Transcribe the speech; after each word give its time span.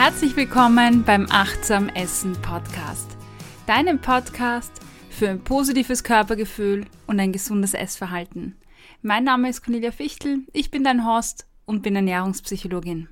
Herzlich 0.00 0.36
willkommen 0.36 1.02
beim 1.02 1.26
Achtsam 1.28 1.88
Essen 1.88 2.40
Podcast, 2.40 3.16
deinem 3.66 4.00
Podcast 4.00 4.70
für 5.10 5.28
ein 5.28 5.42
positives 5.42 6.04
Körpergefühl 6.04 6.86
und 7.08 7.18
ein 7.18 7.32
gesundes 7.32 7.74
Essverhalten. 7.74 8.56
Mein 9.02 9.24
Name 9.24 9.48
ist 9.48 9.64
Cornelia 9.64 9.90
Fichtel, 9.90 10.42
ich 10.52 10.70
bin 10.70 10.84
dein 10.84 11.04
Host 11.04 11.48
und 11.66 11.82
bin 11.82 11.96
Ernährungspsychologin. 11.96 13.08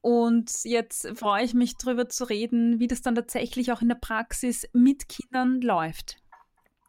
Und 0.00 0.52
jetzt 0.62 1.08
freue 1.18 1.44
ich 1.44 1.54
mich 1.54 1.76
darüber 1.76 2.08
zu 2.08 2.24
reden, 2.24 2.78
wie 2.78 2.86
das 2.86 3.02
dann 3.02 3.16
tatsächlich 3.16 3.72
auch 3.72 3.82
in 3.82 3.88
der 3.88 3.96
Praxis 3.96 4.68
mit 4.72 5.08
Kindern 5.08 5.60
läuft. 5.60 6.18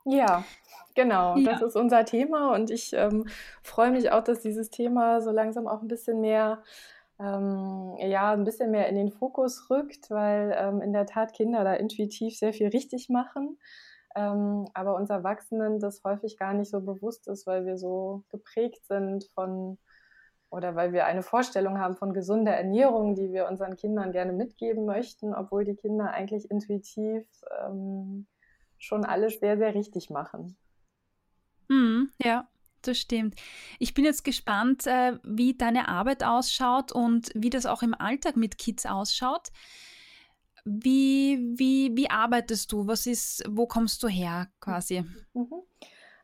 Ja, 0.05 0.45
genau, 0.93 1.35
ja. 1.37 1.51
das 1.51 1.61
ist 1.61 1.75
unser 1.75 2.05
Thema 2.05 2.53
und 2.53 2.69
ich 2.69 2.93
ähm, 2.93 3.27
freue 3.63 3.91
mich 3.91 4.11
auch, 4.11 4.23
dass 4.23 4.41
dieses 4.41 4.69
Thema 4.69 5.19
so 5.21 5.31
langsam 5.31 5.67
auch 5.67 5.81
ein 5.81 5.87
bisschen 5.87 6.21
mehr 6.21 6.61
ähm, 7.19 7.95
ja, 7.99 8.31
ein 8.33 8.43
bisschen 8.43 8.71
mehr 8.71 8.87
in 8.87 8.95
den 8.95 9.11
Fokus 9.11 9.69
rückt, 9.69 10.09
weil 10.11 10.55
ähm, 10.57 10.81
in 10.81 10.93
der 10.93 11.05
Tat 11.05 11.33
Kinder 11.33 11.63
da 11.63 11.73
intuitiv 11.73 12.37
sehr 12.37 12.53
viel 12.53 12.67
richtig 12.67 13.09
machen, 13.09 13.57
ähm, 14.15 14.67
aber 14.73 14.95
uns 14.95 15.09
Erwachsenen 15.09 15.79
das 15.79 16.03
häufig 16.03 16.37
gar 16.37 16.53
nicht 16.53 16.69
so 16.69 16.81
bewusst 16.81 17.27
ist, 17.27 17.47
weil 17.47 17.65
wir 17.65 17.77
so 17.77 18.23
geprägt 18.29 18.85
sind 18.85 19.25
von 19.33 19.77
oder 20.49 20.75
weil 20.75 20.93
wir 20.93 21.05
eine 21.05 21.23
Vorstellung 21.23 21.79
haben 21.79 21.97
von 21.97 22.13
gesunder 22.13 22.53
Ernährung, 22.53 23.15
die 23.15 23.33
wir 23.33 23.47
unseren 23.47 23.75
Kindern 23.75 24.11
gerne 24.11 24.31
mitgeben 24.31 24.85
möchten, 24.85 25.33
obwohl 25.33 25.65
die 25.65 25.75
Kinder 25.75 26.11
eigentlich 26.11 26.49
intuitiv 26.49 27.25
ähm, 27.59 28.27
schon 28.77 29.03
alles 29.03 29.39
sehr, 29.39 29.57
sehr 29.57 29.75
richtig 29.75 30.09
machen. 30.09 30.55
Mm, 31.67 32.05
ja, 32.23 32.47
das 32.81 32.97
stimmt. 32.97 33.35
Ich 33.79 33.93
bin 33.93 34.05
jetzt 34.05 34.23
gespannt, 34.23 34.87
äh, 34.87 35.17
wie 35.23 35.53
deine 35.55 35.87
Arbeit 35.87 36.23
ausschaut 36.23 36.91
und 36.91 37.31
wie 37.35 37.49
das 37.49 37.65
auch 37.65 37.83
im 37.83 37.93
Alltag 37.93 38.35
mit 38.35 38.57
Kids 38.57 38.85
ausschaut. 38.85 39.49
Wie, 40.65 41.53
wie, 41.57 41.95
wie 41.95 42.09
arbeitest 42.09 42.71
du? 42.71 42.87
Was 42.87 43.07
ist, 43.07 43.43
wo 43.49 43.67
kommst 43.67 44.03
du 44.03 44.07
her 44.07 44.47
quasi? 44.59 45.05
Mhm. 45.33 45.63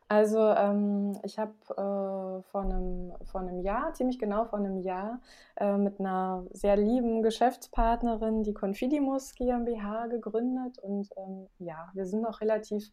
Also 0.08 0.38
ähm, 0.38 1.18
ich 1.22 1.38
habe 1.38 1.54
äh, 1.70 2.42
vor, 2.50 2.60
einem, 2.60 3.12
vor 3.24 3.40
einem 3.40 3.60
Jahr, 3.60 3.94
ziemlich 3.94 4.18
genau 4.18 4.44
vor 4.44 4.58
einem 4.58 4.78
Jahr, 4.78 5.20
äh, 5.56 5.76
mit 5.78 5.98
einer 5.98 6.46
sehr 6.52 6.76
lieben 6.76 7.22
Geschäftspartnerin 7.22 8.42
die 8.42 8.52
Confidimus 8.52 9.34
GmbH 9.34 10.08
gegründet. 10.08 10.78
Und 10.78 11.08
ähm, 11.16 11.48
ja, 11.58 11.90
wir 11.94 12.04
sind 12.04 12.20
noch 12.20 12.42
relativ 12.42 12.92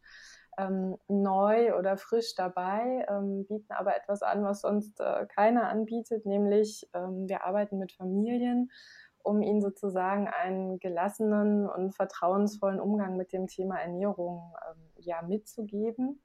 ähm, 0.61 0.97
neu 1.07 1.75
oder 1.77 1.97
frisch 1.97 2.35
dabei, 2.35 3.05
ähm, 3.09 3.45
bieten 3.45 3.71
aber 3.73 3.95
etwas 3.95 4.21
an, 4.21 4.43
was 4.43 4.61
sonst 4.61 4.99
äh, 4.99 5.25
keiner 5.27 5.69
anbietet, 5.69 6.25
nämlich 6.25 6.87
ähm, 6.93 7.27
wir 7.27 7.43
arbeiten 7.43 7.77
mit 7.79 7.91
Familien, 7.91 8.71
um 9.23 9.41
ihnen 9.41 9.61
sozusagen 9.61 10.27
einen 10.27 10.79
gelassenen 10.79 11.67
und 11.67 11.95
vertrauensvollen 11.95 12.79
Umgang 12.79 13.17
mit 13.17 13.33
dem 13.33 13.47
Thema 13.47 13.79
Ernährung 13.79 14.53
ähm, 14.69 14.89
ja 14.97 15.21
mitzugeben. 15.21 16.21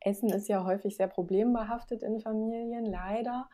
Essen 0.00 0.30
ist 0.30 0.48
ja 0.48 0.64
häufig 0.64 0.96
sehr 0.96 1.08
problembehaftet 1.08 2.02
in 2.02 2.20
Familien, 2.20 2.84
leider. 2.84 3.48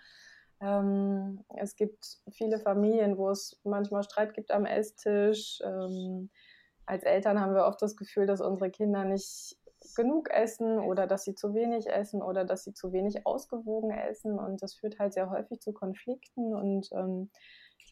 Ähm, 0.60 1.44
es 1.56 1.76
gibt 1.76 2.18
viele 2.30 2.58
Familien, 2.58 3.16
wo 3.16 3.30
es 3.30 3.60
manchmal 3.64 4.02
Streit 4.02 4.34
gibt 4.34 4.50
am 4.50 4.66
Esstisch. 4.66 5.60
Ähm, 5.64 6.30
als 6.90 7.04
Eltern 7.04 7.40
haben 7.40 7.54
wir 7.54 7.66
oft 7.66 7.80
das 7.80 7.96
Gefühl, 7.96 8.26
dass 8.26 8.40
unsere 8.40 8.68
Kinder 8.70 9.04
nicht 9.04 9.56
genug 9.94 10.30
essen 10.30 10.78
oder 10.78 11.06
dass 11.06 11.24
sie 11.24 11.34
zu 11.34 11.54
wenig 11.54 11.88
essen 11.88 12.22
oder 12.22 12.44
dass 12.44 12.64
sie 12.64 12.74
zu 12.74 12.92
wenig 12.92 13.26
ausgewogen 13.26 13.90
essen. 13.90 14.38
Und 14.38 14.62
das 14.62 14.74
führt 14.74 14.98
halt 14.98 15.12
sehr 15.12 15.30
häufig 15.30 15.60
zu 15.60 15.72
Konflikten. 15.72 16.54
Und 16.54 16.90
ähm, 16.92 17.30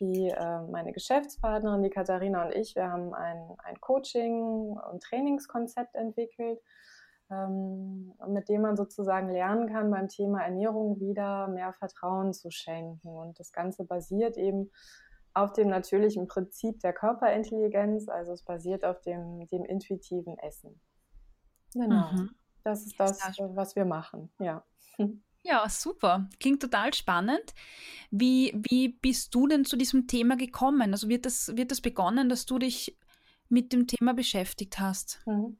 die, 0.01 0.29
äh, 0.29 0.63
meine 0.71 0.93
Geschäftspartnerin, 0.93 1.83
die 1.83 1.91
Katharina 1.91 2.47
und 2.47 2.55
ich, 2.55 2.75
wir 2.77 2.91
haben 2.91 3.15
ein, 3.15 3.57
ein 3.65 3.81
Coaching- 3.81 4.79
und 4.91 5.03
Trainingskonzept 5.03 5.95
entwickelt, 5.95 6.61
ähm, 7.31 8.15
mit 8.27 8.49
dem 8.49 8.63
man 8.63 8.77
sozusagen 8.77 9.31
lernen 9.31 9.69
kann, 9.69 9.91
beim 9.91 10.09
Thema 10.09 10.43
Ernährung 10.43 11.01
wieder 11.01 11.49
mehr 11.49 11.73
Vertrauen 11.73 12.33
zu 12.33 12.51
schenken. 12.51 13.09
Und 13.09 13.39
das 13.39 13.53
Ganze 13.53 13.85
basiert 13.85 14.37
eben 14.37 14.71
auf 15.35 15.53
dem 15.53 15.69
natürlichen 15.69 16.27
Prinzip 16.27 16.81
der 16.81 16.93
Körperintelligenz, 16.93 18.09
also 18.09 18.33
es 18.33 18.43
basiert 18.43 18.85
auf 18.85 19.01
dem, 19.03 19.47
dem 19.49 19.65
intuitiven 19.65 20.39
Essen. 20.39 20.81
Genau. 21.75 22.13
Mhm. 22.13 22.31
Das 22.65 22.85
ist 22.85 22.99
das, 22.99 23.21
was 23.39 23.77
wir 23.77 23.85
machen, 23.85 24.31
ja. 24.39 24.65
Ja, 25.45 25.69
super. 25.69 26.29
Klingt 26.41 26.61
total 26.61 26.93
spannend. 26.93 27.55
Wie, 28.11 28.53
wie 28.69 28.89
bist 28.89 29.35
du 29.35 29.47
denn 29.47 29.65
zu 29.65 29.77
diesem 29.77 30.07
Thema 30.07 30.37
gekommen? 30.37 30.93
Also 30.93 31.09
wird 31.09 31.25
das, 31.25 31.57
wird 31.57 31.71
das 31.71 31.81
begonnen, 31.81 32.29
dass 32.29 32.45
du 32.45 32.59
dich 32.59 32.99
mit 33.49 33.73
dem 33.73 33.87
Thema 33.87 34.15
beschäftigt 34.15 34.79
hast? 34.79 35.23
Mhm. 35.27 35.57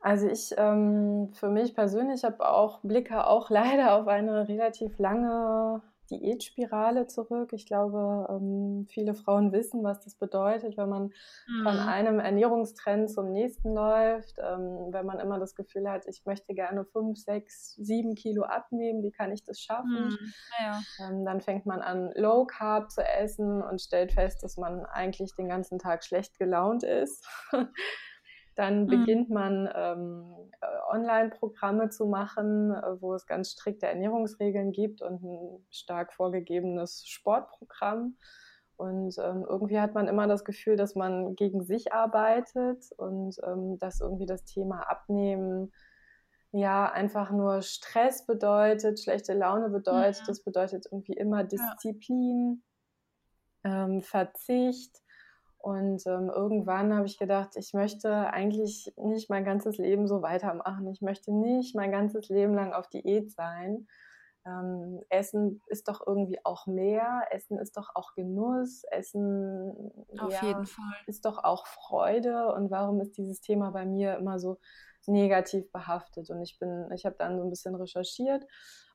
Also 0.00 0.26
ich 0.26 0.54
ähm, 0.56 1.30
für 1.34 1.50
mich 1.50 1.74
persönlich 1.74 2.24
habe 2.24 2.48
auch 2.48 2.80
Blicke 2.80 3.26
auch 3.26 3.50
leider 3.50 3.94
auf 3.94 4.08
eine 4.08 4.48
relativ 4.48 4.98
lange 4.98 5.82
Diätspirale 6.10 7.06
zurück. 7.06 7.52
Ich 7.52 7.66
glaube, 7.66 8.26
ähm, 8.28 8.86
viele 8.88 9.14
Frauen 9.14 9.52
wissen, 9.52 9.82
was 9.84 10.00
das 10.00 10.16
bedeutet, 10.16 10.76
wenn 10.76 10.88
man 10.88 11.12
mhm. 11.46 11.62
von 11.62 11.78
einem 11.78 12.18
Ernährungstrend 12.18 13.10
zum 13.10 13.30
nächsten 13.32 13.72
läuft, 13.72 14.38
ähm, 14.38 14.88
wenn 14.90 15.06
man 15.06 15.20
immer 15.20 15.38
das 15.38 15.54
Gefühl 15.54 15.88
hat, 15.88 16.06
ich 16.06 16.24
möchte 16.26 16.54
gerne 16.54 16.84
fünf, 16.84 17.18
sechs, 17.18 17.74
sieben 17.76 18.14
Kilo 18.14 18.42
abnehmen, 18.42 19.02
wie 19.02 19.12
kann 19.12 19.32
ich 19.32 19.44
das 19.44 19.60
schaffen? 19.60 20.08
Mhm. 20.08 20.32
Ja. 20.58 20.80
Ähm, 21.00 21.24
dann 21.24 21.40
fängt 21.40 21.66
man 21.66 21.80
an, 21.80 22.12
Low 22.16 22.44
Carb 22.44 22.90
zu 22.90 23.02
essen 23.02 23.62
und 23.62 23.80
stellt 23.80 24.12
fest, 24.12 24.42
dass 24.42 24.56
man 24.56 24.84
eigentlich 24.86 25.34
den 25.34 25.48
ganzen 25.48 25.78
Tag 25.78 26.04
schlecht 26.04 26.38
gelaunt 26.38 26.82
ist. 26.82 27.26
Dann 28.60 28.82
mhm. 28.82 28.86
beginnt 28.88 29.30
man 29.30 29.70
ähm, 29.74 30.34
äh, 30.60 30.66
Online-Programme 30.94 31.88
zu 31.88 32.04
machen, 32.04 32.72
äh, 32.72 33.00
wo 33.00 33.14
es 33.14 33.24
ganz 33.24 33.52
strikte 33.52 33.86
Ernährungsregeln 33.86 34.70
gibt 34.72 35.00
und 35.00 35.22
ein 35.22 35.66
stark 35.70 36.12
vorgegebenes 36.12 37.06
Sportprogramm. 37.06 38.18
Und 38.76 39.16
ähm, 39.16 39.46
irgendwie 39.48 39.80
hat 39.80 39.94
man 39.94 40.08
immer 40.08 40.26
das 40.26 40.44
Gefühl, 40.44 40.76
dass 40.76 40.94
man 40.94 41.36
gegen 41.36 41.62
sich 41.62 41.94
arbeitet 41.94 42.84
und 42.98 43.34
ähm, 43.46 43.78
dass 43.78 44.02
irgendwie 44.02 44.26
das 44.26 44.44
Thema 44.44 44.90
Abnehmen 44.90 45.72
ja 46.52 46.84
einfach 46.92 47.30
nur 47.30 47.62
Stress 47.62 48.26
bedeutet, 48.26 49.00
schlechte 49.00 49.32
Laune 49.32 49.70
bedeutet. 49.70 50.20
Mhm. 50.20 50.26
Das 50.26 50.44
bedeutet 50.44 50.84
irgendwie 50.84 51.14
immer 51.14 51.44
Disziplin, 51.44 52.62
ja. 53.64 53.86
ähm, 53.86 54.02
Verzicht. 54.02 55.00
Und 55.62 56.06
ähm, 56.06 56.30
irgendwann 56.34 56.94
habe 56.94 57.06
ich 57.06 57.18
gedacht, 57.18 57.50
ich 57.56 57.74
möchte 57.74 58.32
eigentlich 58.32 58.92
nicht 58.96 59.28
mein 59.28 59.44
ganzes 59.44 59.76
Leben 59.76 60.06
so 60.06 60.22
weitermachen. 60.22 60.88
Ich 60.88 61.02
möchte 61.02 61.32
nicht 61.32 61.76
mein 61.76 61.92
ganzes 61.92 62.30
Leben 62.30 62.54
lang 62.54 62.72
auf 62.72 62.88
Diät 62.88 63.30
sein. 63.30 63.86
Ähm, 64.46 65.02
Essen 65.10 65.60
ist 65.66 65.88
doch 65.88 66.06
irgendwie 66.06 66.38
auch 66.44 66.66
mehr, 66.66 67.24
Essen 67.30 67.58
ist 67.58 67.76
doch 67.76 67.90
auch 67.94 68.14
Genuss, 68.14 68.84
Essen 68.84 69.92
Auf 70.18 70.32
ja, 70.32 70.48
jeden 70.48 70.64
Fall. 70.64 70.96
ist 71.06 71.26
doch 71.26 71.44
auch 71.44 71.66
Freude. 71.66 72.54
Und 72.54 72.70
warum 72.70 72.98
ist 73.02 73.18
dieses 73.18 73.42
Thema 73.42 73.70
bei 73.70 73.84
mir 73.84 74.16
immer 74.16 74.38
so 74.38 74.58
negativ 75.06 75.70
behaftet? 75.72 76.30
Und 76.30 76.40
ich 76.40 76.58
bin, 76.58 76.90
ich 76.94 77.04
habe 77.04 77.16
dann 77.18 77.36
so 77.36 77.44
ein 77.44 77.50
bisschen 77.50 77.74
recherchiert 77.74 78.46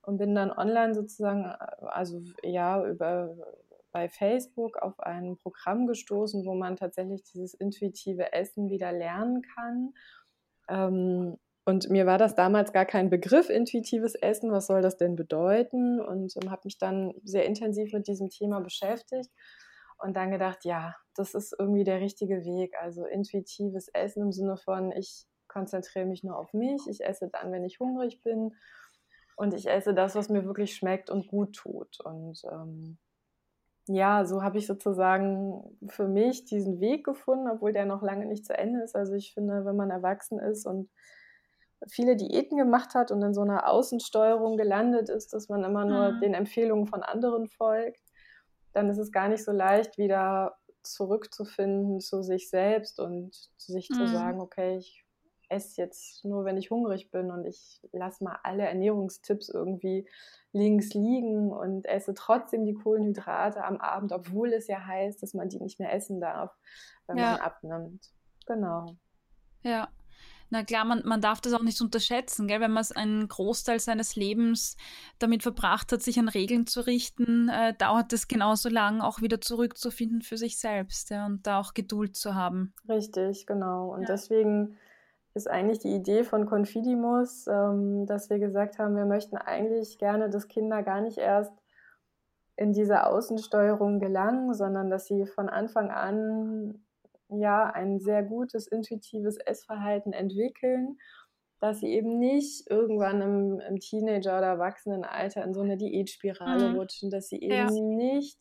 und 0.02 0.18
bin 0.18 0.34
dann 0.34 0.52
online 0.52 0.96
sozusagen, 0.96 1.46
also 1.46 2.22
ja, 2.42 2.84
über 2.84 3.36
bei 3.96 4.10
Facebook 4.10 4.76
auf 4.80 5.00
ein 5.00 5.38
Programm 5.38 5.88
gestoßen, 5.88 6.46
wo 6.46 6.54
man 6.54 6.76
tatsächlich 6.76 7.24
dieses 7.24 7.54
intuitive 7.54 8.34
Essen 8.34 8.70
wieder 8.70 8.92
lernen 8.92 9.42
kann. 9.42 9.94
Ähm, 10.68 11.38
und 11.64 11.90
mir 11.90 12.06
war 12.06 12.18
das 12.18 12.36
damals 12.36 12.74
gar 12.74 12.84
kein 12.84 13.10
Begriff, 13.10 13.50
intuitives 13.50 14.16
Essen. 14.16 14.52
Was 14.52 14.68
soll 14.68 14.82
das 14.82 14.98
denn 14.98 15.16
bedeuten? 15.16 16.02
Und 16.02 16.34
ähm, 16.36 16.52
habe 16.52 16.64
mich 16.66 16.78
dann 16.78 17.14
sehr 17.24 17.46
intensiv 17.46 17.94
mit 17.94 18.10
diesem 18.10 18.30
Thema 18.30 18.60
beschäftigt 18.60 19.32
und 20.00 20.18
dann 20.18 20.30
gedacht, 20.30 20.66
ja, 20.66 20.94
das 21.16 21.34
ist 21.34 21.56
irgendwie 21.58 21.86
der 21.86 22.02
richtige 22.02 22.44
Weg. 22.44 22.76
Also 22.82 23.06
intuitives 23.06 23.88
Essen 23.94 24.24
im 24.24 24.34
Sinne 24.34 24.58
von, 24.58 24.92
ich 24.92 25.24
konzentriere 25.48 26.06
mich 26.06 26.22
nur 26.22 26.38
auf 26.38 26.52
mich, 26.52 26.82
ich 26.90 27.00
esse 27.00 27.30
dann, 27.30 27.54
wenn 27.54 27.64
ich 27.64 27.80
hungrig 27.80 28.22
bin 28.24 28.58
und 29.38 29.54
ich 29.54 29.70
esse 29.70 29.94
das, 29.94 30.16
was 30.16 30.28
mir 30.28 30.44
wirklich 30.44 30.76
schmeckt 30.76 31.10
und 31.10 31.30
gut 31.30 31.56
tut. 31.56 32.02
Und 32.04 32.42
ähm, 32.52 32.98
ja, 33.88 34.26
so 34.26 34.42
habe 34.42 34.58
ich 34.58 34.68
sozusagen 34.68 35.78
für 35.88 36.08
mich 36.08 36.46
diesen 36.46 36.80
Weg 36.80 37.06
gefunden, 37.06 37.50
obwohl 37.50 37.72
der 37.72 37.86
noch 37.86 38.02
lange 38.02 38.26
nicht 38.26 38.46
zu 38.46 38.58
Ende 38.58 38.82
ist. 38.84 38.96
Also 38.96 39.14
ich 39.14 39.34
finde, 39.34 39.66
wenn 39.66 39.76
man 39.76 39.92
erwachsen 39.92 40.40
ist 40.40 40.66
und 40.66 40.90
viele 41.88 42.16
Diäten 42.16 42.58
gemacht 42.58 42.96
hat 42.96 43.12
und 43.12 43.22
in 43.22 43.34
so 43.34 43.42
einer 43.42 43.70
Außensteuerung 43.70 44.58
gelandet 44.58 45.10
ist, 45.10 45.34
dass 45.34 45.50
man 45.50 45.64
immer 45.64 45.86
nur 45.86 46.14
mhm. 46.14 46.22
den 46.22 46.34
Empfehlungen 46.34 46.88
von 46.88 47.04
anderen 47.04 47.48
folgt, 47.48 48.02
dann 48.74 48.90
ist 48.90 48.98
es 48.98 49.12
gar 49.12 49.28
nicht 49.28 49.44
so 49.44 49.52
leicht, 49.52 49.98
wieder 49.98 50.58
zurückzufinden 50.84 52.00
zu 52.00 52.22
sich 52.24 52.50
selbst 52.50 53.00
und 53.00 53.36
sich 53.58 53.90
mhm. 53.90 53.96
zu 53.96 54.08
sagen, 54.08 54.40
okay, 54.40 54.78
ich 54.78 55.05
esse 55.50 55.82
jetzt 55.82 56.26
nur, 56.26 56.46
wenn 56.46 56.58
ich 56.58 56.72
hungrig 56.72 57.12
bin 57.12 57.32
und 57.32 57.46
ich 57.46 57.82
lasse 57.92 58.24
mal 58.24 58.40
alle 58.44 58.64
Ernährungstipps 58.64 59.50
irgendwie 59.50 60.08
links 60.52 60.94
liegen 60.94 61.52
und 61.52 61.86
esse 61.86 62.14
trotzdem 62.14 62.66
die 62.66 62.74
Kohlenhydrate 62.74 63.64
am 63.64 63.78
Abend, 63.78 64.12
obwohl 64.12 64.54
es 64.54 64.68
ja 64.68 64.86
heißt, 64.86 65.22
dass 65.22 65.34
man 65.34 65.50
die 65.50 65.60
nicht 65.60 65.80
mehr 65.80 65.94
essen 65.94 66.20
darf, 66.22 66.56
wenn 67.08 67.18
ja. 67.18 67.32
man 67.32 67.42
abnimmt. 67.42 68.12
Genau. 68.46 68.96
Ja, 69.64 69.90
na 70.50 70.64
klar, 70.64 70.86
man, 70.86 71.02
man 71.06 71.22
darf 71.22 71.42
das 71.42 71.54
auch 71.54 71.64
nicht 71.64 71.82
unterschätzen, 71.82 72.48
gell? 72.48 72.62
wenn 72.62 72.72
man 72.72 72.86
einen 72.96 73.28
Großteil 73.28 73.80
seines 73.80 74.16
Lebens 74.16 74.78
damit 75.18 75.44
verbracht 75.44 75.92
hat, 75.92 76.02
sich 76.02 76.20
an 76.20 76.30
Regeln 76.30 76.68
zu 76.68 76.86
richten, 76.86 77.50
äh, 77.50 77.74
dauert 77.76 78.14
es 78.14 78.28
genauso 78.28 78.70
lang, 78.70 79.02
auch 79.02 79.22
wieder 79.22 79.42
zurückzufinden 79.42 80.22
für 80.22 80.38
sich 80.38 80.58
selbst 80.58 81.10
ja, 81.10 81.26
und 81.26 81.48
da 81.48 81.60
auch 81.60 81.74
Geduld 81.74 82.16
zu 82.16 82.36
haben. 82.36 82.74
Richtig, 82.88 83.48
genau. 83.48 83.94
Und 83.94 84.02
ja. 84.02 84.08
deswegen 84.08 84.78
ist 85.36 85.50
eigentlich 85.50 85.80
die 85.80 85.94
Idee 85.94 86.24
von 86.24 86.46
Confidimus, 86.46 87.46
ähm, 87.48 88.06
dass 88.06 88.30
wir 88.30 88.40
gesagt 88.40 88.80
haben, 88.80 88.96
wir 88.96 89.06
möchten 89.06 89.38
eigentlich 89.38 89.98
gerne, 89.98 90.30
dass 90.30 90.48
Kinder 90.48 90.82
gar 90.82 91.02
nicht 91.02 91.18
erst 91.18 91.54
in 92.56 92.72
diese 92.72 93.06
Außensteuerung 93.06 94.00
gelangen, 94.00 94.54
sondern 94.54 94.90
dass 94.90 95.08
sie 95.08 95.26
von 95.26 95.50
Anfang 95.50 95.92
an 95.92 96.86
ja 97.28 97.66
ein 97.66 98.00
sehr 98.00 98.24
gutes 98.24 98.68
intuitives 98.68 99.38
Essverhalten 99.38 100.14
entwickeln, 100.14 100.98
dass 101.60 101.80
sie 101.80 101.94
eben 101.94 102.18
nicht 102.18 102.70
irgendwann 102.70 103.22
im, 103.22 103.60
im 103.60 103.80
Teenager- 103.80 104.38
oder 104.38 104.48
Erwachsenenalter 104.48 105.44
in 105.44 105.54
so 105.54 105.62
eine 105.62 105.76
Diätspirale 105.76 106.70
mhm. 106.70 106.76
rutschen, 106.78 107.10
dass 107.10 107.28
sie 107.28 107.42
eben 107.42 107.54
ja. 107.54 107.70
nicht 107.70 108.40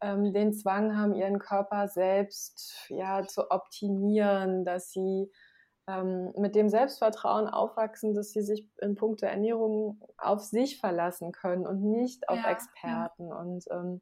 ähm, 0.00 0.32
den 0.32 0.52
Zwang 0.52 0.96
haben, 0.96 1.14
ihren 1.14 1.40
Körper 1.40 1.88
selbst 1.88 2.86
ja 2.88 3.26
zu 3.26 3.50
optimieren, 3.50 4.64
dass 4.64 4.92
sie 4.92 5.30
ähm, 5.90 6.32
mit 6.36 6.54
dem 6.54 6.68
Selbstvertrauen 6.68 7.48
aufwachsen, 7.48 8.14
dass 8.14 8.30
sie 8.32 8.42
sich 8.42 8.68
in 8.80 8.94
puncto 8.94 9.26
Ernährung 9.26 10.00
auf 10.18 10.42
sich 10.42 10.78
verlassen 10.78 11.32
können 11.32 11.66
und 11.66 11.82
nicht 11.82 12.28
auf 12.28 12.36
ja, 12.36 12.50
Experten. 12.50 13.28
Ja. 13.28 13.40
Und 13.40 13.64
ähm, 13.70 14.00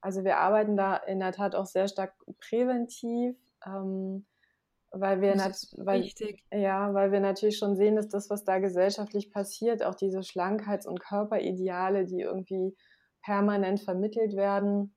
also 0.00 0.24
wir 0.24 0.38
arbeiten 0.38 0.76
da 0.76 0.96
in 0.96 1.18
der 1.18 1.32
Tat 1.32 1.54
auch 1.54 1.66
sehr 1.66 1.88
stark 1.88 2.14
präventiv 2.40 3.36
ähm, 3.66 4.26
weil 4.96 5.20
wir 5.20 5.34
weil, 5.34 6.08
ja, 6.52 6.94
weil 6.94 7.10
wir 7.10 7.20
natürlich 7.20 7.58
schon 7.58 7.76
sehen, 7.76 7.96
dass 7.96 8.08
das, 8.08 8.30
was 8.30 8.44
da 8.44 8.58
gesellschaftlich 8.58 9.32
passiert, 9.32 9.82
auch 9.82 9.96
diese 9.96 10.22
Schlankheits- 10.22 10.86
und 10.86 11.00
Körperideale, 11.00 12.06
die 12.06 12.20
irgendwie 12.20 12.76
permanent 13.22 13.80
vermittelt 13.80 14.36
werden, 14.36 14.94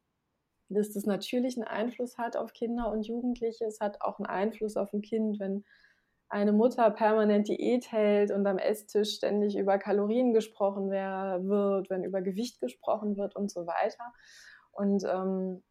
dass 0.69 0.91
das 0.91 1.05
natürlich 1.05 1.57
einen 1.57 1.67
Einfluss 1.67 2.17
hat 2.17 2.35
auf 2.35 2.53
Kinder 2.53 2.91
und 2.91 3.07
Jugendliche. 3.07 3.65
Es 3.65 3.79
hat 3.79 4.01
auch 4.01 4.19
einen 4.19 4.27
Einfluss 4.27 4.77
auf 4.77 4.93
ein 4.93 5.01
Kind, 5.01 5.39
wenn 5.39 5.63
eine 6.29 6.51
Mutter 6.51 6.89
permanent 6.91 7.47
Diät 7.47 7.91
hält 7.91 8.31
und 8.31 8.45
am 8.47 8.57
Esstisch 8.57 9.15
ständig 9.15 9.57
über 9.57 9.77
Kalorien 9.77 10.33
gesprochen 10.33 10.89
wird, 10.89 11.89
wenn 11.89 12.03
über 12.03 12.21
Gewicht 12.21 12.59
gesprochen 12.59 13.17
wird 13.17 13.35
und 13.35 13.49
so 13.49 13.65
weiter. 13.65 14.13
Und 14.71 15.03
ähm, 15.05 15.63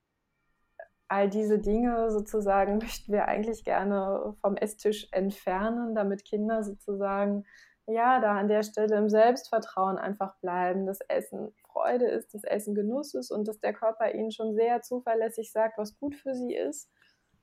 all 1.09 1.29
diese 1.29 1.59
Dinge 1.59 2.11
sozusagen 2.11 2.79
möchten 2.83 3.13
wir 3.13 3.27
eigentlich 3.29 3.65
gerne 3.65 4.35
vom 4.41 4.57
Esstisch 4.57 5.09
entfernen, 5.13 5.95
damit 5.95 6.25
Kinder 6.25 6.63
sozusagen 6.63 7.45
ja 7.87 8.21
da 8.21 8.37
an 8.37 8.49
der 8.49 8.63
Stelle 8.63 8.97
im 8.97 9.09
Selbstvertrauen 9.09 9.99
einfach 9.99 10.39
bleiben, 10.41 10.87
dass 10.87 11.01
Essen 11.09 11.55
Freude 11.63 12.07
ist, 12.07 12.35
dass 12.35 12.43
Essen 12.43 12.75
Genuss 12.75 13.15
ist 13.15 13.31
und 13.31 13.47
dass 13.47 13.61
der 13.61 13.75
Körper 13.75 14.13
ihnen 14.13 14.33
schon 14.33 14.55
sehr 14.55 14.83
zuverlässig 14.83 15.53
sagt, 15.53 15.79
was 15.79 15.99
gut 15.99 16.15
für 16.17 16.35
sie 16.35 16.55
ist 16.55 16.91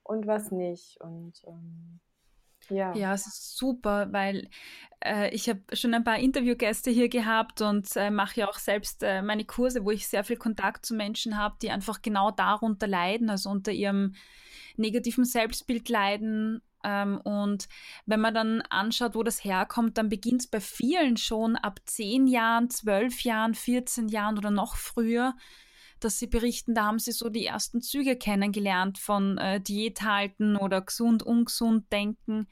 und 0.01 0.27
was 0.27 0.51
nicht. 0.51 1.00
Und 1.00 1.42
ähm, 1.48 2.01
ja. 2.69 2.95
Ja, 2.95 3.13
es 3.13 3.27
ist 3.27 3.57
super, 3.57 4.12
weil 4.12 4.50
äh, 5.04 5.34
ich 5.34 5.50
habe 5.50 5.62
schon 5.74 5.93
ein 5.93 6.03
paar 6.03 6.20
Interviewgäste 6.20 6.91
hier 6.91 7.10
gehabt 7.10 7.62
und 7.62 7.96
äh, 7.96 8.10
mache 8.10 8.41
ja 8.41 8.50
auch 8.50 8.60
selbst 8.60 9.03
äh, 9.03 9.22
meine 9.22 9.46
Kurse, 9.46 9.84
wo 9.86 9.91
ich 9.91 10.08
sehr 10.08 10.24
viel 10.24 10.38
Kontakt 10.38 10.86
zu 10.86 10.96
Menschen 10.96 11.38
habe, 11.38 11.55
die 11.62 11.72
einfach 11.72 12.01
genau 12.01 12.32
darunter 12.32 12.88
leiden, 12.88 13.29
also 13.29 13.50
unter 13.50 13.72
ihrem 13.72 14.15
negativen 14.77 15.25
Selbstbild 15.25 15.89
leiden. 15.89 16.62
Ähm, 16.84 17.20
und 17.22 17.67
wenn 18.05 18.20
man 18.20 18.34
dann 18.34 18.62
anschaut, 18.62 19.15
wo 19.15 19.24
das 19.24 19.43
herkommt, 19.43 19.98
dann 19.98 20.10
beginnt 20.10 20.41
es 20.41 20.48
bei 20.48 20.60
vielen 20.60 21.17
schon 21.17 21.55
ab 21.55 21.79
10 21.86 22.27
Jahren, 22.27 22.70
12 22.70 23.22
Jahren, 23.22 23.55
14 23.55 24.10
Jahren 24.10 24.38
oder 24.38 24.51
noch 24.51 24.75
früher 24.75 25.36
dass 26.03 26.19
sie 26.19 26.27
berichten, 26.27 26.75
da 26.75 26.86
haben 26.86 27.00
sie 27.00 27.12
so 27.12 27.29
die 27.29 27.45
ersten 27.45 27.81
Züge 27.81 28.15
kennengelernt 28.15 28.98
von 28.98 29.38
äh, 29.38 29.62
Diät 29.62 30.01
halten 30.01 30.55
oder 30.55 30.81
gesund, 30.81 31.24
ungesund 31.24 31.91
denken. 31.91 32.48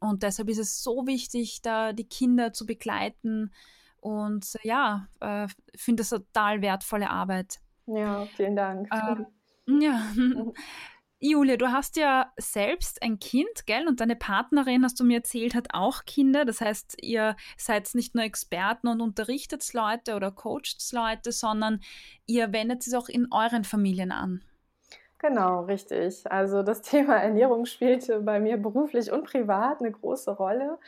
Und 0.00 0.22
deshalb 0.22 0.48
ist 0.48 0.58
es 0.58 0.82
so 0.82 1.06
wichtig, 1.06 1.62
da 1.62 1.92
die 1.92 2.08
Kinder 2.08 2.52
zu 2.52 2.66
begleiten. 2.66 3.52
Und 4.00 4.54
äh, 4.62 4.68
ja, 4.68 5.08
äh, 5.20 5.48
finde 5.74 6.02
das 6.02 6.10
total 6.10 6.62
wertvolle 6.62 7.10
Arbeit. 7.10 7.60
Ja, 7.86 8.26
vielen 8.36 8.56
Dank. 8.56 8.88
Ähm, 8.92 9.26
ja. 9.80 10.02
Julia, 11.18 11.56
du 11.56 11.72
hast 11.72 11.96
ja 11.96 12.30
selbst 12.36 13.02
ein 13.02 13.18
Kind, 13.18 13.64
gell? 13.66 13.88
Und 13.88 14.00
deine 14.00 14.16
Partnerin, 14.16 14.84
hast 14.84 15.00
du 15.00 15.04
mir 15.04 15.18
erzählt, 15.18 15.54
hat 15.54 15.68
auch 15.72 16.04
Kinder. 16.04 16.44
Das 16.44 16.60
heißt, 16.60 16.98
ihr 17.00 17.36
seid 17.56 17.88
nicht 17.94 18.14
nur 18.14 18.24
Experten 18.24 18.86
und 18.88 19.00
unterrichtet 19.00 19.72
Leute 19.72 20.14
oder 20.14 20.30
coacht 20.30 20.92
Leute, 20.92 21.32
sondern 21.32 21.80
ihr 22.26 22.52
wendet 22.52 22.86
es 22.86 22.92
auch 22.92 23.08
in 23.08 23.28
euren 23.32 23.64
Familien 23.64 24.12
an. 24.12 24.42
Genau, 25.18 25.64
richtig. 25.64 26.30
Also 26.30 26.62
das 26.62 26.82
Thema 26.82 27.16
Ernährung 27.16 27.64
spielte 27.64 28.20
bei 28.20 28.38
mir 28.38 28.58
beruflich 28.58 29.10
und 29.10 29.24
privat 29.24 29.80
eine 29.80 29.92
große 29.92 30.32
Rolle. 30.32 30.78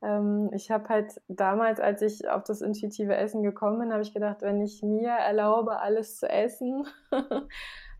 Ähm, 0.00 0.50
ich 0.52 0.70
habe 0.70 0.88
halt 0.88 1.20
damals, 1.26 1.80
als 1.80 2.02
ich 2.02 2.28
auf 2.28 2.44
das 2.44 2.60
intuitive 2.60 3.16
Essen 3.16 3.42
gekommen 3.42 3.80
bin, 3.80 3.92
habe 3.92 4.02
ich 4.02 4.14
gedacht, 4.14 4.42
wenn 4.42 4.60
ich 4.60 4.82
mir 4.82 5.10
erlaube, 5.10 5.80
alles 5.80 6.18
zu 6.18 6.28
essen, 6.28 6.86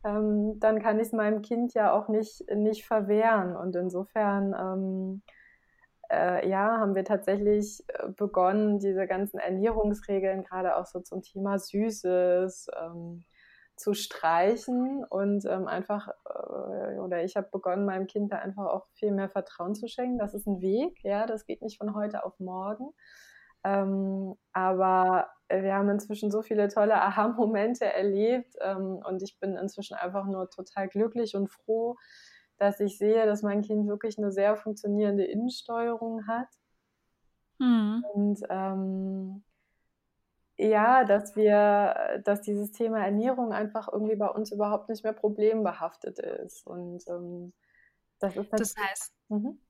ähm, 0.05 0.59
dann 0.61 0.81
kann 0.81 0.99
ich 0.99 1.09
es 1.09 1.13
meinem 1.13 1.43
Kind 1.43 1.75
ja 1.75 1.93
auch 1.93 2.09
nicht, 2.09 2.45
nicht 2.55 2.87
verwehren. 2.87 3.57
Und 3.57 3.77
insofern, 3.77 4.55
ähm, 4.59 5.23
äh, 6.11 6.49
ja, 6.49 6.79
haben 6.79 6.95
wir 6.95 7.05
tatsächlich 7.05 7.85
äh, 7.89 8.09
begonnen, 8.09 8.79
diese 8.79 9.07
ganzen 9.07 9.39
Ernährungsregeln, 9.39 10.45
gerade 10.45 10.77
auch 10.77 10.87
so 10.87 11.01
zum 11.01 11.23
Thema 11.23 11.59
Süßes, 11.59 12.69
ähm, 12.81 13.25
zu 13.77 13.95
streichen 13.95 15.05
und 15.05 15.45
ähm, 15.47 15.67
einfach, 15.67 16.09
äh, 16.27 16.99
oder 16.99 17.25
ich 17.25 17.37
habe 17.37 17.49
begonnen, 17.51 17.85
meinem 17.85 18.07
Kind 18.07 18.33
da 18.33 18.39
einfach 18.39 18.67
auch 18.67 18.87
viel 18.93 19.11
mehr 19.11 19.29
Vertrauen 19.29 19.75
zu 19.75 19.89
schenken. 19.89 20.19
Das 20.19 20.35
ist 20.35 20.47
ein 20.47 20.61
Weg, 20.61 21.03
ja, 21.03 21.27
das 21.27 21.47
geht 21.47 21.63
nicht 21.63 21.79
von 21.79 21.95
heute 21.95 22.25
auf 22.25 22.39
morgen. 22.39 22.91
Ähm, 23.65 24.35
aber 24.53 25.29
wir 25.61 25.75
haben 25.75 25.91
inzwischen 25.91 26.31
so 26.31 26.43
viele 26.43 26.69
tolle 26.69 26.95
Aha-Momente 26.95 27.85
erlebt 27.85 28.55
ähm, 28.61 29.03
und 29.07 29.23
ich 29.23 29.39
bin 29.39 29.57
inzwischen 29.57 29.95
einfach 29.95 30.25
nur 30.27 30.49
total 30.49 30.89
glücklich 30.89 31.35
und 31.35 31.49
froh, 31.49 31.97
dass 32.59 32.81
ich 32.81 32.97
sehe, 32.97 33.27
dass 33.27 33.43
mein 33.43 33.63
Kind 33.63 33.89
wirklich 33.89 34.19
eine 34.19 34.33
sehr 34.33 34.57
funktionierende 34.57 35.25
Innensteuerung 35.25 36.27
hat. 36.27 36.49
Mhm. 37.59 38.05
Und 38.15 38.41
ähm, 38.49 39.45
ja, 40.59 41.05
dass 41.05 41.35
wir, 41.35 42.23
dass 42.25 42.43
dieses 42.43 42.71
Thema 42.71 43.05
Ernährung 43.05 43.53
einfach 43.53 43.89
irgendwie 43.93 44.17
bei 44.17 44.29
uns 44.29 44.53
überhaupt 44.53 44.89
nicht 44.89 45.03
mehr 45.03 45.13
problembehaftet 45.13 46.19
ist. 46.19 46.67
Und 46.67 47.03
ähm, 47.09 47.53
das 48.21 48.37
ist 48.37 48.53
das 48.53 48.75
heißt, 48.77 49.13
mhm. 49.29 49.61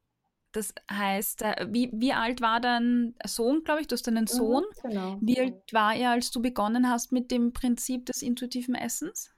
Das 0.52 0.74
heißt, 0.90 1.42
äh, 1.42 1.66
wie, 1.70 1.90
wie 1.92 2.12
alt 2.12 2.40
war 2.40 2.60
dein 2.60 3.14
Sohn, 3.26 3.64
glaube 3.64 3.80
ich? 3.80 3.88
Du 3.88 3.94
hast 3.94 4.06
einen 4.08 4.24
mhm, 4.24 4.26
Sohn. 4.26 4.64
Mhm, 4.64 4.88
genau. 4.88 5.16
Wie 5.20 5.40
alt 5.40 5.72
war 5.72 5.94
er, 5.94 6.10
als 6.10 6.30
du 6.30 6.40
begonnen 6.40 6.88
hast 6.90 7.12
mit 7.12 7.30
dem 7.30 7.52
Prinzip 7.52 8.06
des 8.06 8.22
intuitiven 8.22 8.74
Essens? 8.74 9.30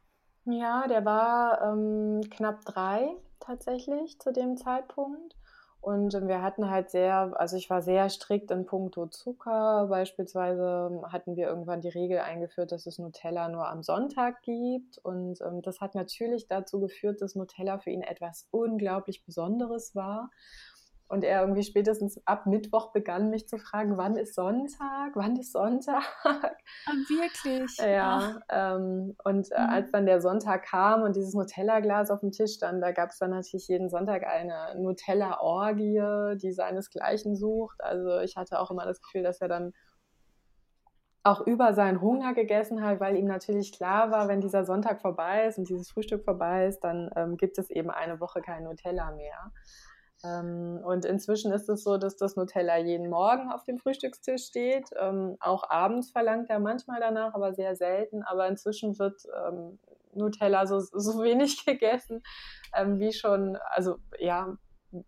Ja, 0.45 0.87
der 0.89 1.05
war 1.05 1.63
ähm, 1.63 2.21
knapp 2.31 2.65
drei 2.65 3.17
tatsächlich 3.41 4.19
zu 4.19 4.33
dem 4.33 4.57
Zeitpunkt. 4.57 5.37
Und 5.85 6.15
wir 6.15 6.41
hatten 6.41 6.71
halt 6.71 6.89
sehr, 6.89 7.39
also 7.39 7.59
ich 7.59 7.69
war 7.69 7.83
sehr 7.83 8.09
strikt 8.09 8.51
in 8.51 8.65
puncto 8.65 9.07
Zucker. 9.07 9.87
Beispielsweise 9.91 11.03
hatten 11.13 11.37
wir 11.37 11.47
irgendwann 11.47 11.83
die 11.83 11.91
Regel 11.91 12.21
eingeführt, 12.21 12.73
dass 12.73 12.87
es 12.87 12.99
Nutella 12.99 13.51
nur 13.51 13.69
am 13.69 13.83
Sonntag 13.83 14.41
gibt. 14.41 14.97
Und 14.97 15.43
ähm, 15.43 15.61
das 15.61 15.83
hat 15.83 15.95
natürlich 15.95 16.49
dazu 16.49 16.81
geführt, 16.81 17.21
dass 17.21 17.35
Nutella 17.35 17.79
für 17.79 17.91
ihn 17.91 18.01
etwas 18.01 18.49
unglaublich 18.51 19.27
Besonderes 19.27 19.95
war. 19.95 20.31
Und 21.15 21.23
er 21.23 21.43
irgendwie 21.43 21.63
spätestens 21.63 22.21
ab 22.27 22.45
Mittwoch 22.45 22.91
begann, 22.91 23.31
mich 23.31 23.47
zu 23.47 23.57
fragen, 23.57 23.97
wann 23.97 24.17
ist 24.17 24.35
Sonntag? 24.35 25.13
Wann 25.15 25.37
ist 25.37 25.53
Sonntag? 25.53 26.03
Ah, 26.25 26.93
wirklich? 27.09 27.77
Ja. 27.79 28.41
Ähm, 28.51 29.15
und 29.23 29.49
äh, 29.53 29.61
mhm. 29.61 29.69
als 29.71 29.93
dann 29.93 30.07
der 30.07 30.21
Sonntag 30.21 30.65
kam 30.65 31.03
und 31.03 31.15
dieses 31.15 31.33
Nutella-Glas 31.35 32.11
auf 32.11 32.19
dem 32.19 32.33
Tisch 32.33 32.55
stand, 32.55 32.83
da 32.83 32.91
gab 32.91 33.11
es 33.11 33.19
dann 33.19 33.31
natürlich 33.31 33.69
jeden 33.69 33.91
Sonntag 33.91 34.27
eine 34.27 34.75
Nutella-Orgie, 34.77 36.37
die 36.43 36.53
seinesgleichen 36.53 37.37
sucht. 37.37 37.77
Also 37.79 38.19
ich 38.19 38.37
hatte 38.37 38.59
auch 38.59 38.73
immer 38.73 38.85
das 38.85 39.01
Gefühl, 39.01 39.23
dass 39.23 39.41
er 39.41 39.47
dann 39.47 39.73
auch 41.23 41.47
über 41.47 41.75
seinen 41.75 42.01
Hunger 42.01 42.35
gegessen 42.35 42.83
hat, 42.83 42.99
weil 42.99 43.17
ihm 43.17 43.27
natürlich 43.27 43.73
klar 43.73 44.11
war, 44.11 44.27
wenn 44.27 44.41
dieser 44.41 44.65
Sonntag 44.65 45.01
vorbei 45.01 45.47
ist 45.47 45.59
und 45.59 45.69
dieses 45.69 45.93
Frühstück 45.93 46.25
vorbei 46.25 46.67
ist, 46.67 46.81
dann 46.81 47.09
ähm, 47.15 47.37
gibt 47.37 47.57
es 47.57 47.71
eben 47.71 47.91
eine 47.91 48.19
Woche 48.19 48.43
kein 48.43 48.65
Nutella 48.65 49.13
mehr. 49.13 49.53
Ähm, 50.25 50.81
und 50.85 51.05
inzwischen 51.05 51.53
ist 51.53 51.69
es 51.69 51.85
so, 51.85 51.99
dass 51.99 52.17
das 52.17 52.37
Nutella 52.37 52.79
jeden 52.79 53.11
Morgen 53.11 53.51
auf 53.51 53.65
dem 53.65 53.79
Frühstückstisch 53.79 54.45
steht. 54.45 54.89
Ähm, 54.99 55.37
auch 55.41 55.69
abends 55.69 56.11
verlangt 56.11 56.49
er 56.51 56.61
manchmal 56.61 57.01
danach, 57.01 57.35
aber 57.35 57.53
sehr 57.53 57.77
selten. 57.77 58.23
Aber 58.23 58.49
inzwischen 58.49 58.99
wird 58.99 59.23
ähm, 59.47 59.79
Nutella 60.15 60.67
so, 60.67 60.81
so 60.81 61.23
wenig 61.23 61.65
gegessen 61.65 62.23
wie 62.87 63.13
schon, 63.13 63.57
also 63.71 63.99
ja, 64.19 64.57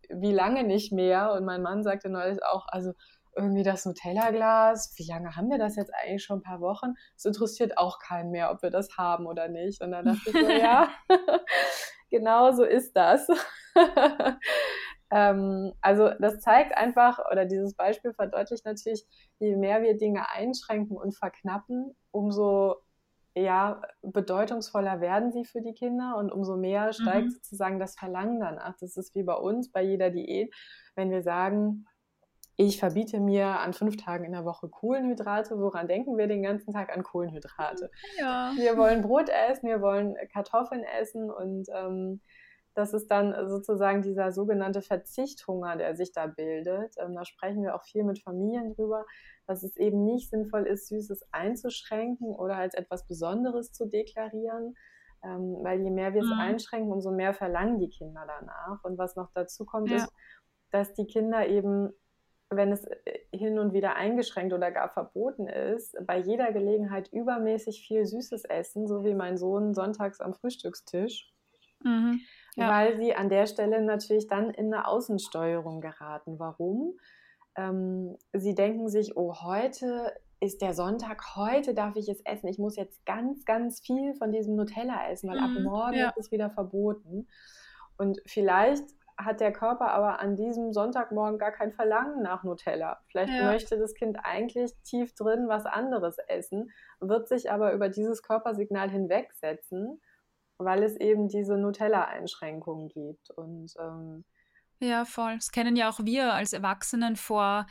wie 0.09 0.33
lange 0.33 0.65
nicht 0.65 0.93
mehr. 0.93 1.33
Und 1.33 1.45
mein 1.45 1.63
Mann 1.63 1.83
sagte 1.83 2.09
neulich 2.09 2.45
auch, 2.45 2.67
also 2.69 2.93
irgendwie 3.37 3.63
das 3.63 3.85
Nutella-Glas, 3.85 4.95
wie 4.97 5.07
lange 5.07 5.37
haben 5.37 5.51
wir 5.51 5.59
das 5.59 5.77
jetzt 5.77 5.93
eigentlich 5.95 6.25
schon 6.25 6.39
ein 6.39 6.43
paar 6.43 6.61
Wochen? 6.61 6.95
Es 7.17 7.25
interessiert 7.25 7.77
auch 7.77 7.99
keinen 7.99 8.31
mehr, 8.31 8.51
ob 8.51 8.63
wir 8.63 8.71
das 8.71 8.97
haben 8.97 9.27
oder 9.27 9.49
nicht. 9.49 9.83
Und 9.83 9.91
dann 9.93 10.07
dachte 10.07 10.31
ich 10.31 10.33
so, 10.33 10.49
ja, 10.51 10.89
genau 12.11 12.53
so 12.53 12.65
ist 12.65 12.97
das. 12.97 13.29
Ähm, 15.11 15.73
also 15.81 16.11
das 16.19 16.41
zeigt 16.41 16.77
einfach, 16.77 17.21
oder 17.31 17.45
dieses 17.45 17.75
Beispiel 17.75 18.13
verdeutlicht 18.13 18.65
natürlich, 18.65 19.07
je 19.39 19.57
mehr 19.57 19.83
wir 19.83 19.97
Dinge 19.97 20.29
einschränken 20.31 20.97
und 20.97 21.17
verknappen, 21.17 21.95
umso 22.11 22.77
ja, 23.37 23.83
bedeutungsvoller 24.03 25.03
werden 25.03 25.31
sie 25.31 25.45
für 25.45 25.61
die 25.61 25.75
Kinder 25.75 26.17
und 26.17 26.33
umso 26.33 26.57
mehr 26.57 26.95
steigt 26.95 27.27
mhm. 27.27 27.31
sozusagen 27.31 27.79
das 27.79 27.95
Verlangen 27.95 28.41
danach. 28.41 28.77
Das 28.81 28.97
ist 28.97 29.15
wie 29.15 29.25
bei 29.25 29.35
uns, 29.35 29.71
bei 29.71 29.83
jeder 29.83 30.09
Diät, 30.11 30.55
wenn 30.95 31.11
wir 31.11 31.23
sagen, 31.23 31.85
ich 32.57 32.79
verbiete 32.79 33.21
mir 33.21 33.61
an 33.61 33.75
fünf 33.75 33.99
Tagen 33.99 34.25
in 34.25 34.33
der 34.33 34.47
Woche 34.47 34.71
Kohlenhydrate. 34.71 35.59
Woran 35.59 35.89
denken 35.89 36.17
wir 36.17 36.27
den 36.27 36.43
ganzen 36.43 36.73
Tag 36.73 36.91
an 36.91 37.03
Kohlenhydrate? 37.03 37.91
Ja. 38.19 38.53
Wir 38.57 38.79
wollen 38.79 39.03
Brot 39.03 39.29
essen, 39.29 39.69
wir 39.69 39.83
wollen 39.83 40.17
Kartoffeln 40.33 40.83
essen 40.83 41.31
und 41.31 41.69
ähm, 41.75 42.23
das 42.77 42.93
ist 42.93 43.11
dann 43.11 43.35
sozusagen 43.49 44.03
dieser 44.03 44.33
sogenannte 44.33 44.83
Verzichthunger, 44.83 45.77
der 45.77 45.97
sich 45.97 46.13
da 46.13 46.27
bildet. 46.27 46.95
Ähm, 46.99 47.15
da 47.15 47.25
sprechen 47.25 47.63
wir 47.63 47.75
auch 47.75 47.83
viel 47.83 48.05
mit 48.05 48.23
Familien 48.23 48.75
drüber, 48.75 49.07
dass 49.47 49.63
es 49.63 49.77
eben 49.79 50.05
nicht 50.05 50.29
sinnvoll 50.29 50.67
ist, 50.67 50.89
Süßes 50.89 51.27
einzuschränken 51.33 52.29
oder 52.29 52.57
als 52.57 52.75
etwas 52.75 53.07
Besonderes 53.07 53.73
zu 53.73 53.87
deklarieren. 53.87 54.77
Ähm, 55.25 55.57
weil 55.63 55.81
je 55.81 55.91
mehr 55.91 56.13
wir 56.13 56.21
es 56.21 56.29
mhm. 56.29 56.39
einschränken, 56.39 56.93
umso 56.93 57.11
mehr 57.11 57.33
verlangen 57.33 57.79
die 57.79 57.89
Kinder 57.89 58.27
danach. 58.27 58.85
Und 58.85 58.99
was 58.99 59.17
noch 59.17 59.31
dazu 59.33 59.65
kommt, 59.65 59.89
ja. 59.89 59.97
ist, 59.97 60.13
dass 60.71 60.93
die 60.93 61.07
Kinder 61.07 61.49
eben, 61.49 61.95
wenn 62.51 62.73
es 62.73 62.85
äh, 62.85 63.21
hin 63.33 63.59
und 63.59 63.73
wieder 63.73 63.97
eingeschränkt 63.97 64.53
oder 64.53 64.71
gar 64.71 64.91
verboten 64.91 65.49
ist, 65.49 65.97
bei 66.07 66.19
jeder 66.19 66.53
Gelegenheit 66.53 67.11
übermäßig 67.11 67.87
viel 67.87 68.05
Süßes 68.05 68.45
essen, 68.45 68.87
so 68.87 69.03
wie 69.03 69.15
mein 69.15 69.39
Sohn 69.39 69.73
sonntags 69.73 70.21
am 70.21 70.35
Frühstückstisch. 70.35 71.33
Mhm 71.83 72.21
ja. 72.57 72.71
weil 72.71 72.97
sie 72.97 73.15
an 73.15 73.29
der 73.29 73.47
Stelle 73.47 73.83
natürlich 73.83 74.27
dann 74.27 74.51
in 74.51 74.73
eine 74.73 74.89
Außensteuerung 74.89 75.81
geraten. 75.81 76.39
Warum? 76.39 76.99
Ähm, 77.57 78.17
sie 78.33 78.55
denken 78.55 78.89
sich, 78.89 79.17
oh, 79.17 79.35
heute 79.43 80.13
ist 80.41 80.61
der 80.61 80.75
Sonntag, 80.75 81.37
heute 81.37 81.75
darf 81.75 81.97
ich 81.97 82.09
es 82.09 82.21
essen. 82.25 82.49
Ich 82.49 82.59
muss 82.59 82.77
jetzt 82.77 83.05
ganz, 83.07 83.45
ganz 83.45 83.81
viel 83.81 84.15
von 84.15 84.33
diesem 84.33 84.57
Nutella 84.57 85.11
essen, 85.11 85.31
weil 85.31 85.39
mhm, 85.39 85.45
ab 85.45 85.63
morgen 85.63 85.97
ja. 85.97 86.09
ist 86.11 86.19
es 86.19 86.33
wieder 86.33 86.51
verboten. 86.51 87.29
Und 87.97 88.21
vielleicht 88.27 88.85
hat 89.19 89.41
der 89.41 89.53
Körper 89.53 89.93
aber 89.93 90.21
an 90.21 90.37
diesem 90.37 90.75
Sonntagmorgen 90.75 91.39
gar 91.39 91.53
kein 91.53 91.73
Verlangen 91.73 92.23
nach 92.23 92.45
Nutella. 92.45 93.01
Vielleicht 93.09 93.33
ja. 93.33 93.51
möchte 93.51 93.79
das 93.79 93.95
Kind 93.95 94.19
eigentlich 94.23 94.75
tief 94.83 95.15
drin 95.15 95.49
was 95.49 95.65
anderes 95.65 96.19
essen, 96.29 96.71
wird 97.01 97.27
sich 97.29 97.51
aber 97.51 97.73
über 97.73 97.89
dieses 97.89 98.23
Körpersignal 98.23 98.91
hinwegsetzen 98.91 100.03
weil 100.59 100.83
es 100.83 100.97
eben 100.97 101.29
diese 101.29 101.57
Nutella-Einschränkungen 101.57 102.89
gibt. 102.89 103.31
Und 103.31 103.75
ähm, 103.79 104.25
ja, 104.81 105.05
voll. 105.05 105.37
Das 105.37 105.53
kennen 105.53 105.77
ja 105.77 105.89
auch 105.89 106.01
wir 106.05 106.35
als 106.35 106.53
Erwachsenen 106.53 107.17
vor, 107.17 107.67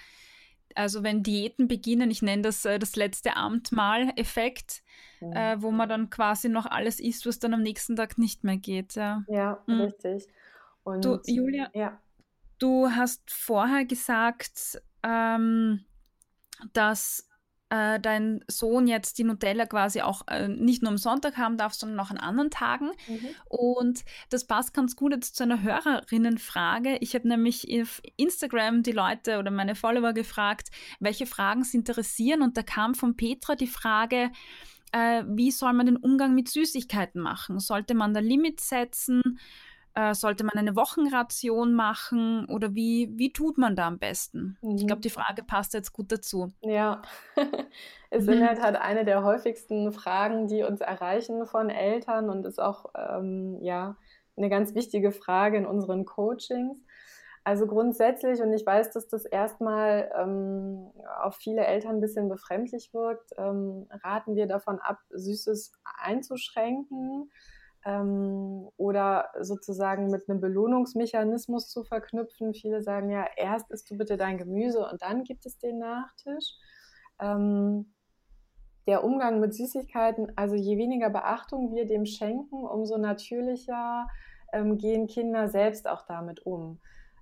also 0.73 1.03
wenn 1.03 1.23
Diäten 1.23 1.67
beginnen, 1.67 2.11
ich 2.11 2.21
nenne 2.21 2.41
das 2.41 2.65
äh, 2.65 2.79
das 2.79 2.95
letzte 2.95 3.35
Amtmal-Effekt, 3.35 4.83
mhm. 5.21 5.33
äh, 5.33 5.61
wo 5.61 5.71
man 5.71 5.87
dann 5.87 6.09
quasi 6.09 6.49
noch 6.49 6.65
alles 6.65 6.99
isst, 6.99 7.25
was 7.25 7.39
dann 7.39 7.53
am 7.53 7.61
nächsten 7.61 7.95
Tag 7.95 8.17
nicht 8.17 8.43
mehr 8.43 8.57
geht. 8.57 8.95
Ja, 8.95 9.23
ja 9.27 9.63
mhm. 9.67 9.81
richtig. 9.81 10.27
Und, 10.83 11.05
du, 11.05 11.19
Julia, 11.25 11.69
ja. 11.73 11.99
du 12.59 12.89
hast 12.89 13.31
vorher 13.31 13.85
gesagt, 13.85 14.81
ähm, 15.03 15.85
dass 16.73 17.29
äh, 17.69 17.99
dein 17.99 18.43
Sohn 18.47 18.87
jetzt 18.87 19.17
die 19.17 19.23
Nutella 19.23 19.65
quasi 19.65 20.01
auch 20.01 20.27
äh, 20.27 20.47
nicht 20.47 20.83
nur 20.83 20.91
am 20.91 20.97
Sonntag 20.97 21.37
haben 21.37 21.57
darf, 21.57 21.73
sondern 21.73 21.99
auch 21.99 22.11
an 22.11 22.17
anderen 22.17 22.51
Tagen. 22.51 22.91
Mhm. 23.07 23.27
Und 23.49 24.05
das 24.29 24.45
passt 24.45 24.73
ganz 24.73 24.95
gut 24.95 25.13
jetzt 25.13 25.35
zu 25.35 25.43
einer 25.43 25.63
Hörerinnenfrage. 25.63 26.97
Ich 27.01 27.15
habe 27.15 27.27
nämlich 27.27 27.67
auf 27.81 28.01
Instagram 28.17 28.83
die 28.83 28.91
Leute 28.91 29.39
oder 29.39 29.51
meine 29.51 29.75
Follower 29.75 30.13
gefragt, 30.13 30.69
welche 30.99 31.25
Fragen 31.25 31.63
sie 31.63 31.77
interessieren. 31.77 32.41
Und 32.41 32.55
da 32.55 32.61
kam 32.61 32.93
von 32.93 33.15
Petra 33.15 33.55
die 33.55 33.67
Frage, 33.67 34.31
äh, 34.91 35.23
wie 35.27 35.51
soll 35.51 35.73
man 35.73 35.87
den 35.87 35.97
Umgang 35.97 36.35
mit 36.35 36.49
Süßigkeiten 36.49 37.21
machen? 37.21 37.59
Sollte 37.59 37.95
man 37.95 38.13
da 38.13 38.19
Limits 38.19 38.69
setzen? 38.69 39.39
Äh, 39.97 40.13
sollte 40.13 40.43
man 40.43 40.57
eine 40.57 40.75
Wochenration 40.75 41.73
machen 41.73 42.45
oder 42.47 42.75
wie, 42.75 43.13
wie 43.15 43.31
tut 43.31 43.57
man 43.57 43.77
da 43.77 43.87
am 43.87 43.97
besten? 43.97 44.57
Mhm. 44.61 44.75
Ich 44.75 44.87
glaube, 44.87 45.01
die 45.01 45.09
Frage 45.09 45.41
passt 45.41 45.73
jetzt 45.73 45.93
gut 45.93 46.11
dazu. 46.11 46.51
Ja, 46.59 47.01
ist 48.11 48.27
in 48.27 48.41
der 48.41 48.55
Tat 48.55 48.75
eine 48.75 49.05
der 49.05 49.23
häufigsten 49.23 49.93
Fragen, 49.93 50.47
die 50.47 50.63
uns 50.63 50.81
erreichen 50.81 51.45
von 51.45 51.69
Eltern 51.69 52.29
und 52.29 52.45
ist 52.45 52.59
auch 52.59 52.87
ähm, 52.93 53.57
ja, 53.61 53.95
eine 54.35 54.49
ganz 54.49 54.75
wichtige 54.75 55.13
Frage 55.13 55.57
in 55.57 55.65
unseren 55.65 56.03
Coachings. 56.03 56.83
Also 57.45 57.65
grundsätzlich, 57.65 58.41
und 58.41 58.51
ich 58.51 58.65
weiß, 58.65 58.91
dass 58.91 59.07
das 59.07 59.23
erstmal 59.23 60.11
ähm, 60.19 60.91
auf 61.21 61.35
viele 61.35 61.65
Eltern 61.65 61.97
ein 61.97 62.01
bisschen 62.01 62.27
befremdlich 62.27 62.93
wirkt, 62.93 63.31
ähm, 63.37 63.87
raten 64.03 64.35
wir 64.35 64.47
davon 64.47 64.79
ab, 64.79 64.99
Süßes 65.11 65.71
einzuschränken 66.01 67.31
ähm, 67.85 68.67
oder 68.77 69.29
sozusagen 69.39 70.09
mit 70.09 70.27
einem 70.27 70.41
Belohnungsmechanismus 70.41 71.69
zu 71.69 71.83
verknüpfen. 71.83 72.53
Viele 72.53 72.81
sagen 72.81 73.09
ja, 73.09 73.25
erst 73.37 73.71
isst 73.71 73.89
du 73.89 73.97
bitte 73.97 74.17
dein 74.17 74.37
Gemüse 74.37 74.87
und 74.87 75.01
dann 75.01 75.23
gibt 75.23 75.45
es 75.45 75.57
den 75.57 75.79
Nachtisch. 75.79 76.53
Ähm, 77.19 77.93
der 78.87 79.03
Umgang 79.03 79.39
mit 79.39 79.53
Süßigkeiten, 79.53 80.31
also 80.35 80.55
je 80.55 80.77
weniger 80.77 81.09
Beachtung 81.09 81.73
wir 81.73 81.87
dem 81.87 82.05
schenken, 82.05 82.65
umso 82.65 82.97
natürlicher 82.97 84.07
ähm, 84.53 84.77
gehen 84.77 85.07
Kinder 85.07 85.47
selbst 85.47 85.87
auch 85.87 86.05
damit 86.05 86.45
um. 86.45 86.79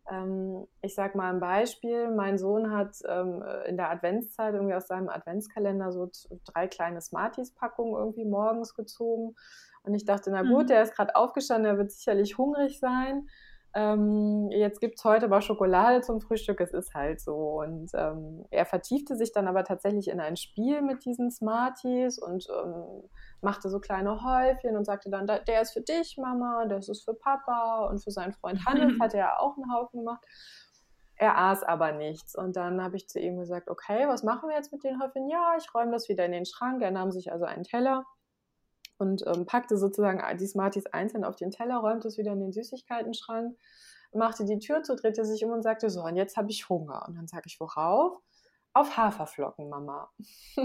Ähm, 0.10 0.68
ich 0.82 0.96
sage 0.96 1.18
mal 1.18 1.34
ein 1.34 1.40
Beispiel, 1.40 2.10
mein 2.12 2.38
Sohn 2.38 2.72
hat 2.72 2.98
ähm, 3.08 3.44
in 3.66 3.78
der 3.78 3.90
Adventszeit 3.90 4.54
irgendwie 4.54 4.74
aus 4.74 4.88
seinem 4.88 5.10
Adventskalender 5.10 5.92
so 5.92 6.10
drei 6.46 6.68
kleine 6.68 7.02
Smarties-Packungen 7.02 7.96
irgendwie 7.96 8.26
morgens 8.26 8.76
gezogen. 8.76 9.36
Und 9.84 9.94
ich 9.96 10.06
dachte, 10.06 10.32
na 10.32 10.42
gut, 10.42 10.64
mhm. 10.64 10.68
der 10.68 10.84
ist 10.84 10.96
gerade 10.96 11.16
aufgestanden, 11.16 11.66
der 11.66 11.78
wird 11.78 11.92
sicherlich 11.92 12.38
hungrig 12.38 12.80
sein 12.80 13.28
ähm, 13.76 14.52
jetzt 14.52 14.80
gibt 14.82 15.00
es 15.00 15.04
heute 15.04 15.26
aber 15.26 15.42
Schokolade 15.42 16.02
zum 16.02 16.22
Frühstück, 16.22 16.62
es 16.62 16.74
ist 16.74 16.94
halt 16.94 17.20
so. 17.20 17.62
Und 17.62 17.90
ähm, 17.96 18.46
er 18.52 18.66
vertiefte 18.66 19.16
sich 19.16 19.32
dann 19.32 19.48
aber 19.48 19.64
tatsächlich 19.64 20.10
in 20.10 20.20
ein 20.20 20.36
Spiel 20.36 20.82
mit 20.82 21.06
diesen 21.06 21.32
Smarties 21.32 22.20
und 22.20 22.48
ähm, 22.50 23.10
machte 23.42 23.70
so 23.70 23.80
kleine 23.80 24.24
Häufchen 24.24 24.78
und 24.78 24.86
sagte 24.86 25.10
dann, 25.10 25.26
der 25.26 25.62
ist 25.62 25.74
für 25.74 25.82
dich, 25.82 26.18
Mama, 26.18 26.66
das 26.66 26.88
ist 26.88 27.04
für 27.04 27.16
Papa 27.16 27.88
und 27.90 28.04
für 28.04 28.12
seinen 28.12 28.34
Freund 28.34 28.64
Hannes 28.66 28.94
hat 29.02 29.16
er 29.16 29.42
auch 29.42 29.58
einen 29.58 29.74
Haufen 29.74 30.02
gemacht. 30.02 30.24
Er 31.16 31.38
aß 31.38 31.64
aber 31.64 31.94
nichts. 31.94 32.36
Und 32.36 32.56
dann 32.56 32.82
habe 32.82 32.96
ich 32.98 33.08
zu 33.08 33.20
ihm 33.20 33.38
gesagt, 33.38 33.70
okay, 33.70 34.08
was 34.08 34.24
machen 34.24 34.50
wir 34.50 34.56
jetzt 34.56 34.72
mit 34.72 34.84
den 34.84 35.02
Häufchen? 35.02 35.30
Ja, 35.30 35.56
ich 35.58 35.74
räume 35.74 35.92
das 35.92 36.10
wieder 36.10 36.26
in 36.26 36.32
den 36.32 36.46
Schrank. 36.46 36.82
Er 36.82 36.92
nahm 36.92 37.12
sich 37.12 37.32
also 37.32 37.46
einen 37.46 37.64
Teller 37.64 38.06
und 38.98 39.24
ähm, 39.28 39.46
packte 39.46 39.78
sozusagen 39.78 40.22
die 40.38 40.48
Smarties 40.48 40.86
einzeln 40.88 41.24
auf 41.24 41.36
den 41.36 41.52
Teller, 41.52 41.78
räumte 41.78 42.08
es 42.08 42.18
wieder 42.18 42.34
in 42.34 42.40
den 42.40 42.52
Süßigkeiten-Schrank, 42.52 43.58
machte 44.14 44.46
die 44.46 44.60
Tür 44.60 44.84
zu, 44.84 44.96
drehte 44.96 45.26
sich 45.26 45.44
um 45.44 45.52
und 45.52 45.64
sagte, 45.64 45.90
so, 45.90 46.04
und 46.04 46.16
jetzt 46.16 46.38
habe 46.38 46.50
ich 46.50 46.70
Hunger. 46.70 47.06
Und 47.08 47.16
dann 47.16 47.28
sage 47.28 47.44
ich, 47.48 47.60
worauf? 47.60 48.22
Auf 48.74 48.98
Haferflocken, 48.98 49.70
Mama. 49.70 50.10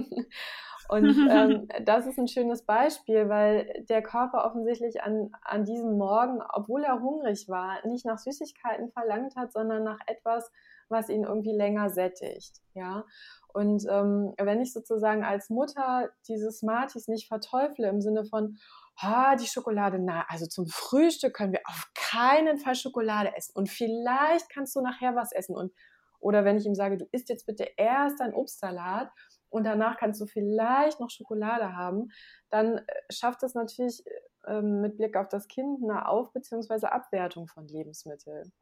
und 0.88 1.28
ähm, 1.30 1.68
das 1.84 2.06
ist 2.06 2.18
ein 2.18 2.28
schönes 2.28 2.64
Beispiel, 2.64 3.28
weil 3.28 3.84
der 3.88 4.02
Körper 4.02 4.44
offensichtlich 4.44 5.02
an, 5.02 5.30
an 5.42 5.64
diesem 5.64 5.98
Morgen, 5.98 6.40
obwohl 6.52 6.84
er 6.84 7.00
hungrig 7.00 7.48
war, 7.48 7.86
nicht 7.86 8.06
nach 8.06 8.18
Süßigkeiten 8.18 8.90
verlangt 8.90 9.36
hat, 9.36 9.52
sondern 9.52 9.84
nach 9.84 9.98
etwas, 10.06 10.50
was 10.90 11.08
ihn 11.08 11.24
irgendwie 11.24 11.52
länger 11.52 11.90
sättigt. 11.90 12.60
Ja. 12.74 13.04
Und 13.52 13.86
ähm, 13.90 14.34
wenn 14.38 14.60
ich 14.60 14.72
sozusagen 14.72 15.24
als 15.24 15.50
Mutter 15.50 16.10
diese 16.28 16.50
Smarties 16.50 17.08
nicht 17.08 17.28
verteufle 17.28 17.88
im 17.88 18.00
Sinne 18.00 18.24
von, 18.24 18.58
ah, 18.96 19.36
die 19.36 19.46
Schokolade, 19.46 19.98
na, 19.98 20.24
also 20.28 20.46
zum 20.46 20.66
Frühstück 20.66 21.34
können 21.34 21.52
wir 21.52 21.62
auf 21.64 21.90
keinen 21.94 22.58
Fall 22.58 22.74
Schokolade 22.74 23.34
essen 23.36 23.52
und 23.54 23.68
vielleicht 23.68 24.50
kannst 24.50 24.76
du 24.76 24.80
nachher 24.80 25.14
was 25.16 25.32
essen 25.32 25.56
und 25.56 25.72
oder 26.20 26.44
wenn 26.44 26.56
ich 26.56 26.66
ihm 26.66 26.74
sage, 26.74 26.96
du 26.96 27.06
isst 27.12 27.28
jetzt 27.28 27.46
bitte 27.46 27.68
erst 27.76 28.20
ein 28.20 28.34
Obstsalat 28.34 29.10
und 29.50 29.64
danach 29.64 29.96
kannst 29.96 30.20
du 30.20 30.26
vielleicht 30.26 31.00
noch 31.00 31.10
Schokolade 31.10 31.76
haben, 31.76 32.08
dann 32.50 32.78
äh, 32.78 32.84
schafft 33.10 33.42
es 33.44 33.54
natürlich 33.54 34.02
äh, 34.44 34.60
mit 34.60 34.96
Blick 34.96 35.16
auf 35.16 35.28
das 35.28 35.46
Kind 35.48 35.82
eine 35.82 36.08
Auf- 36.08 36.32
bzw. 36.32 36.86
Abwertung 36.86 37.46
von 37.46 37.66
Lebensmitteln. 37.68 38.52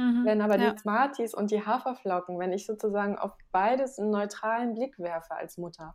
Mhm, 0.00 0.24
wenn 0.24 0.40
aber 0.40 0.58
ja. 0.58 0.70
die 0.72 0.78
Smarties 0.78 1.34
und 1.34 1.50
die 1.50 1.64
Haferflocken, 1.64 2.38
wenn 2.38 2.52
ich 2.52 2.64
sozusagen 2.64 3.18
auf 3.18 3.32
beides 3.52 3.98
einen 3.98 4.10
neutralen 4.10 4.74
Blick 4.74 4.98
werfe 4.98 5.34
als 5.34 5.58
Mutter, 5.58 5.94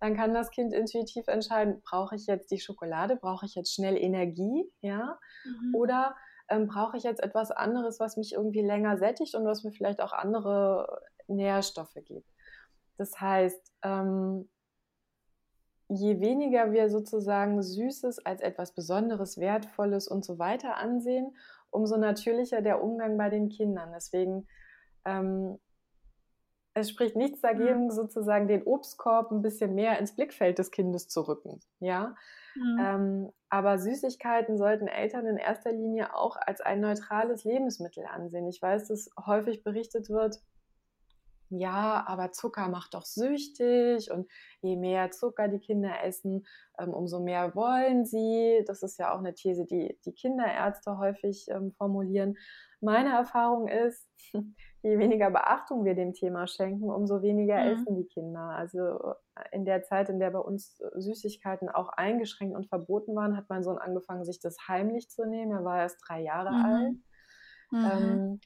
dann 0.00 0.16
kann 0.16 0.34
das 0.34 0.50
Kind 0.50 0.72
intuitiv 0.72 1.28
entscheiden, 1.28 1.80
brauche 1.82 2.16
ich 2.16 2.26
jetzt 2.26 2.50
die 2.50 2.58
Schokolade, 2.58 3.14
brauche 3.14 3.46
ich 3.46 3.54
jetzt 3.54 3.72
schnell 3.72 3.96
Energie, 3.96 4.68
ja, 4.80 5.16
mhm. 5.44 5.74
oder 5.76 6.16
ähm, 6.48 6.66
brauche 6.66 6.96
ich 6.96 7.04
jetzt 7.04 7.22
etwas 7.22 7.52
anderes, 7.52 8.00
was 8.00 8.16
mich 8.16 8.32
irgendwie 8.32 8.62
länger 8.62 8.98
sättigt 8.98 9.36
und 9.36 9.44
was 9.44 9.62
mir 9.62 9.70
vielleicht 9.70 10.00
auch 10.00 10.12
andere 10.12 11.02
Nährstoffe 11.28 11.98
gibt. 12.04 12.28
Das 12.98 13.20
heißt, 13.20 13.72
ähm, 13.82 14.48
je 15.88 16.20
weniger 16.20 16.72
wir 16.72 16.90
sozusagen 16.90 17.62
Süßes 17.62 18.24
als 18.26 18.40
etwas 18.40 18.74
Besonderes, 18.74 19.38
Wertvolles 19.38 20.08
und 20.08 20.24
so 20.24 20.38
weiter 20.38 20.76
ansehen, 20.76 21.36
umso 21.76 21.96
natürlicher 21.98 22.62
der 22.62 22.82
Umgang 22.82 23.16
bei 23.16 23.28
den 23.28 23.48
Kindern. 23.48 23.92
Deswegen, 23.94 24.48
ähm, 25.04 25.58
es 26.74 26.90
spricht 26.90 27.16
nichts 27.16 27.40
dagegen, 27.40 27.84
mhm. 27.84 27.90
sozusagen 27.90 28.48
den 28.48 28.62
Obstkorb 28.64 29.30
ein 29.30 29.42
bisschen 29.42 29.74
mehr 29.74 29.98
ins 29.98 30.16
Blickfeld 30.16 30.58
des 30.58 30.70
Kindes 30.70 31.08
zu 31.08 31.22
rücken. 31.22 31.60
Ja. 31.78 32.16
Mhm. 32.54 32.78
Ähm, 32.80 33.32
aber 33.48 33.78
Süßigkeiten 33.78 34.58
sollten 34.58 34.88
Eltern 34.88 35.26
in 35.26 35.36
erster 35.36 35.72
Linie 35.72 36.14
auch 36.14 36.36
als 36.36 36.60
ein 36.60 36.80
neutrales 36.80 37.44
Lebensmittel 37.44 38.04
ansehen. 38.04 38.48
Ich 38.48 38.60
weiß, 38.60 38.88
dass 38.88 39.10
häufig 39.24 39.62
berichtet 39.62 40.10
wird, 40.10 40.40
ja, 41.48 42.04
aber 42.06 42.32
Zucker 42.32 42.68
macht 42.68 42.94
doch 42.94 43.04
süchtig 43.04 44.10
und 44.10 44.30
je 44.62 44.76
mehr 44.76 45.10
Zucker 45.10 45.48
die 45.48 45.60
Kinder 45.60 46.02
essen, 46.02 46.46
ähm, 46.78 46.92
umso 46.92 47.20
mehr 47.20 47.54
wollen 47.54 48.04
sie. 48.04 48.64
Das 48.66 48.82
ist 48.82 48.98
ja 48.98 49.14
auch 49.14 49.18
eine 49.18 49.34
These, 49.34 49.64
die 49.64 49.98
die 50.04 50.12
Kinderärzte 50.12 50.98
häufig 50.98 51.46
ähm, 51.48 51.72
formulieren. 51.72 52.36
Meine 52.80 53.10
Erfahrung 53.10 53.68
ist, 53.68 54.08
je 54.82 54.98
weniger 54.98 55.30
Beachtung 55.30 55.84
wir 55.84 55.94
dem 55.94 56.14
Thema 56.14 56.46
schenken, 56.46 56.90
umso 56.90 57.22
weniger 57.22 57.56
mhm. 57.56 57.72
essen 57.72 57.96
die 57.96 58.06
Kinder. 58.06 58.40
Also 58.40 58.80
äh, 58.80 59.42
in 59.52 59.64
der 59.64 59.82
Zeit, 59.82 60.08
in 60.08 60.18
der 60.18 60.30
bei 60.30 60.40
uns 60.40 60.80
äh, 60.80 61.00
Süßigkeiten 61.00 61.68
auch 61.68 61.90
eingeschränkt 61.90 62.56
und 62.56 62.68
verboten 62.68 63.14
waren, 63.14 63.36
hat 63.36 63.48
mein 63.48 63.62
Sohn 63.62 63.78
angefangen, 63.78 64.24
sich 64.24 64.40
das 64.40 64.56
heimlich 64.68 65.10
zu 65.10 65.24
nehmen. 65.26 65.52
Er 65.52 65.64
war 65.64 65.78
erst 65.78 65.98
drei 66.06 66.22
Jahre 66.22 66.50
mhm. 66.50 66.64
alt. 66.64 66.96
Mhm. 67.70 67.90
Ähm, 67.92 68.40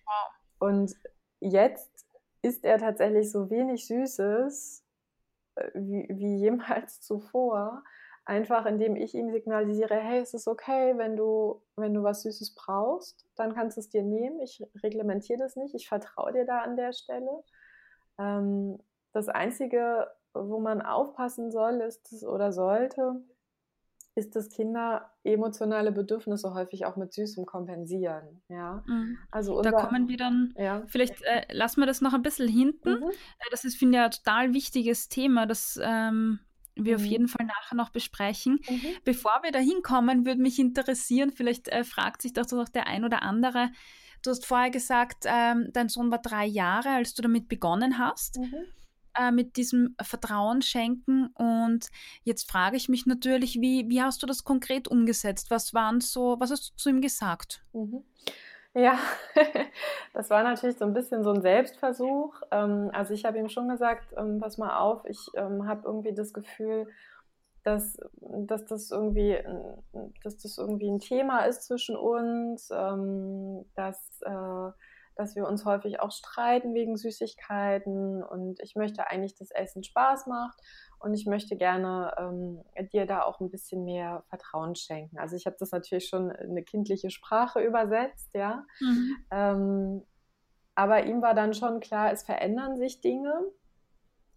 und 0.59 0.95
jetzt 1.41 2.10
isst 2.43 2.65
er 2.65 2.79
tatsächlich 2.79 3.31
so 3.31 3.51
wenig 3.51 3.87
Süßes 3.87 4.85
äh, 5.57 5.71
wie, 5.75 6.07
wie 6.11 6.37
jemals 6.41 7.01
zuvor. 7.01 7.83
Einfach 8.25 8.67
indem 8.67 8.97
ich 8.97 9.15
ihm 9.15 9.31
signalisiere, 9.33 9.97
hey, 9.97 10.21
es 10.21 10.35
ist 10.35 10.47
okay, 10.47 10.97
wenn 10.97 11.17
du, 11.17 11.63
wenn 11.77 11.95
du 11.95 12.03
was 12.03 12.23
Süßes 12.23 12.55
brauchst, 12.55 13.27
dann 13.35 13.55
kannst 13.55 13.77
du 13.77 13.81
es 13.81 13.89
dir 13.89 14.03
nehmen. 14.03 14.41
Ich 14.41 14.63
reglementiere 14.83 15.39
das 15.39 15.57
nicht, 15.57 15.75
ich 15.75 15.89
vertraue 15.89 16.33
dir 16.33 16.45
da 16.45 16.61
an 16.61 16.77
der 16.77 16.93
Stelle. 16.93 17.43
Ähm, 18.19 18.79
das 19.13 19.29
Einzige, 19.29 20.09
wo 20.33 20.61
man 20.61 20.83
aufpassen 20.83 21.51
soll, 21.51 21.81
ist 21.81 22.23
oder 22.25 22.53
sollte, 22.53 23.21
ist, 24.21 24.37
dass 24.37 24.49
Kinder 24.51 25.11
emotionale 25.25 25.91
Bedürfnisse 25.91 26.55
häufig 26.55 26.87
auch 26.87 26.97
mit 26.97 27.13
Süßem 27.13 27.47
kompensieren. 27.47 28.43
Ja? 28.49 28.85
Mhm. 28.87 29.19
Also 29.31 29.57
unser, 29.57 29.73
da 29.73 29.83
kommen 29.85 30.09
wir 30.09 30.17
dann, 30.17 30.55
ja. 30.57 30.83
vielleicht 30.87 31.23
äh, 31.23 31.47
lassen 31.51 31.81
wir 31.81 31.87
das 31.87 32.01
noch 32.01 32.15
ein 32.15 32.23
bisschen 32.23 32.49
hinten. 32.49 33.01
Mhm. 33.01 33.11
Äh, 33.11 33.51
das 33.51 33.65
ist, 33.65 33.77
finde 33.77 33.99
ich, 33.99 34.05
ein 34.05 34.11
total 34.11 34.55
wichtiges 34.55 35.09
Thema, 35.09 35.47
das 35.47 35.81
ähm, 35.83 36.39
wir 36.77 36.99
mhm. 36.99 37.03
auf 37.03 37.07
jeden 37.07 37.29
Fall 37.29 37.47
nachher 37.47 37.75
noch 37.75 37.91
besprechen. 37.91 38.61
Mhm. 38.69 38.81
Bevor 39.05 39.41
wir 39.43 39.51
da 39.51 39.59
hinkommen, 39.59 40.27
würde 40.27 40.41
mich 40.41 40.59
interessieren, 40.59 41.33
vielleicht 41.33 41.69
äh, 41.69 41.83
fragt 41.83 42.23
sich 42.23 42.33
doch 42.33 42.47
der 42.69 42.87
ein 42.87 43.05
oder 43.05 43.23
andere, 43.23 43.71
Du 44.23 44.29
hast 44.29 44.45
vorher 44.45 44.69
gesagt, 44.69 45.25
ähm, 45.25 45.71
dein 45.73 45.89
Sohn 45.89 46.11
war 46.11 46.19
drei 46.19 46.45
Jahre, 46.45 46.91
als 46.91 47.15
du 47.15 47.23
damit 47.23 47.49
begonnen 47.49 47.97
hast. 47.97 48.37
Mhm 48.37 48.67
äh, 49.15 49.31
mit 49.31 49.57
diesem 49.57 49.97
Vertrauen 50.01 50.63
schenken. 50.63 51.29
Und 51.35 51.89
jetzt 52.25 52.51
frage 52.51 52.77
ich 52.77 52.89
mich 52.89 53.07
natürlich, 53.07 53.61
wie, 53.61 53.89
wie 53.89 54.03
hast 54.03 54.23
du 54.23 54.27
das 54.27 54.45
konkret 54.45 54.89
umgesetzt? 54.89 55.51
Was 55.51 55.75
waren 55.75 56.01
so, 56.01 56.37
was 56.39 56.51
hast 56.51 56.71
du 56.71 56.77
zu 56.77 56.91
ihm 56.91 57.01
gesagt? 57.01 57.65
Mhm. 57.73 58.05
Ja, 58.73 58.99
das 60.15 60.31
war 60.31 60.45
natürlich 60.45 60.79
so 60.79 60.85
ein 60.85 60.95
bisschen 60.95 61.25
so 61.25 61.33
ein 61.33 61.43
Selbstversuch. 61.43 62.41
Ähm, 62.53 62.91
also 62.93 63.15
ich 63.15 63.25
habe 63.25 63.39
ihm 63.39 63.49
schon 63.49 63.69
gesagt, 63.69 64.15
ähm, 64.17 64.39
pass 64.39 64.59
mal 64.59 64.79
auf, 64.79 65.05
ich 65.07 65.27
ähm, 65.35 65.67
habe 65.67 65.83
irgendwie 65.87 66.15
das 66.15 66.33
Gefühl, 66.33 66.87
dass, 67.65 67.99
dass, 68.21 68.65
das 68.65 68.91
irgendwie, 68.91 69.37
dass 70.23 70.39
das 70.39 70.57
irgendwie 70.57 70.89
ein 70.89 70.99
Thema 70.99 71.41
ist 71.41 71.65
zwischen 71.65 71.95
uns, 71.95 72.69
dass 72.69 74.23
äh, 74.23 74.71
dass 75.21 75.37
wir 75.37 75.47
uns 75.47 75.67
häufig 75.67 76.01
auch 76.01 76.11
streiten 76.13 76.73
wegen 76.73 76.97
Süßigkeiten 76.97 78.23
und 78.23 78.59
ich 78.63 78.75
möchte 78.75 79.07
eigentlich, 79.09 79.35
dass 79.35 79.51
Essen 79.51 79.85
Spaß 79.85 80.27
macht 80.27 80.59
und 80.99 81.13
ich 81.13 81.27
möchte 81.27 81.57
gerne 81.57 82.15
ähm, 82.19 82.65
dir 82.91 83.05
da 83.05 83.23
auch 83.23 83.39
ein 83.41 83.51
bisschen 83.51 83.85
mehr 83.85 84.25
Vertrauen 84.31 84.75
schenken. 84.77 85.19
Also 85.19 85.37
ich 85.37 85.45
habe 85.45 85.57
das 85.61 85.73
natürlich 85.73 86.09
schon 86.09 86.31
in 86.31 86.53
eine 86.53 86.63
kindliche 86.63 87.11
Sprache 87.11 87.61
übersetzt, 87.61 88.31
ja. 88.33 88.65
Mhm. 88.81 89.17
Ähm, 89.31 90.07
aber 90.75 91.05
ihm 91.05 91.21
war 91.21 91.35
dann 91.35 91.53
schon 91.53 91.81
klar, 91.81 92.11
es 92.13 92.23
verändern 92.23 92.79
sich 92.79 93.03
Dinge. 93.03 93.43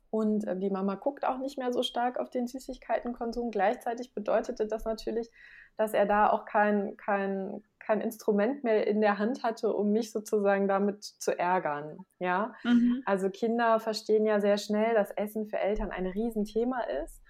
Und 0.10 0.46
äh, 0.46 0.58
die 0.58 0.70
Mama 0.70 0.96
guckt 0.96 1.26
auch 1.26 1.38
nicht 1.38 1.58
mehr 1.58 1.72
so 1.72 1.82
stark 1.82 2.20
auf 2.20 2.30
den 2.30 2.48
Süßigkeitenkonsum. 2.48 3.52
Gleichzeitig 3.52 4.14
bedeutete 4.14 4.68
das 4.68 4.84
natürlich, 4.84 5.32
dass 5.78 5.94
er 5.94 6.06
da 6.06 6.30
auch 6.30 6.46
kein, 6.46 6.98
kein, 6.98 7.64
kein 7.86 8.02
Instrument 8.02 8.64
mehr 8.64 8.88
in 8.88 9.02
der 9.02 9.18
Hand 9.18 9.44
hatte, 9.44 9.74
um 9.74 9.92
mich 9.92 10.12
sozusagen 10.12 10.68
damit 10.68 11.04
zu 11.04 11.38
ärgern. 11.38 11.98
Ja, 12.20 12.54
mhm. 12.64 13.02
also 13.06 13.30
Kinder 13.30 13.80
verstehen 13.80 14.26
ja 14.26 14.40
sehr 14.40 14.58
schnell, 14.58 14.94
dass 14.94 15.12
Essen 15.12 15.48
für 15.48 15.60
Eltern 15.60 15.92
ein 15.92 16.08
Riesenthema 16.08 16.82
ist. 17.04 17.22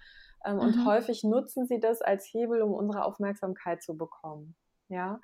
Ähm, 0.44 0.56
mhm. 0.56 0.60
Und 0.60 0.86
häufig 0.86 1.24
nutzen 1.24 1.66
sie 1.66 1.80
das 1.80 2.02
als 2.02 2.26
Hebel, 2.32 2.62
um 2.62 2.72
unsere 2.72 3.04
Aufmerksamkeit 3.04 3.82
zu 3.82 3.96
bekommen. 3.96 4.54
Ja, 4.88 5.20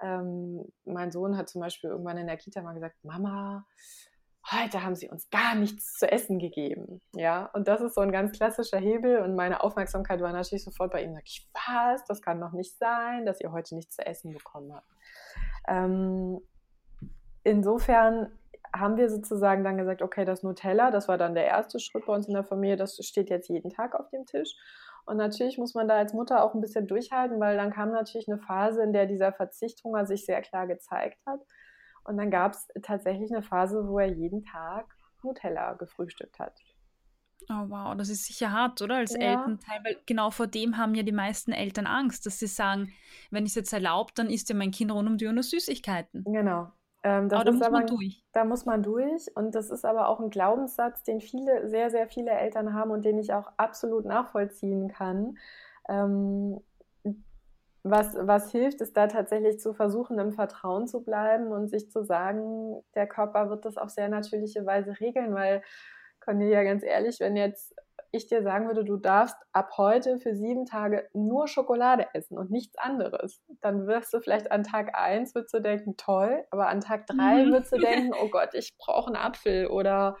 ähm, 0.00 0.64
mein 0.84 1.10
Sohn 1.10 1.36
hat 1.36 1.48
zum 1.48 1.60
Beispiel 1.60 1.90
irgendwann 1.90 2.18
in 2.18 2.26
der 2.26 2.36
Kita 2.36 2.62
mal 2.62 2.74
gesagt, 2.74 2.96
Mama, 3.02 3.66
heute 4.52 4.82
haben 4.82 4.94
sie 4.94 5.08
uns 5.08 5.30
gar 5.30 5.54
nichts 5.54 5.98
zu 5.98 6.10
essen 6.10 6.38
gegeben. 6.38 7.00
Ja, 7.14 7.46
und 7.54 7.68
das 7.68 7.80
ist 7.80 7.94
so 7.94 8.00
ein 8.00 8.12
ganz 8.12 8.32
klassischer 8.32 8.78
Hebel 8.78 9.18
und 9.18 9.34
meine 9.34 9.62
Aufmerksamkeit 9.62 10.20
war 10.20 10.32
natürlich 10.32 10.64
sofort 10.64 10.92
bei 10.92 11.02
ihm. 11.02 11.14
Sag 11.14 11.22
ich, 11.26 11.48
was? 11.54 12.04
Das 12.04 12.22
kann 12.22 12.40
doch 12.40 12.52
nicht 12.52 12.76
sein, 12.78 13.26
dass 13.26 13.40
ihr 13.40 13.52
heute 13.52 13.74
nichts 13.74 13.96
zu 13.96 14.06
essen 14.06 14.32
bekommen 14.32 14.74
habt. 14.74 14.88
Ähm, 15.68 16.40
insofern 17.44 18.38
haben 18.74 18.96
wir 18.96 19.08
sozusagen 19.08 19.64
dann 19.64 19.78
gesagt, 19.78 20.02
okay, 20.02 20.24
das 20.24 20.42
Nutella, 20.42 20.90
das 20.90 21.08
war 21.08 21.18
dann 21.18 21.34
der 21.34 21.46
erste 21.46 21.80
Schritt 21.80 22.06
bei 22.06 22.14
uns 22.14 22.28
in 22.28 22.34
der 22.34 22.44
Familie, 22.44 22.76
das 22.76 22.96
steht 23.04 23.30
jetzt 23.30 23.48
jeden 23.48 23.70
Tag 23.70 23.94
auf 23.94 24.08
dem 24.10 24.26
Tisch. 24.26 24.54
Und 25.06 25.16
natürlich 25.16 25.58
muss 25.58 25.74
man 25.74 25.88
da 25.88 25.96
als 25.96 26.12
Mutter 26.12 26.44
auch 26.44 26.54
ein 26.54 26.60
bisschen 26.60 26.86
durchhalten, 26.86 27.40
weil 27.40 27.56
dann 27.56 27.72
kam 27.72 27.90
natürlich 27.90 28.28
eine 28.28 28.38
Phase, 28.38 28.82
in 28.82 28.92
der 28.92 29.06
dieser 29.06 29.32
Verzichthunger 29.32 30.06
sich 30.06 30.24
sehr 30.24 30.40
klar 30.40 30.66
gezeigt 30.66 31.18
hat. 31.26 31.40
Und 32.04 32.16
dann 32.16 32.30
gab 32.30 32.52
es 32.52 32.68
tatsächlich 32.82 33.30
eine 33.30 33.42
Phase, 33.42 33.86
wo 33.86 33.98
er 33.98 34.08
jeden 34.08 34.42
Tag 34.44 34.86
Nutella 35.22 35.74
gefrühstückt 35.74 36.38
hat. 36.38 36.54
Oh 37.48 37.68
wow, 37.68 37.96
das 37.96 38.10
ist 38.10 38.26
sicher 38.26 38.52
hart, 38.52 38.80
oder? 38.82 38.96
Als 38.96 39.14
ja. 39.14 39.32
Elternteil, 39.32 39.80
weil 39.82 39.96
genau 40.06 40.30
vor 40.30 40.46
dem 40.46 40.76
haben 40.76 40.94
ja 40.94 41.02
die 41.02 41.12
meisten 41.12 41.52
Eltern 41.52 41.86
Angst, 41.86 42.26
dass 42.26 42.38
sie 42.38 42.46
sagen, 42.46 42.92
wenn 43.30 43.44
ich 43.44 43.50
es 43.50 43.56
jetzt 43.56 43.72
erlaubt, 43.72 44.18
dann 44.18 44.28
isst 44.28 44.48
ja 44.50 44.54
mein 44.54 44.70
Kind 44.70 44.92
rund 44.92 45.08
um 45.08 45.16
die 45.16 45.26
Uhr 45.26 45.32
nur 45.32 45.42
Süßigkeiten. 45.42 46.24
Genau. 46.24 46.70
Ähm, 47.02 47.28
aber 47.32 47.44
da 47.44 47.52
muss 47.52 47.62
aber, 47.62 47.78
man 47.78 47.86
durch. 47.86 48.24
Da 48.32 48.44
muss 48.44 48.66
man 48.66 48.82
durch. 48.82 49.26
Und 49.34 49.54
das 49.54 49.70
ist 49.70 49.84
aber 49.84 50.08
auch 50.08 50.20
ein 50.20 50.30
Glaubenssatz, 50.30 51.02
den 51.02 51.20
viele, 51.20 51.68
sehr, 51.68 51.90
sehr 51.90 52.08
viele 52.08 52.30
Eltern 52.30 52.74
haben 52.74 52.90
und 52.90 53.04
den 53.04 53.18
ich 53.18 53.32
auch 53.32 53.50
absolut 53.56 54.04
nachvollziehen 54.04 54.88
kann. 54.88 55.38
Ähm, 55.88 56.60
was, 57.82 58.14
was 58.14 58.50
hilft, 58.50 58.80
ist 58.80 58.96
da 58.96 59.06
tatsächlich 59.06 59.58
zu 59.58 59.72
versuchen, 59.72 60.18
im 60.18 60.32
Vertrauen 60.32 60.86
zu 60.86 61.02
bleiben 61.02 61.48
und 61.52 61.68
sich 61.68 61.90
zu 61.90 62.04
sagen, 62.04 62.82
der 62.94 63.06
Körper 63.06 63.48
wird 63.48 63.64
das 63.64 63.76
auf 63.76 63.90
sehr 63.90 64.08
natürliche 64.08 64.66
Weise 64.66 65.00
regeln, 65.00 65.34
weil 65.34 65.62
Cornelia, 66.20 66.62
ganz 66.62 66.82
ehrlich, 66.82 67.20
wenn 67.20 67.36
jetzt 67.36 67.74
ich 68.12 68.26
dir 68.26 68.42
sagen 68.42 68.66
würde, 68.66 68.84
du 68.84 68.96
darfst 68.96 69.36
ab 69.52 69.70
heute 69.76 70.18
für 70.18 70.34
sieben 70.34 70.66
Tage 70.66 71.08
nur 71.12 71.46
Schokolade 71.46 72.06
essen 72.12 72.38
und 72.38 72.50
nichts 72.50 72.76
anderes, 72.76 73.40
dann 73.60 73.86
wirst 73.86 74.12
du 74.12 74.20
vielleicht 74.20 74.50
an 74.50 74.64
Tag 74.64 74.98
eins 74.98 75.34
würdest 75.34 75.54
du 75.54 75.60
denken, 75.60 75.96
toll, 75.96 76.44
aber 76.50 76.68
an 76.68 76.80
Tag 76.80 77.06
drei 77.06 77.44
mhm. 77.44 77.52
würdest 77.52 77.72
du 77.72 77.78
denken, 77.78 78.12
oh 78.20 78.28
Gott, 78.28 78.50
ich 78.54 78.76
brauche 78.78 79.08
einen 79.08 79.16
Apfel 79.16 79.68
oder 79.68 80.16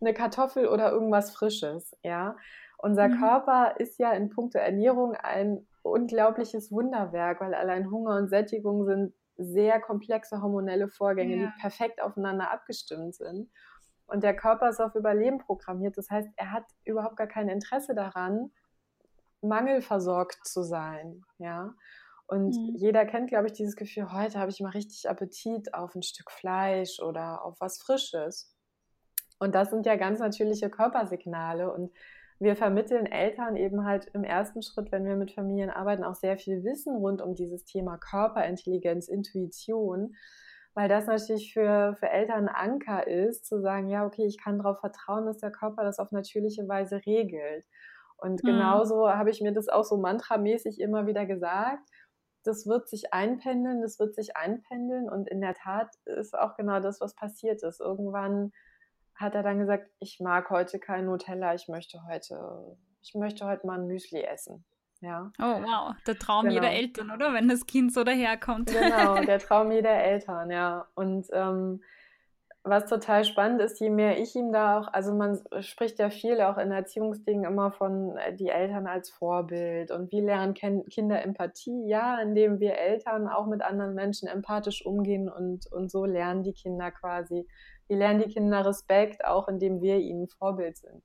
eine 0.00 0.12
Kartoffel 0.12 0.66
oder 0.66 0.90
irgendwas 0.90 1.30
Frisches, 1.30 1.96
ja. 2.02 2.36
Unser 2.78 3.08
mhm. 3.08 3.20
Körper 3.20 3.74
ist 3.78 3.98
ja 3.98 4.12
in 4.12 4.28
puncto 4.28 4.58
Ernährung 4.58 5.14
ein 5.14 5.66
unglaubliches 5.90 6.72
Wunderwerk, 6.72 7.40
weil 7.40 7.54
allein 7.54 7.90
Hunger 7.90 8.16
und 8.16 8.28
Sättigung 8.28 8.84
sind 8.84 9.14
sehr 9.36 9.80
komplexe 9.80 10.40
hormonelle 10.40 10.88
Vorgänge, 10.88 11.36
ja. 11.36 11.46
die 11.46 11.60
perfekt 11.60 12.00
aufeinander 12.00 12.50
abgestimmt 12.50 13.14
sind. 13.14 13.50
Und 14.06 14.22
der 14.22 14.36
Körper 14.36 14.68
ist 14.68 14.80
auf 14.80 14.94
Überleben 14.94 15.38
programmiert. 15.38 15.96
Das 15.96 16.10
heißt, 16.10 16.28
er 16.36 16.52
hat 16.52 16.64
überhaupt 16.84 17.16
gar 17.16 17.26
kein 17.26 17.48
Interesse 17.48 17.94
daran, 17.94 18.50
mangelversorgt 19.40 20.46
zu 20.46 20.62
sein. 20.62 21.22
Ja. 21.38 21.74
Und 22.26 22.56
mhm. 22.56 22.74
jeder 22.76 23.04
kennt, 23.04 23.28
glaube 23.28 23.46
ich, 23.46 23.52
dieses 23.52 23.76
Gefühl, 23.76 24.12
heute 24.12 24.38
habe 24.38 24.50
ich 24.50 24.60
mal 24.60 24.70
richtig 24.70 25.08
Appetit 25.08 25.74
auf 25.74 25.94
ein 25.94 26.02
Stück 26.02 26.30
Fleisch 26.30 27.00
oder 27.00 27.44
auf 27.44 27.60
was 27.60 27.78
Frisches. 27.78 28.54
Und 29.38 29.54
das 29.54 29.70
sind 29.70 29.84
ja 29.84 29.96
ganz 29.96 30.20
natürliche 30.20 30.70
Körpersignale. 30.70 31.72
Und 31.72 31.92
wir 32.44 32.56
vermitteln 32.56 33.06
Eltern 33.06 33.56
eben 33.56 33.84
halt 33.84 34.06
im 34.14 34.22
ersten 34.22 34.62
Schritt, 34.62 34.92
wenn 34.92 35.04
wir 35.04 35.16
mit 35.16 35.32
Familien 35.32 35.70
arbeiten, 35.70 36.04
auch 36.04 36.14
sehr 36.14 36.38
viel 36.38 36.62
Wissen 36.62 36.96
rund 36.96 37.20
um 37.20 37.34
dieses 37.34 37.64
Thema 37.64 37.98
Körperintelligenz, 37.98 39.08
Intuition, 39.08 40.14
weil 40.74 40.88
das 40.88 41.06
natürlich 41.06 41.52
für, 41.52 41.96
für 41.98 42.10
Eltern 42.10 42.48
ein 42.48 42.54
Anker 42.54 43.06
ist, 43.06 43.46
zu 43.46 43.60
sagen, 43.60 43.88
ja, 43.88 44.04
okay, 44.06 44.26
ich 44.26 44.38
kann 44.42 44.58
darauf 44.58 44.80
vertrauen, 44.80 45.26
dass 45.26 45.38
der 45.38 45.50
Körper 45.50 45.84
das 45.84 45.98
auf 45.98 46.12
natürliche 46.12 46.68
Weise 46.68 47.00
regelt. 47.06 47.64
Und 48.16 48.42
mhm. 48.42 48.48
genauso 48.48 49.08
habe 49.08 49.30
ich 49.30 49.40
mir 49.40 49.52
das 49.52 49.68
auch 49.68 49.84
so 49.84 49.96
mantramäßig 49.96 50.80
immer 50.80 51.06
wieder 51.06 51.26
gesagt. 51.26 51.88
Das 52.44 52.66
wird 52.66 52.88
sich 52.88 53.12
einpendeln, 53.12 53.80
das 53.82 53.98
wird 53.98 54.14
sich 54.14 54.36
einpendeln. 54.36 55.08
Und 55.08 55.28
in 55.28 55.40
der 55.40 55.54
Tat 55.54 55.88
ist 56.04 56.36
auch 56.36 56.56
genau 56.56 56.80
das, 56.80 57.00
was 57.00 57.14
passiert 57.14 57.62
ist. 57.62 57.80
Irgendwann 57.80 58.52
hat 59.14 59.34
er 59.34 59.42
dann 59.42 59.58
gesagt, 59.58 59.88
ich 60.00 60.18
mag 60.20 60.50
heute 60.50 60.78
kein 60.78 61.06
Nutella, 61.06 61.54
ich 61.54 61.68
möchte 61.68 62.04
heute, 62.06 62.76
ich 63.02 63.14
möchte 63.14 63.46
heute 63.46 63.66
mal 63.66 63.78
ein 63.78 63.86
Müsli 63.86 64.22
essen. 64.22 64.64
Ja. 65.00 65.30
Oh 65.38 65.42
wow, 65.62 65.94
der 66.06 66.18
Traum 66.18 66.44
genau. 66.44 66.54
jeder 66.54 66.70
Eltern, 66.70 67.10
oder? 67.10 67.34
Wenn 67.34 67.48
das 67.48 67.66
Kind 67.66 67.92
so 67.92 68.04
daherkommt. 68.04 68.70
Genau, 68.70 69.14
der 69.26 69.38
Traum 69.38 69.70
jeder 69.70 69.90
Eltern, 69.90 70.50
ja. 70.50 70.86
Und 70.94 71.26
ähm, 71.32 71.82
was 72.66 72.86
total 72.86 73.26
spannend 73.26 73.60
ist, 73.60 73.78
je 73.78 73.90
mehr 73.90 74.18
ich 74.18 74.34
ihm 74.34 74.50
da 74.50 74.78
auch, 74.78 74.88
also 74.88 75.12
man 75.12 75.38
spricht 75.60 75.98
ja 75.98 76.08
viel 76.08 76.40
auch 76.40 76.56
in 76.56 76.72
Erziehungsdingen 76.72 77.44
immer 77.44 77.70
von 77.70 78.16
äh, 78.16 78.34
die 78.34 78.48
Eltern 78.48 78.86
als 78.86 79.10
Vorbild 79.10 79.90
und 79.90 80.10
wie 80.10 80.22
lernen 80.22 80.54
Kinder 80.54 81.22
Empathie? 81.22 81.86
Ja, 81.86 82.18
indem 82.22 82.60
wir 82.60 82.78
Eltern 82.78 83.28
auch 83.28 83.46
mit 83.46 83.60
anderen 83.60 83.94
Menschen 83.94 84.28
empathisch 84.28 84.86
umgehen 84.86 85.28
und, 85.28 85.70
und 85.70 85.90
so 85.90 86.06
lernen 86.06 86.42
die 86.42 86.54
Kinder 86.54 86.90
quasi 86.90 87.46
wie 87.88 87.94
lernen 87.94 88.22
die 88.22 88.32
Kinder 88.32 88.64
Respekt, 88.64 89.24
auch 89.24 89.48
indem 89.48 89.80
wir 89.80 89.98
ihnen 89.98 90.28
Vorbild 90.28 90.76
sind. 90.76 91.02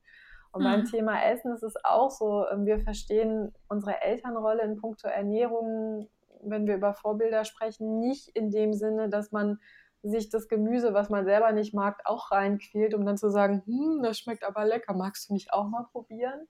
Und 0.52 0.62
mhm. 0.62 0.66
beim 0.66 0.86
Thema 0.86 1.24
Essen 1.24 1.54
ist 1.54 1.64
es 1.64 1.76
auch 1.84 2.12
so, 2.12 2.48
ähm, 2.50 2.66
wir 2.66 2.80
verstehen 2.80 3.54
unsere 3.68 4.02
Elternrolle 4.02 4.64
in 4.64 4.78
puncto 4.78 5.08
Ernährung, 5.08 6.10
wenn 6.42 6.68
wir 6.68 6.76
über 6.76 6.94
Vorbilder 6.94 7.46
sprechen, 7.46 8.00
nicht 8.00 8.30
in 8.30 8.50
dem 8.50 8.74
Sinne, 8.74 9.10
dass 9.10 9.32
man 9.32 9.60
sich 10.02 10.30
das 10.30 10.48
Gemüse, 10.48 10.94
was 10.94 11.10
man 11.10 11.26
selber 11.26 11.52
nicht 11.52 11.74
mag, 11.74 12.02
auch 12.06 12.32
reinquält, 12.32 12.94
um 12.94 13.06
dann 13.06 13.18
zu 13.18 13.30
sagen, 13.30 13.64
hm, 13.66 14.02
das 14.02 14.18
schmeckt 14.18 14.46
aber 14.46 14.66
lecker, 14.66 14.94
magst 14.94 15.30
du 15.30 15.34
mich 15.34 15.52
auch 15.52 15.68
mal 15.68 15.86
probieren? 15.92 16.48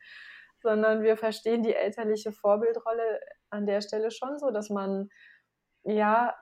Sondern 0.61 1.01
wir 1.01 1.17
verstehen 1.17 1.63
die 1.63 1.73
elterliche 1.73 2.31
Vorbildrolle 2.31 3.19
an 3.49 3.65
der 3.65 3.81
Stelle 3.81 4.11
schon 4.11 4.37
so, 4.37 4.51
dass 4.51 4.69
man 4.69 5.09
ja 5.83 6.35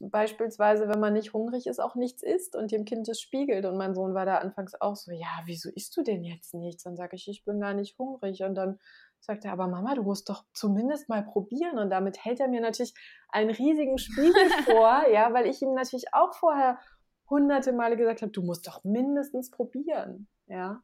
beispielsweise, 0.00 0.88
wenn 0.88 1.00
man 1.00 1.12
nicht 1.12 1.32
hungrig 1.32 1.66
ist, 1.66 1.80
auch 1.80 1.94
nichts 1.94 2.22
isst 2.22 2.56
und 2.56 2.72
dem 2.72 2.84
Kind 2.84 3.08
das 3.08 3.20
spiegelt. 3.20 3.64
Und 3.64 3.76
mein 3.76 3.94
Sohn 3.94 4.14
war 4.14 4.26
da 4.26 4.38
anfangs 4.38 4.74
auch 4.80 4.96
so, 4.96 5.12
ja, 5.12 5.42
wieso 5.44 5.70
isst 5.70 5.96
du 5.96 6.02
denn 6.02 6.24
jetzt 6.24 6.54
nichts? 6.54 6.84
Dann 6.84 6.96
sage 6.96 7.16
ich, 7.16 7.28
ich 7.28 7.44
bin 7.44 7.60
gar 7.60 7.74
nicht 7.74 7.98
hungrig. 7.98 8.42
Und 8.42 8.54
dann 8.54 8.78
sagt 9.20 9.44
er, 9.44 9.52
aber 9.52 9.66
Mama, 9.66 9.94
du 9.94 10.02
musst 10.02 10.28
doch 10.28 10.44
zumindest 10.52 11.08
mal 11.08 11.24
probieren. 11.24 11.78
Und 11.78 11.90
damit 11.90 12.24
hält 12.24 12.40
er 12.40 12.48
mir 12.48 12.60
natürlich 12.60 12.94
einen 13.28 13.50
riesigen 13.50 13.98
Spiegel 13.98 14.32
vor, 14.64 15.08
ja, 15.12 15.32
weil 15.32 15.46
ich 15.46 15.60
ihm 15.62 15.74
natürlich 15.74 16.12
auch 16.12 16.34
vorher 16.34 16.78
hunderte 17.28 17.72
Male 17.72 17.96
gesagt 17.96 18.22
habe, 18.22 18.32
du 18.32 18.42
musst 18.42 18.66
doch 18.66 18.84
mindestens 18.84 19.50
probieren. 19.50 20.28
Ja. 20.46 20.80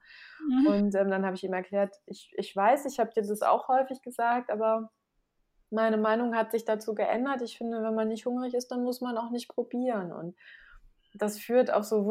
Mhm. 0.48 0.66
Und 0.66 0.94
ähm, 0.94 1.10
dann 1.10 1.24
habe 1.24 1.36
ich 1.36 1.44
ihm 1.44 1.52
erklärt, 1.52 1.94
ich, 2.06 2.32
ich 2.36 2.54
weiß, 2.54 2.84
ich 2.86 2.98
habe 2.98 3.10
dir 3.10 3.22
das 3.22 3.42
auch 3.42 3.68
häufig 3.68 4.02
gesagt, 4.02 4.50
aber 4.50 4.90
meine 5.72 5.96
Meinung 5.96 6.34
hat 6.34 6.52
sich 6.52 6.64
dazu 6.64 6.94
geändert. 6.94 7.42
Ich 7.42 7.58
finde, 7.58 7.82
wenn 7.82 7.94
man 7.94 8.08
nicht 8.08 8.26
hungrig 8.26 8.54
ist, 8.54 8.68
dann 8.68 8.84
muss 8.84 9.00
man 9.00 9.16
auch 9.16 9.30
nicht 9.30 9.48
probieren. 9.48 10.12
Und 10.12 10.36
das 11.14 11.38
führt 11.38 11.72
auf 11.72 11.84
so, 11.84 12.02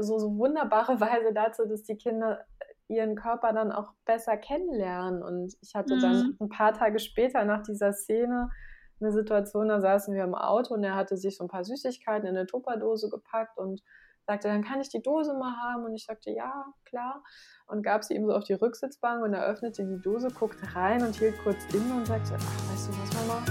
so, 0.00 0.18
so 0.18 0.36
wunderbare 0.36 1.00
Weise 1.00 1.32
dazu, 1.32 1.66
dass 1.66 1.82
die 1.82 1.96
Kinder 1.96 2.44
ihren 2.88 3.14
Körper 3.14 3.52
dann 3.52 3.72
auch 3.72 3.92
besser 4.04 4.36
kennenlernen. 4.36 5.22
Und 5.22 5.54
ich 5.60 5.74
hatte 5.74 5.96
mhm. 5.96 6.00
dann 6.00 6.36
ein 6.40 6.48
paar 6.48 6.72
Tage 6.72 6.98
später 6.98 7.44
nach 7.44 7.62
dieser 7.62 7.92
Szene 7.92 8.50
eine 9.00 9.12
Situation, 9.12 9.68
da 9.68 9.80
saßen 9.80 10.14
wir 10.14 10.24
im 10.24 10.34
Auto 10.34 10.74
und 10.74 10.84
er 10.84 10.94
hatte 10.94 11.16
sich 11.16 11.36
so 11.36 11.44
ein 11.44 11.48
paar 11.48 11.64
Süßigkeiten 11.64 12.28
in 12.28 12.36
eine 12.36 12.46
Tupperdose 12.46 13.08
gepackt 13.08 13.56
und 13.56 13.82
sagte, 14.30 14.48
dann 14.48 14.62
kann 14.62 14.80
ich 14.80 14.88
die 14.88 15.02
Dose 15.02 15.34
mal 15.34 15.56
haben. 15.56 15.84
Und 15.84 15.94
ich 15.94 16.04
sagte, 16.04 16.30
ja, 16.30 16.64
klar. 16.84 17.22
Und 17.66 17.82
gab 17.82 18.04
sie 18.04 18.14
ihm 18.14 18.26
so 18.26 18.32
auf 18.32 18.44
die 18.44 18.52
Rücksitzbank 18.52 19.24
und 19.24 19.34
er 19.34 19.44
öffnete 19.44 19.84
die 19.84 20.00
Dose, 20.00 20.28
guckte 20.28 20.74
rein 20.74 21.02
und 21.02 21.16
hielt 21.16 21.36
kurz 21.42 21.58
inne 21.74 21.94
und 21.94 22.06
sagte, 22.06 22.36
ach, 22.36 22.72
weißt 22.72 22.88
du 22.88 22.92
was, 22.92 23.26
Mama? 23.26 23.42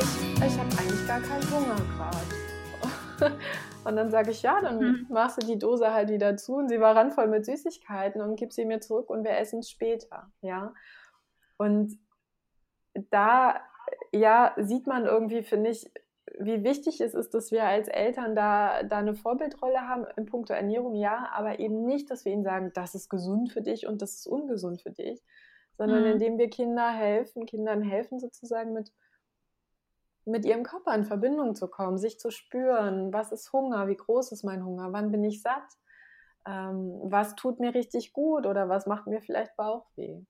Ich, 0.00 0.42
ich 0.42 0.58
habe 0.58 0.68
eigentlich 0.78 1.06
gar 1.06 1.20
keinen 1.20 1.50
Hunger 1.50 1.76
gerade. 1.96 3.36
und 3.84 3.96
dann 3.96 4.10
sage 4.10 4.32
ich, 4.32 4.42
ja, 4.42 4.60
dann 4.60 4.78
mhm. 4.78 5.06
machst 5.10 5.40
du 5.40 5.46
die 5.46 5.58
Dose 5.58 5.92
halt 5.92 6.10
wieder 6.10 6.36
zu. 6.36 6.56
Und 6.56 6.68
sie 6.68 6.80
war 6.80 6.96
randvoll 6.96 7.28
mit 7.28 7.46
Süßigkeiten 7.46 8.20
und 8.20 8.36
gib 8.36 8.52
sie 8.52 8.64
mir 8.64 8.80
zurück 8.80 9.10
und 9.10 9.22
wir 9.22 9.38
essen 9.38 9.60
es 9.60 9.70
später. 9.70 10.32
Ja. 10.40 10.74
Und 11.56 11.98
da 13.10 13.60
ja, 14.12 14.54
sieht 14.56 14.86
man 14.86 15.06
irgendwie, 15.06 15.42
finde 15.42 15.70
ich, 15.70 15.90
wie 16.38 16.64
wichtig 16.64 17.00
es 17.00 17.14
ist, 17.14 17.34
dass 17.34 17.50
wir 17.50 17.64
als 17.64 17.88
Eltern 17.88 18.34
da, 18.34 18.82
da 18.82 18.98
eine 18.98 19.14
Vorbildrolle 19.14 19.80
haben 19.88 20.06
in 20.16 20.26
puncto 20.26 20.52
Ernährung, 20.52 20.94
ja, 20.94 21.28
aber 21.32 21.58
eben 21.58 21.84
nicht, 21.84 22.10
dass 22.10 22.24
wir 22.24 22.32
ihnen 22.32 22.44
sagen, 22.44 22.72
das 22.74 22.94
ist 22.94 23.08
gesund 23.08 23.52
für 23.52 23.62
dich 23.62 23.86
und 23.86 24.02
das 24.02 24.14
ist 24.14 24.26
ungesund 24.26 24.82
für 24.82 24.90
dich, 24.90 25.22
sondern 25.76 26.02
mhm. 26.02 26.12
indem 26.12 26.38
wir 26.38 26.50
Kinder 26.50 26.90
helfen, 26.90 27.46
Kindern 27.46 27.82
helfen 27.82 28.20
sozusagen 28.20 28.72
mit, 28.72 28.92
mit 30.24 30.44
ihrem 30.44 30.62
Körper 30.62 30.94
in 30.94 31.04
Verbindung 31.04 31.54
zu 31.54 31.68
kommen, 31.68 31.98
sich 31.98 32.18
zu 32.18 32.30
spüren, 32.30 33.12
was 33.12 33.32
ist 33.32 33.52
Hunger, 33.52 33.88
wie 33.88 33.96
groß 33.96 34.32
ist 34.32 34.44
mein 34.44 34.64
Hunger, 34.64 34.92
wann 34.92 35.10
bin 35.10 35.24
ich 35.24 35.42
satt, 35.42 35.76
ähm, 36.46 37.00
was 37.04 37.34
tut 37.36 37.60
mir 37.60 37.74
richtig 37.74 38.12
gut 38.12 38.46
oder 38.46 38.68
was 38.68 38.86
macht 38.86 39.06
mir 39.06 39.20
vielleicht 39.20 39.56
Bauchweh. 39.56 40.22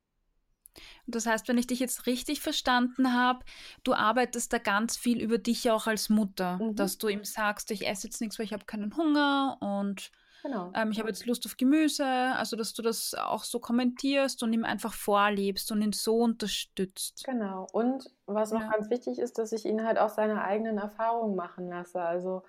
Das 1.06 1.26
heißt, 1.26 1.48
wenn 1.48 1.58
ich 1.58 1.66
dich 1.66 1.80
jetzt 1.80 2.06
richtig 2.06 2.40
verstanden 2.40 3.14
habe, 3.14 3.44
du 3.84 3.94
arbeitest 3.94 4.52
da 4.52 4.58
ganz 4.58 4.96
viel 4.96 5.20
über 5.20 5.38
dich 5.38 5.70
auch 5.70 5.86
als 5.86 6.08
Mutter, 6.08 6.58
mhm. 6.58 6.76
dass 6.76 6.98
du 6.98 7.08
ihm 7.08 7.24
sagst, 7.24 7.70
ich 7.70 7.86
esse 7.86 8.06
jetzt 8.06 8.20
nichts, 8.20 8.38
weil 8.38 8.46
ich 8.46 8.52
habe 8.52 8.64
keinen 8.64 8.96
Hunger 8.96 9.56
und 9.60 10.10
Genau. 10.42 10.70
Ähm, 10.74 10.90
ich 10.90 10.98
habe 10.98 11.08
jetzt 11.08 11.26
Lust 11.26 11.44
auf 11.46 11.56
Gemüse, 11.56 12.06
also 12.06 12.56
dass 12.56 12.72
du 12.72 12.82
das 12.82 13.14
auch 13.14 13.44
so 13.44 13.58
kommentierst 13.58 14.42
und 14.42 14.52
ihm 14.52 14.64
einfach 14.64 14.92
vorlebst 14.92 15.72
und 15.72 15.82
ihn 15.82 15.92
so 15.92 16.20
unterstützt. 16.20 17.24
Genau. 17.24 17.66
Und 17.72 18.10
was 18.26 18.52
noch 18.52 18.60
ja. 18.60 18.70
ganz 18.70 18.88
wichtig 18.90 19.18
ist, 19.18 19.38
dass 19.38 19.52
ich 19.52 19.64
ihn 19.64 19.84
halt 19.84 19.98
auch 19.98 20.10
seine 20.10 20.42
eigenen 20.42 20.78
Erfahrungen 20.78 21.34
machen 21.34 21.68
lasse. 21.68 22.00
Also 22.00 22.42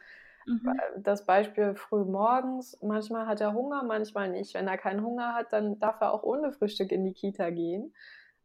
mhm. 0.46 0.68
Äh, 0.68 1.02
das 1.02 1.26
Beispiel 1.26 1.76
früh 1.76 2.04
morgens, 2.04 2.78
manchmal 2.82 3.26
hat 3.26 3.42
er 3.42 3.54
Hunger, 3.54 3.84
manchmal 3.84 4.30
nicht. 4.30 4.54
Wenn 4.54 4.68
er 4.68 4.78
keinen 4.78 5.04
Hunger 5.04 5.34
hat, 5.34 5.52
dann 5.52 5.80
darf 5.80 6.00
er 6.02 6.13
auch 6.13 6.24
ohne 6.24 6.52
Frühstück 6.52 6.92
in 6.92 7.04
die 7.04 7.13
Kita 7.13 7.50
gehen. 7.50 7.94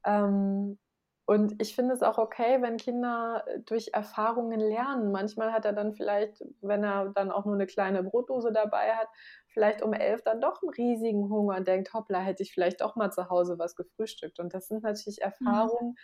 Ähm, 0.04 0.78
und 1.26 1.60
ich 1.60 1.74
finde 1.74 1.94
es 1.94 2.02
auch 2.02 2.18
okay, 2.18 2.60
wenn 2.60 2.76
Kinder 2.76 3.44
äh, 3.46 3.60
durch 3.60 3.90
Erfahrungen 3.94 4.60
lernen. 4.60 5.10
Manchmal 5.10 5.52
hat 5.52 5.64
er 5.64 5.72
dann 5.72 5.94
vielleicht, 5.94 6.44
wenn 6.60 6.84
er 6.84 7.10
dann 7.10 7.30
auch 7.30 7.46
nur 7.46 7.54
eine 7.54 7.66
kleine 7.66 8.02
Brotdose 8.02 8.52
dabei 8.52 8.94
hat, 8.94 9.08
vielleicht 9.48 9.80
um 9.82 9.94
elf 9.94 10.22
dann 10.22 10.40
doch 10.40 10.62
einen 10.62 10.70
riesigen 10.70 11.30
Hunger 11.30 11.56
und 11.56 11.66
denkt, 11.68 11.94
hoppla, 11.94 12.20
hätte 12.20 12.42
ich 12.42 12.52
vielleicht 12.52 12.82
doch 12.82 12.94
mal 12.96 13.10
zu 13.10 13.30
Hause 13.30 13.58
was 13.58 13.74
gefrühstückt. 13.74 14.38
Und 14.38 14.52
das 14.52 14.68
sind 14.68 14.82
natürlich 14.82 15.20
mhm. 15.20 15.24
Erfahrungen, 15.24 15.96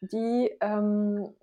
die, 0.00 0.56
ähm, 0.60 1.34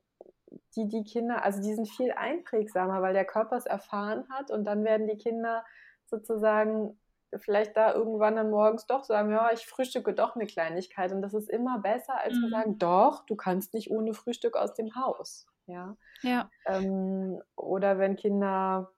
die 0.76 0.88
die 0.88 1.04
Kinder, 1.04 1.46
also 1.46 1.62
die 1.62 1.76
sind 1.76 1.90
viel 1.90 2.12
einprägsamer, 2.12 3.02
weil 3.04 3.14
der 3.14 3.26
Körper 3.26 3.56
es 3.58 3.66
erfahren 3.68 4.26
hat 4.30 4.50
und 4.52 4.64
dann 4.66 4.84
werden 4.84 5.08
die 5.08 5.18
Kinder 5.18 5.64
sozusagen 6.06 7.00
vielleicht 7.38 7.78
da 7.78 7.94
irgendwann 7.94 8.36
dann 8.36 8.50
morgens 8.50 8.86
doch 8.86 9.04
sagen, 9.04 9.32
ja, 9.32 9.52
ich 9.54 9.66
frühstücke 9.66 10.14
doch 10.14 10.36
eine 10.36 10.48
Kleinigkeit. 10.48 11.12
Und 11.12 11.22
das 11.22 11.34
ist 11.34 11.50
immer 11.50 11.80
besser, 11.80 12.20
als 12.20 12.36
mhm. 12.36 12.42
zu 12.42 12.50
sagen, 12.50 12.78
doch, 12.78 13.26
du 13.26 13.36
kannst 13.36 13.74
nicht 13.74 13.92
ohne 13.92 14.14
Frühstück 14.14 14.56
aus 14.56 14.74
dem 14.74 14.96
Haus. 14.96 15.48
Ja. 15.68 15.96
ja. 16.22 16.50
Ähm, 16.66 17.42
oder 17.56 18.00
wenn 18.00 18.16
Kinder 18.16 18.92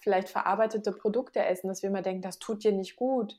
vielleicht 0.00 0.28
verarbeitete 0.28 0.92
Produkte 0.92 1.44
essen, 1.44 1.68
dass 1.68 1.82
wir 1.82 1.90
immer 1.90 2.02
denken, 2.02 2.22
das 2.22 2.38
tut 2.38 2.64
dir 2.64 2.72
nicht 2.72 2.96
gut 2.96 3.38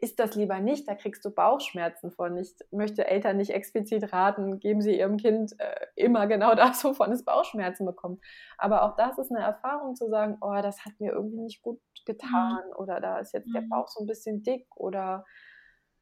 ist 0.00 0.18
das 0.18 0.34
lieber 0.34 0.60
nicht, 0.60 0.88
da 0.88 0.94
kriegst 0.94 1.24
du 1.24 1.30
Bauchschmerzen 1.30 2.10
von. 2.10 2.36
Ich 2.36 2.54
möchte 2.70 3.06
Eltern 3.06 3.36
nicht 3.36 3.50
explizit 3.50 4.12
raten, 4.12 4.60
geben 4.60 4.80
sie 4.80 4.98
ihrem 4.98 5.16
Kind 5.16 5.58
äh, 5.58 5.86
immer 5.96 6.26
genau 6.26 6.54
das, 6.54 6.84
wovon 6.84 7.12
es 7.12 7.24
Bauchschmerzen 7.24 7.86
bekommt. 7.86 8.22
Aber 8.58 8.82
auch 8.82 8.96
das 8.96 9.18
ist 9.18 9.30
eine 9.30 9.44
Erfahrung 9.44 9.94
zu 9.96 10.08
sagen, 10.08 10.38
oh, 10.40 10.60
das 10.62 10.84
hat 10.84 10.92
mir 10.98 11.12
irgendwie 11.12 11.40
nicht 11.40 11.62
gut 11.62 11.80
getan 12.04 12.62
mhm. 12.66 12.76
oder 12.76 13.00
da 13.00 13.18
ist 13.18 13.32
jetzt 13.32 13.48
mhm. 13.48 13.54
der 13.54 13.60
Bauch 13.62 13.88
so 13.88 14.02
ein 14.02 14.06
bisschen 14.06 14.42
dick 14.42 14.66
oder 14.76 15.24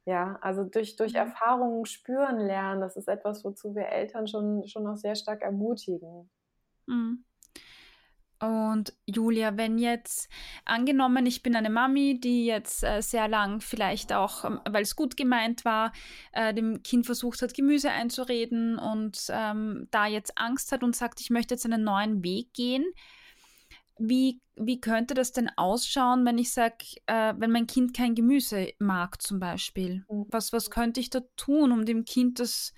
ja, 0.06 0.38
also 0.40 0.64
durch, 0.64 0.96
durch 0.96 1.12
mhm. 1.12 1.18
Erfahrungen 1.18 1.84
spüren 1.86 2.38
lernen, 2.38 2.80
das 2.80 2.96
ist 2.96 3.08
etwas, 3.08 3.44
wozu 3.44 3.74
wir 3.74 3.88
Eltern 3.88 4.26
schon, 4.26 4.66
schon 4.66 4.84
noch 4.84 4.96
sehr 4.96 5.14
stark 5.14 5.42
ermutigen. 5.42 6.30
Mhm. 6.86 7.24
Und 8.40 8.94
Julia, 9.04 9.58
wenn 9.58 9.76
jetzt 9.76 10.30
angenommen, 10.64 11.26
ich 11.26 11.42
bin 11.42 11.54
eine 11.54 11.68
Mami, 11.68 12.18
die 12.20 12.46
jetzt 12.46 12.82
äh, 12.82 13.02
sehr 13.02 13.28
lang 13.28 13.60
vielleicht 13.60 14.14
auch, 14.14 14.46
ähm, 14.46 14.60
weil 14.68 14.82
es 14.82 14.96
gut 14.96 15.18
gemeint 15.18 15.66
war, 15.66 15.92
äh, 16.32 16.54
dem 16.54 16.82
Kind 16.82 17.04
versucht 17.04 17.42
hat, 17.42 17.52
Gemüse 17.52 17.90
einzureden 17.90 18.78
und 18.78 19.26
ähm, 19.28 19.88
da 19.90 20.06
jetzt 20.06 20.38
Angst 20.38 20.72
hat 20.72 20.82
und 20.82 20.96
sagt, 20.96 21.20
ich 21.20 21.28
möchte 21.28 21.54
jetzt 21.54 21.66
einen 21.66 21.84
neuen 21.84 22.24
Weg 22.24 22.54
gehen. 22.54 22.86
Wie, 23.98 24.40
wie 24.56 24.80
könnte 24.80 25.12
das 25.12 25.32
denn 25.32 25.50
ausschauen, 25.56 26.24
wenn 26.24 26.38
ich 26.38 26.50
sage, 26.52 26.86
äh, 27.04 27.34
wenn 27.36 27.50
mein 27.50 27.66
Kind 27.66 27.94
kein 27.94 28.14
Gemüse 28.14 28.72
mag 28.78 29.20
zum 29.20 29.38
Beispiel? 29.38 30.06
Mhm. 30.08 30.24
Was, 30.30 30.54
was 30.54 30.70
könnte 30.70 31.00
ich 31.00 31.10
da 31.10 31.20
tun, 31.36 31.72
um 31.72 31.84
dem 31.84 32.06
Kind 32.06 32.40
das 32.40 32.72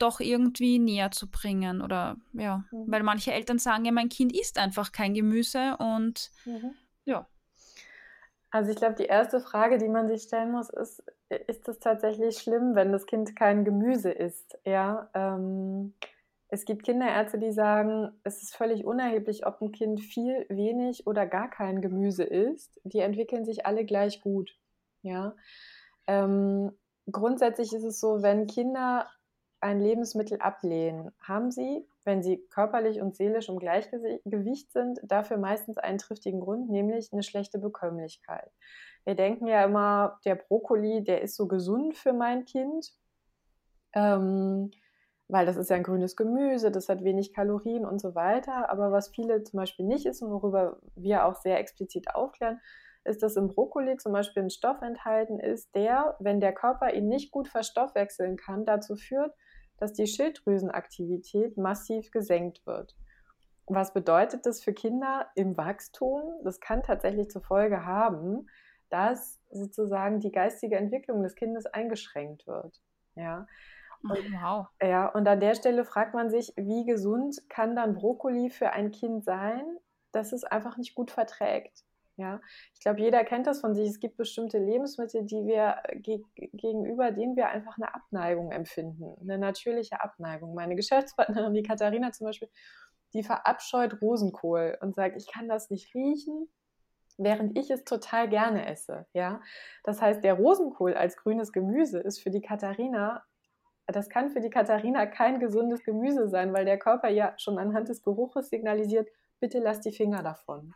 doch 0.00 0.20
irgendwie 0.20 0.78
näher 0.78 1.10
zu 1.10 1.30
bringen. 1.30 1.82
Oder 1.82 2.16
ja, 2.32 2.64
mhm. 2.70 2.84
weil 2.86 3.02
manche 3.02 3.32
Eltern 3.32 3.58
sagen 3.58 3.84
ja, 3.84 3.92
mein 3.92 4.08
Kind 4.08 4.32
isst 4.32 4.58
einfach 4.58 4.92
kein 4.92 5.14
Gemüse 5.14 5.76
und 5.78 6.30
mhm. 6.44 6.74
ja. 7.04 7.26
Also 8.50 8.70
ich 8.70 8.76
glaube, 8.76 8.96
die 8.96 9.04
erste 9.04 9.40
Frage, 9.40 9.78
die 9.78 9.88
man 9.88 10.08
sich 10.08 10.22
stellen 10.22 10.50
muss, 10.50 10.70
ist, 10.70 11.04
ist 11.28 11.68
es 11.68 11.78
tatsächlich 11.78 12.38
schlimm, 12.38 12.74
wenn 12.74 12.90
das 12.90 13.06
Kind 13.06 13.36
kein 13.36 13.64
Gemüse 13.64 14.10
isst? 14.10 14.58
Ja, 14.64 15.08
ähm, 15.14 15.94
es 16.48 16.64
gibt 16.64 16.82
Kinderärzte, 16.82 17.38
die 17.38 17.52
sagen, 17.52 18.10
es 18.24 18.42
ist 18.42 18.56
völlig 18.56 18.84
unerheblich, 18.84 19.46
ob 19.46 19.60
ein 19.60 19.70
Kind 19.70 20.00
viel, 20.00 20.46
wenig 20.48 21.06
oder 21.06 21.26
gar 21.26 21.48
kein 21.48 21.80
Gemüse 21.80 22.24
isst. 22.24 22.80
Die 22.82 22.98
entwickeln 22.98 23.44
sich 23.44 23.66
alle 23.66 23.84
gleich 23.84 24.20
gut. 24.20 24.58
Ja. 25.02 25.36
Ähm, 26.08 26.72
grundsätzlich 27.10 27.72
ist 27.72 27.84
es 27.84 28.00
so, 28.00 28.22
wenn 28.22 28.48
Kinder 28.48 29.08
ein 29.60 29.80
Lebensmittel 29.80 30.40
ablehnen, 30.40 31.10
haben 31.20 31.50
sie, 31.50 31.86
wenn 32.04 32.22
sie 32.22 32.38
körperlich 32.48 33.00
und 33.00 33.14
seelisch 33.14 33.48
im 33.48 33.58
Gleichgewicht 33.58 34.72
sind, 34.72 35.00
dafür 35.02 35.36
meistens 35.36 35.76
einen 35.76 35.98
triftigen 35.98 36.40
Grund, 36.40 36.70
nämlich 36.70 37.12
eine 37.12 37.22
schlechte 37.22 37.58
Bekömmlichkeit. 37.58 38.50
Wir 39.04 39.14
denken 39.14 39.46
ja 39.46 39.64
immer, 39.64 40.18
der 40.24 40.34
Brokkoli, 40.34 41.04
der 41.04 41.22
ist 41.22 41.36
so 41.36 41.46
gesund 41.46 41.96
für 41.96 42.12
mein 42.12 42.44
Kind, 42.44 42.92
ähm, 43.92 44.70
weil 45.28 45.46
das 45.46 45.56
ist 45.56 45.70
ja 45.70 45.76
ein 45.76 45.82
grünes 45.82 46.16
Gemüse, 46.16 46.70
das 46.70 46.88
hat 46.88 47.04
wenig 47.04 47.32
Kalorien 47.32 47.84
und 47.84 48.00
so 48.00 48.14
weiter. 48.14 48.68
Aber 48.70 48.92
was 48.92 49.08
viele 49.08 49.42
zum 49.44 49.58
Beispiel 49.58 49.86
nicht 49.86 50.06
ist 50.06 50.22
und 50.22 50.30
worüber 50.30 50.78
wir 50.96 51.24
auch 51.24 51.36
sehr 51.36 51.58
explizit 51.58 52.14
aufklären, 52.14 52.60
ist, 53.04 53.22
dass 53.22 53.36
im 53.36 53.48
Brokkoli 53.48 53.96
zum 53.96 54.12
Beispiel 54.12 54.42
ein 54.42 54.50
Stoff 54.50 54.82
enthalten 54.82 55.38
ist, 55.38 55.74
der, 55.74 56.16
wenn 56.18 56.40
der 56.40 56.52
Körper 56.52 56.92
ihn 56.92 57.08
nicht 57.08 57.30
gut 57.30 57.48
verstoffwechseln 57.48 58.36
kann, 58.36 58.64
dazu 58.64 58.96
führt, 58.96 59.34
dass 59.80 59.92
die 59.94 60.06
Schilddrüsenaktivität 60.06 61.56
massiv 61.56 62.10
gesenkt 62.10 62.64
wird. 62.66 62.94
Was 63.66 63.92
bedeutet 63.92 64.46
das 64.46 64.62
für 64.62 64.72
Kinder 64.72 65.28
im 65.34 65.56
Wachstum? 65.56 66.40
Das 66.44 66.60
kann 66.60 66.82
tatsächlich 66.82 67.30
zur 67.30 67.42
Folge 67.42 67.84
haben, 67.84 68.48
dass 68.90 69.40
sozusagen 69.50 70.20
die 70.20 70.32
geistige 70.32 70.76
Entwicklung 70.76 71.22
des 71.22 71.34
Kindes 71.34 71.66
eingeschränkt 71.66 72.46
wird. 72.46 72.80
Ja. 73.14 73.46
Und, 74.02 74.18
wow. 74.40 74.66
Ja, 74.82 75.06
und 75.08 75.26
an 75.28 75.40
der 75.40 75.54
Stelle 75.54 75.84
fragt 75.84 76.14
man 76.14 76.30
sich, 76.30 76.52
wie 76.56 76.84
gesund 76.84 77.42
kann 77.48 77.76
dann 77.76 77.94
Brokkoli 77.94 78.50
für 78.50 78.70
ein 78.70 78.90
Kind 78.90 79.24
sein, 79.24 79.64
das 80.12 80.32
es 80.32 80.44
einfach 80.44 80.76
nicht 80.76 80.94
gut 80.94 81.10
verträgt? 81.10 81.84
Ja, 82.20 82.40
ich 82.74 82.80
glaube, 82.80 83.00
jeder 83.00 83.24
kennt 83.24 83.46
das 83.46 83.60
von 83.60 83.74
sich. 83.74 83.88
Es 83.88 83.98
gibt 83.98 84.18
bestimmte 84.18 84.58
Lebensmittel, 84.58 85.24
die 85.24 85.46
wir 85.46 85.76
ge 85.94 86.22
gegenüber 86.34 87.12
denen 87.12 87.34
wir 87.34 87.48
einfach 87.48 87.78
eine 87.78 87.94
Abneigung 87.94 88.52
empfinden, 88.52 89.16
eine 89.22 89.38
natürliche 89.38 90.02
Abneigung. 90.02 90.54
Meine 90.54 90.76
Geschäftspartnerin, 90.76 91.54
die 91.54 91.62
Katharina 91.62 92.12
zum 92.12 92.26
Beispiel, 92.26 92.50
die 93.14 93.22
verabscheut 93.22 94.02
Rosenkohl 94.02 94.76
und 94.82 94.94
sagt, 94.94 95.16
ich 95.16 95.32
kann 95.32 95.48
das 95.48 95.70
nicht 95.70 95.94
riechen, 95.94 96.50
während 97.16 97.58
ich 97.58 97.70
es 97.70 97.84
total 97.84 98.28
gerne 98.28 98.66
esse. 98.66 99.06
Ja, 99.14 99.40
das 99.82 100.02
heißt, 100.02 100.22
der 100.22 100.34
Rosenkohl 100.34 100.92
als 100.92 101.16
grünes 101.16 101.52
Gemüse 101.52 102.00
ist 102.00 102.22
für 102.22 102.30
die 102.30 102.42
Katharina 102.42 103.24
das 103.92 104.08
kann 104.08 104.30
für 104.30 104.40
die 104.40 104.50
Katharina 104.50 105.06
kein 105.06 105.40
gesundes 105.40 105.82
Gemüse 105.82 106.28
sein, 106.28 106.52
weil 106.52 106.64
der 106.64 106.78
Körper 106.78 107.08
ja 107.08 107.34
schon 107.38 107.58
anhand 107.58 107.88
des 107.88 108.02
Geruches 108.02 108.48
signalisiert, 108.48 109.08
bitte 109.40 109.58
lass 109.58 109.80
die 109.80 109.90
Finger 109.90 110.22
davon. 110.22 110.74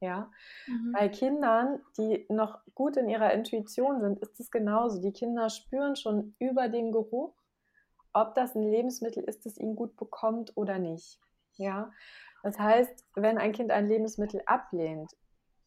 Ja, 0.00 0.30
mhm. 0.66 0.92
bei 0.92 1.08
Kindern, 1.10 1.80
die 1.98 2.24
noch 2.30 2.60
gut 2.74 2.96
in 2.96 3.08
ihrer 3.08 3.32
Intuition 3.34 4.00
sind, 4.00 4.18
ist 4.20 4.40
es 4.40 4.50
genauso. 4.50 5.00
Die 5.00 5.12
Kinder 5.12 5.50
spüren 5.50 5.94
schon 5.94 6.34
über 6.38 6.68
den 6.68 6.90
Geruch, 6.90 7.34
ob 8.14 8.34
das 8.34 8.54
ein 8.54 8.62
Lebensmittel 8.62 9.22
ist, 9.22 9.44
das 9.44 9.58
ihnen 9.58 9.76
gut 9.76 9.96
bekommt 9.96 10.56
oder 10.56 10.78
nicht. 10.78 11.20
Ja, 11.56 11.92
das 12.42 12.58
heißt, 12.58 13.04
wenn 13.14 13.36
ein 13.36 13.52
Kind 13.52 13.70
ein 13.70 13.88
Lebensmittel 13.88 14.42
ablehnt, 14.46 15.14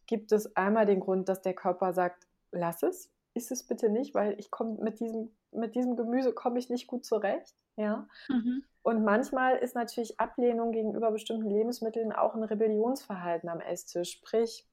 gibt 0.08 0.32
es 0.32 0.56
einmal 0.56 0.86
den 0.86 1.00
Grund, 1.00 1.30
dass 1.30 1.42
der 1.42 1.54
Körper 1.54 1.94
sagt, 1.94 2.28
lass 2.52 2.84
es, 2.84 3.12
isst 3.34 3.52
es 3.52 3.64
bitte 3.64 3.90
nicht, 3.90 4.16
weil 4.16 4.40
ich 4.40 4.52
komme 4.52 4.82
mit 4.82 5.00
diesem, 5.00 5.32
mit 5.52 5.76
diesem 5.76 5.96
Gemüse 5.96 6.34
komme 6.34 6.60
ich 6.60 6.70
nicht 6.70 6.88
gut 6.88 7.06
zurecht. 7.06 7.56
Ja. 7.76 8.08
Mhm. 8.30 8.64
Und 8.84 9.04
manchmal 9.04 9.56
ist 9.58 9.76
natürlich 9.76 10.20
Ablehnung 10.20 10.72
gegenüber 10.72 11.10
bestimmten 11.12 11.50
Lebensmitteln 11.50 12.12
auch 12.12 12.36
ein 12.36 12.44
Rebellionsverhalten 12.44 13.50
am 13.50 13.62
Esstisch. 13.62 14.12
Sprich, 14.12 14.68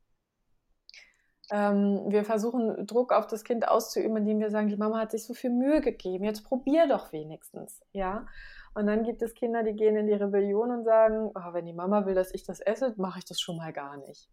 ähm, 1.50 2.04
wir 2.08 2.24
versuchen 2.24 2.86
Druck 2.86 3.12
auf 3.12 3.26
das 3.26 3.44
Kind 3.44 3.68
auszuüben, 3.68 4.16
indem 4.18 4.40
wir 4.40 4.50
sagen, 4.50 4.68
die 4.68 4.76
Mama 4.76 4.98
hat 5.00 5.12
sich 5.12 5.24
so 5.24 5.34
viel 5.34 5.50
Mühe 5.50 5.80
gegeben, 5.80 6.24
jetzt 6.24 6.44
probier 6.44 6.86
doch 6.86 7.12
wenigstens, 7.12 7.82
ja. 7.92 8.26
Und 8.74 8.86
dann 8.86 9.02
gibt 9.02 9.20
es 9.22 9.34
Kinder, 9.34 9.64
die 9.64 9.74
gehen 9.74 9.96
in 9.96 10.06
die 10.06 10.14
Rebellion 10.14 10.70
und 10.70 10.84
sagen, 10.84 11.32
oh, 11.34 11.52
wenn 11.52 11.66
die 11.66 11.72
Mama 11.72 12.06
will, 12.06 12.14
dass 12.14 12.32
ich 12.32 12.44
das 12.44 12.60
esse, 12.60 12.94
mache 12.98 13.18
ich 13.18 13.24
das 13.24 13.40
schon 13.40 13.56
mal 13.56 13.72
gar 13.72 13.96
nicht. 13.96 14.30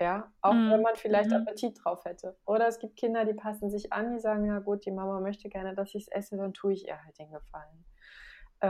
Ja, 0.00 0.32
auch 0.40 0.54
mhm. 0.54 0.70
wenn 0.70 0.82
man 0.82 0.96
vielleicht 0.96 1.30
mhm. 1.30 1.36
Appetit 1.36 1.78
drauf 1.84 2.04
hätte. 2.04 2.36
Oder 2.46 2.66
es 2.66 2.78
gibt 2.78 2.96
Kinder, 2.96 3.24
die 3.24 3.34
passen 3.34 3.70
sich 3.70 3.92
an, 3.92 4.12
die 4.12 4.18
sagen, 4.18 4.46
ja 4.46 4.58
gut, 4.58 4.86
die 4.86 4.90
Mama 4.90 5.20
möchte 5.20 5.48
gerne, 5.50 5.74
dass 5.74 5.94
ich 5.94 6.02
es 6.02 6.08
esse, 6.08 6.36
dann 6.36 6.54
tue 6.54 6.72
ich 6.72 6.86
ihr 6.88 7.02
halt 7.04 7.18
den 7.18 7.30
Gefallen. 7.30 7.84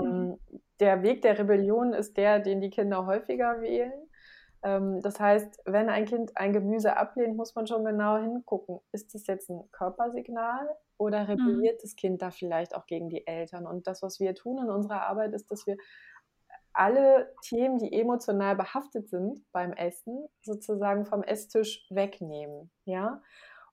Mhm. 0.01 0.39
Ähm, 0.51 0.61
der 0.81 1.03
Weg 1.03 1.23
der 1.23 1.39
Rebellion 1.39 1.93
ist 1.93 2.17
der, 2.17 2.41
den 2.41 2.61
die 2.61 2.71
Kinder 2.71 3.07
häufiger 3.07 3.61
wählen. 3.61 3.93
Ähm, 4.63 5.01
das 5.03 5.21
heißt, 5.21 5.63
wenn 5.67 5.89
ein 5.89 6.07
Kind 6.07 6.37
ein 6.37 6.53
Gemüse 6.53 6.97
ablehnt, 6.97 7.37
muss 7.37 7.55
man 7.55 7.67
schon 7.67 7.85
genau 7.85 8.17
hingucken. 8.17 8.81
Ist 8.93 9.15
das 9.15 9.27
jetzt 9.27 9.51
ein 9.51 9.63
Körpersignal 9.71 10.69
oder 10.97 11.25
mhm. 11.25 11.31
rebelliert 11.31 11.77
mhm. 11.77 11.83
das 11.83 11.97
Kind 11.97 12.23
da 12.23 12.31
vielleicht 12.31 12.75
auch 12.75 12.87
gegen 12.87 13.11
die 13.11 13.27
Eltern? 13.27 13.67
Und 13.67 13.87
das, 13.87 14.03
was 14.03 14.21
wir 14.21 14.35
tun 14.35 14.65
in 14.65 14.71
unserer 14.71 15.03
Arbeit, 15.03 15.35
ist, 15.35 15.51
dass 15.51 15.67
wir 15.67 15.77
alle 16.73 17.33
Themen, 17.43 17.79
die 17.79 17.93
emotional 17.93 18.57
behaftet 18.57 19.09
sind 19.09 19.45
beim 19.53 19.73
Essen, 19.73 20.27
sozusagen 20.43 21.05
vom 21.05 21.23
Esstisch 21.23 21.87
wegnehmen. 21.91 22.71
Ja. 22.85 23.23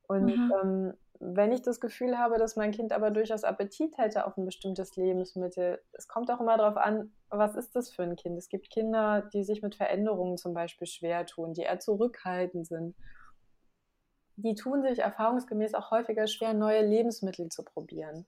Und 0.03 0.25
mhm. 0.25 0.53
ähm, 0.62 0.93
wenn 1.23 1.51
ich 1.51 1.62
das 1.62 1.79
Gefühl 1.79 2.17
habe, 2.17 2.39
dass 2.39 2.55
mein 2.55 2.71
Kind 2.71 2.91
aber 2.91 3.12
durchaus 3.12 3.43
Appetit 3.43 3.95
hätte 3.99 4.25
auf 4.25 4.38
ein 4.38 4.45
bestimmtes 4.45 4.95
Lebensmittel, 4.95 5.79
es 5.91 6.07
kommt 6.07 6.31
auch 6.31 6.41
immer 6.41 6.57
darauf 6.57 6.77
an, 6.77 7.13
was 7.29 7.55
ist 7.55 7.75
das 7.75 7.91
für 7.91 8.01
ein 8.01 8.15
Kind? 8.15 8.39
Es 8.39 8.49
gibt 8.49 8.71
Kinder, 8.71 9.29
die 9.31 9.43
sich 9.43 9.62
mit 9.62 9.75
Veränderungen 9.75 10.38
zum 10.38 10.55
Beispiel 10.55 10.88
schwer 10.88 11.27
tun, 11.27 11.53
die 11.53 11.62
eher 11.62 11.79
zurückhaltend 11.79 12.65
sind. 12.65 12.95
Die 14.36 14.55
tun 14.55 14.81
sich 14.81 14.99
erfahrungsgemäß 14.99 15.75
auch 15.75 15.91
häufiger 15.91 16.25
schwer, 16.25 16.55
neue 16.55 16.84
Lebensmittel 16.84 17.49
zu 17.49 17.63
probieren. 17.63 18.25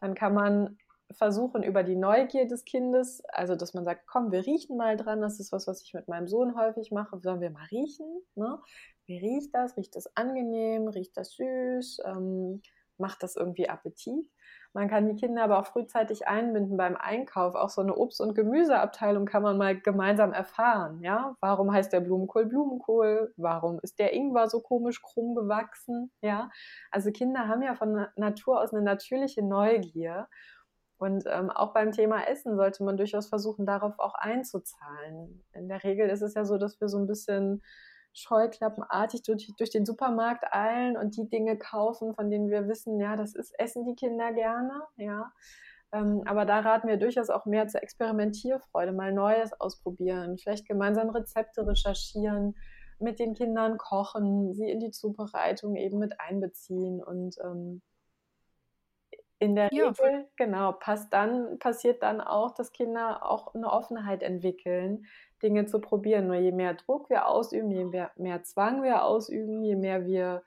Dann 0.00 0.14
kann 0.16 0.34
man 0.34 0.78
versuchen, 1.12 1.62
über 1.62 1.82
die 1.82 1.96
Neugier 1.96 2.46
des 2.46 2.64
Kindes, 2.64 3.22
also 3.26 3.54
dass 3.54 3.74
man 3.74 3.84
sagt, 3.84 4.06
komm, 4.06 4.32
wir 4.32 4.46
riechen 4.46 4.76
mal 4.76 4.96
dran, 4.96 5.20
das 5.20 5.40
ist 5.40 5.52
was, 5.52 5.66
was 5.66 5.82
ich 5.82 5.94
mit 5.94 6.08
meinem 6.08 6.28
Sohn 6.28 6.56
häufig 6.56 6.90
mache, 6.90 7.20
sollen 7.20 7.40
wir 7.40 7.50
mal 7.50 7.66
riechen? 7.70 8.06
Ne? 8.34 8.60
Wie 9.06 9.18
riecht 9.18 9.54
das? 9.54 9.76
Riecht 9.76 9.96
das 9.96 10.16
angenehm? 10.16 10.88
Riecht 10.88 11.16
das 11.16 11.32
süß? 11.32 12.02
Ähm, 12.04 12.62
macht 12.98 13.22
das 13.22 13.36
irgendwie 13.36 13.68
Appetit? 13.68 14.30
Man 14.74 14.88
kann 14.88 15.06
die 15.06 15.16
Kinder 15.16 15.44
aber 15.44 15.58
auch 15.58 15.66
frühzeitig 15.66 16.26
einbinden 16.26 16.78
beim 16.78 16.96
Einkauf. 16.96 17.54
Auch 17.54 17.68
so 17.68 17.82
eine 17.82 17.94
Obst- 17.94 18.22
und 18.22 18.34
Gemüseabteilung 18.34 19.26
kann 19.26 19.42
man 19.42 19.58
mal 19.58 19.78
gemeinsam 19.78 20.32
erfahren. 20.32 21.02
Ja, 21.02 21.36
warum 21.40 21.72
heißt 21.72 21.92
der 21.92 22.00
Blumenkohl 22.00 22.46
Blumenkohl? 22.46 23.34
Warum 23.36 23.80
ist 23.82 23.98
der 23.98 24.14
Ingwer 24.14 24.48
so 24.48 24.60
komisch 24.60 25.02
krumm 25.02 25.34
gewachsen? 25.34 26.10
Ja, 26.22 26.50
also 26.90 27.10
Kinder 27.10 27.48
haben 27.48 27.62
ja 27.62 27.74
von 27.74 28.06
Natur 28.16 28.60
aus 28.60 28.72
eine 28.72 28.82
natürliche 28.82 29.42
Neugier. 29.42 30.28
Und 31.02 31.24
ähm, 31.26 31.50
auch 31.50 31.72
beim 31.72 31.90
Thema 31.90 32.28
Essen 32.28 32.54
sollte 32.54 32.84
man 32.84 32.96
durchaus 32.96 33.26
versuchen, 33.28 33.66
darauf 33.66 33.98
auch 33.98 34.14
einzuzahlen. 34.14 35.42
In 35.52 35.68
der 35.68 35.82
Regel 35.82 36.08
ist 36.08 36.22
es 36.22 36.34
ja 36.34 36.44
so, 36.44 36.58
dass 36.58 36.80
wir 36.80 36.88
so 36.88 36.96
ein 36.96 37.08
bisschen 37.08 37.60
scheuklappenartig 38.12 39.22
durch, 39.24 39.52
durch 39.58 39.70
den 39.70 39.84
Supermarkt 39.84 40.44
eilen 40.52 40.96
und 40.96 41.16
die 41.16 41.28
Dinge 41.28 41.58
kaufen, 41.58 42.14
von 42.14 42.30
denen 42.30 42.50
wir 42.50 42.68
wissen, 42.68 43.00
ja, 43.00 43.16
das 43.16 43.34
ist, 43.34 43.52
essen 43.58 43.84
die 43.84 43.96
Kinder 43.96 44.32
gerne, 44.32 44.80
ja. 44.96 45.32
Ähm, 45.90 46.22
aber 46.24 46.44
da 46.44 46.60
raten 46.60 46.86
wir 46.86 46.98
durchaus 46.98 47.30
auch 47.30 47.46
mehr 47.46 47.66
zur 47.66 47.82
Experimentierfreude, 47.82 48.92
mal 48.92 49.12
Neues 49.12 49.52
ausprobieren, 49.60 50.38
vielleicht 50.38 50.68
gemeinsam 50.68 51.10
Rezepte 51.10 51.66
recherchieren, 51.66 52.54
mit 53.00 53.18
den 53.18 53.34
Kindern 53.34 53.76
kochen, 53.76 54.54
sie 54.54 54.70
in 54.70 54.78
die 54.78 54.92
Zubereitung 54.92 55.74
eben 55.74 55.98
mit 55.98 56.20
einbeziehen 56.20 57.02
und 57.02 57.34
ähm, 57.42 57.82
in 59.42 59.56
der 59.56 59.70
ja. 59.72 59.88
Regel, 59.88 60.28
genau, 60.36 60.70
passt 60.70 61.12
dann, 61.12 61.58
passiert 61.58 62.04
dann 62.04 62.20
auch, 62.20 62.54
dass 62.54 62.70
Kinder 62.70 63.28
auch 63.28 63.56
eine 63.56 63.72
Offenheit 63.72 64.22
entwickeln, 64.22 65.04
Dinge 65.42 65.66
zu 65.66 65.80
probieren. 65.80 66.28
Nur 66.28 66.36
je 66.36 66.52
mehr 66.52 66.74
Druck 66.74 67.10
wir 67.10 67.26
ausüben, 67.26 67.72
je 67.72 67.84
mehr, 67.84 68.12
mehr 68.14 68.44
Zwang 68.44 68.84
wir 68.84 69.04
ausüben, 69.04 69.60
je 69.64 69.74
mehr 69.74 70.06
wir 70.06 70.44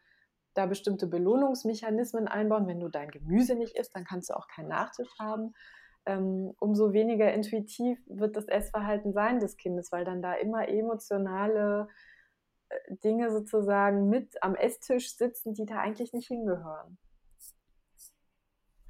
da 0.53 0.65
bestimmte 0.65 1.07
Belohnungsmechanismen 1.07 2.29
einbauen. 2.29 2.67
Wenn 2.67 2.79
du 2.79 2.87
dein 2.87 3.11
Gemüse 3.11 3.55
nicht 3.55 3.75
isst, 3.75 3.93
dann 3.97 4.05
kannst 4.05 4.29
du 4.29 4.33
auch 4.33 4.47
keinen 4.47 4.69
Nachtisch 4.69 5.09
haben. 5.19 5.53
Ähm, 6.05 6.53
umso 6.61 6.93
weniger 6.93 7.33
intuitiv 7.33 7.99
wird 8.07 8.37
das 8.37 8.47
Essverhalten 8.47 9.11
sein 9.11 9.41
des 9.41 9.57
Kindes, 9.57 9.91
weil 9.91 10.05
dann 10.05 10.21
da 10.21 10.35
immer 10.35 10.69
emotionale 10.69 11.89
äh, 12.69 12.95
Dinge 13.03 13.29
sozusagen 13.29 14.07
mit 14.07 14.41
am 14.41 14.55
Esstisch 14.55 15.17
sitzen, 15.17 15.53
die 15.53 15.65
da 15.65 15.79
eigentlich 15.79 16.13
nicht 16.13 16.29
hingehören. 16.29 16.97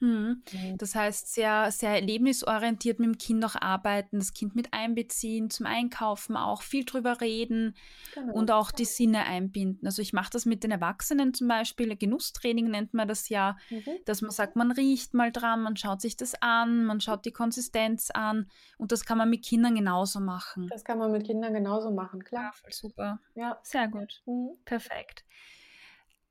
Mhm. 0.06 0.78
Das 0.78 0.96
heißt, 0.96 1.34
sehr, 1.34 1.72
sehr 1.72 1.92
erlebnisorientiert 1.92 3.00
mit 3.00 3.08
dem 3.08 3.18
Kind 3.18 3.44
auch 3.44 3.56
arbeiten, 3.56 4.20
das 4.20 4.34
Kind 4.34 4.56
mit 4.56 4.74
einbeziehen, 4.74 5.50
zum 5.50 5.66
Einkaufen 5.66 6.38
auch 6.38 6.62
viel 6.62 6.86
drüber 6.86 7.22
reden 7.22 7.76
genau. 8.14 8.34
und 8.34 8.52
auch 8.52 8.72
die 8.72 8.86
Sinne 8.86 9.26
einbinden. 9.26 9.86
Also 9.86 10.02
ich 10.02 10.14
mache 10.14 10.30
das 10.32 10.46
mit 10.46 10.64
den 10.64 10.72
Erwachsenen 10.72 11.34
zum 11.34 11.48
Beispiel, 11.48 11.96
Genusstraining 11.96 12.70
nennt 12.70 12.94
man 12.94 13.08
das 13.08 13.30
ja, 13.30 13.58
mhm. 13.70 13.84
dass 14.06 14.22
man 14.22 14.32
sagt, 14.32 14.56
man 14.56 14.72
riecht 14.72 15.14
mal 15.14 15.32
dran, 15.32 15.64
man 15.64 15.78
schaut 15.78 16.02
sich 16.02 16.16
das 16.18 16.36
an, 16.42 16.86
man 16.86 17.02
schaut 17.02 17.26
die 17.26 17.32
Konsistenz 17.32 18.12
an 18.12 18.50
und 18.78 18.92
das 18.92 19.06
kann 19.06 19.18
man 19.18 19.30
mit 19.30 19.44
Kindern 19.44 19.76
genauso 19.76 20.20
machen. 20.20 20.68
Das 20.70 20.84
kann 20.84 21.00
man 21.00 21.12
mit 21.12 21.26
Kindern 21.26 21.54
genauso 21.54 21.92
machen, 21.92 22.24
klar. 22.24 22.44
Ja, 22.44 22.52
voll 22.52 22.72
super. 22.72 23.20
Ja. 23.34 23.60
Sehr 23.64 23.88
gut. 23.88 24.22
Mhm. 24.26 24.58
Perfekt. 24.66 25.26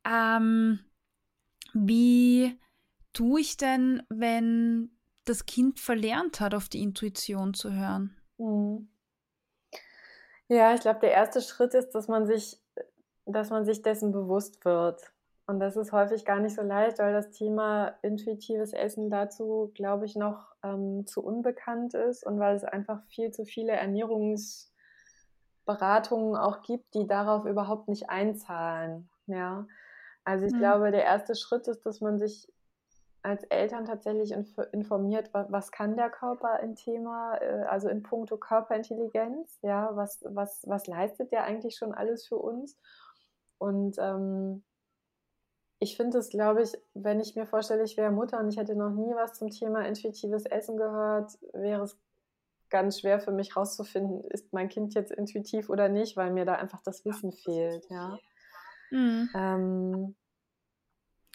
Ähm, 0.05 0.81
wie 1.73 2.59
tue 3.15 3.41
ich 3.41 3.57
denn, 3.57 4.03
wenn 4.11 4.91
das 5.25 5.47
Kind 5.47 5.81
verlernt 5.81 6.41
hat, 6.41 6.55
auf 6.55 6.69
die 6.69 6.83
Intuition 6.83 7.55
zu 7.55 7.73
hören? 7.73 8.15
Mhm. 8.37 8.91
Ja, 10.49 10.75
ich 10.75 10.83
glaube, 10.83 11.01
der 11.01 11.13
erste 11.13 11.41
Schritt 11.41 11.73
ist, 11.73 11.95
dass 11.95 12.09
man 12.09 12.27
sich, 12.27 12.61
dass 13.25 13.49
man 13.49 13.65
sich 13.65 13.81
dessen 13.81 14.13
bewusst 14.13 14.63
wird. 14.67 15.01
Und 15.47 15.61
das 15.61 15.77
ist 15.77 15.93
häufig 15.93 16.25
gar 16.25 16.41
nicht 16.41 16.57
so 16.57 16.63
leicht, 16.63 16.99
weil 16.99 17.13
das 17.13 17.31
Thema 17.31 17.99
intuitives 18.03 18.73
Essen 18.73 19.11
dazu, 19.11 19.71
glaube 19.75 20.07
ich, 20.07 20.17
noch 20.17 20.55
ähm, 20.63 21.07
zu 21.07 21.23
unbekannt 21.23 21.93
ist 21.95 22.27
und 22.27 22.39
weil 22.39 22.57
es 22.57 22.65
einfach 22.65 23.03
viel 23.09 23.31
zu 23.31 23.45
viele 23.45 23.73
Ernährungsberatungen 23.73 26.37
auch 26.37 26.63
gibt, 26.63 26.95
die 26.95 27.07
darauf 27.07 27.45
überhaupt 27.45 27.89
nicht 27.89 28.09
einzahlen. 28.09 29.11
Ja, 29.27 29.67
also 30.25 30.47
ich 30.47 30.55
mhm. 30.55 30.59
glaube, 30.59 30.91
der 30.91 31.05
erste 31.05 31.35
Schritt 31.35 31.69
ist, 31.69 31.85
dass 31.85 32.01
man 32.01 32.19
sich 32.19 32.49
als 33.25 33.43
Eltern 33.45 33.87
tatsächlich 33.87 34.33
inf 34.33 34.59
informiert, 34.73 35.31
was, 35.33 35.73
kann 35.73 35.97
der 35.97 36.11
Körper 36.11 36.61
im 36.61 36.77
Thema, 36.77 37.37
äh, 37.39 37.65
also 37.65 37.89
in 37.89 38.03
puncto 38.03 38.37
Körperintelligenz, 38.37 39.59
ja, 39.63 39.91
was, 39.97 40.23
was, 40.29 40.63
was 40.67 40.87
leistet 40.87 41.33
der 41.33 41.45
eigentlich 41.45 41.77
schon 41.77 41.95
alles 41.95 42.27
für 42.27 42.37
uns? 42.37 42.77
Und 43.57 43.97
ähm, 43.99 44.63
ich 45.79 45.97
finde 45.97 46.19
es, 46.19 46.29
glaube 46.29 46.63
ich, 46.63 46.73
wenn 46.93 47.19
ich 47.19 47.35
mir 47.35 47.47
vorstelle, 47.47 47.85
ich 47.85 47.97
wäre 47.97 48.13
Mutter 48.13 48.39
und 48.39 48.51
ich 48.51 48.59
hätte 48.59 48.77
noch 48.77 48.91
nie 48.91 49.15
was 49.15 49.33
zum 49.33 49.49
Thema 49.49 49.87
intuitives 49.87 50.45
Essen 50.45 50.77
gehört, 50.77 51.33
wäre 51.55 51.85
es 51.85 51.99
ganz 52.69 53.01
schwer 53.01 53.21
für 53.21 53.33
mich 53.33 53.57
rauszufinden, 53.57 54.23
ist 54.31 54.53
mein 54.53 54.69
Kind 54.69 54.93
jetzt 54.95 55.13
intuitiv 55.13 55.71
oder 55.71 55.89
nicht, 55.89 56.17
weil 56.19 56.31
mir 56.31 56.45
da 56.45 56.57
einfach 56.57 56.83
das 56.83 57.07
Wissen 57.07 57.33
fehlt, 57.33 57.87
ja. 57.89 58.19
Mhm. 58.91 59.31
Ähm, 59.35 60.17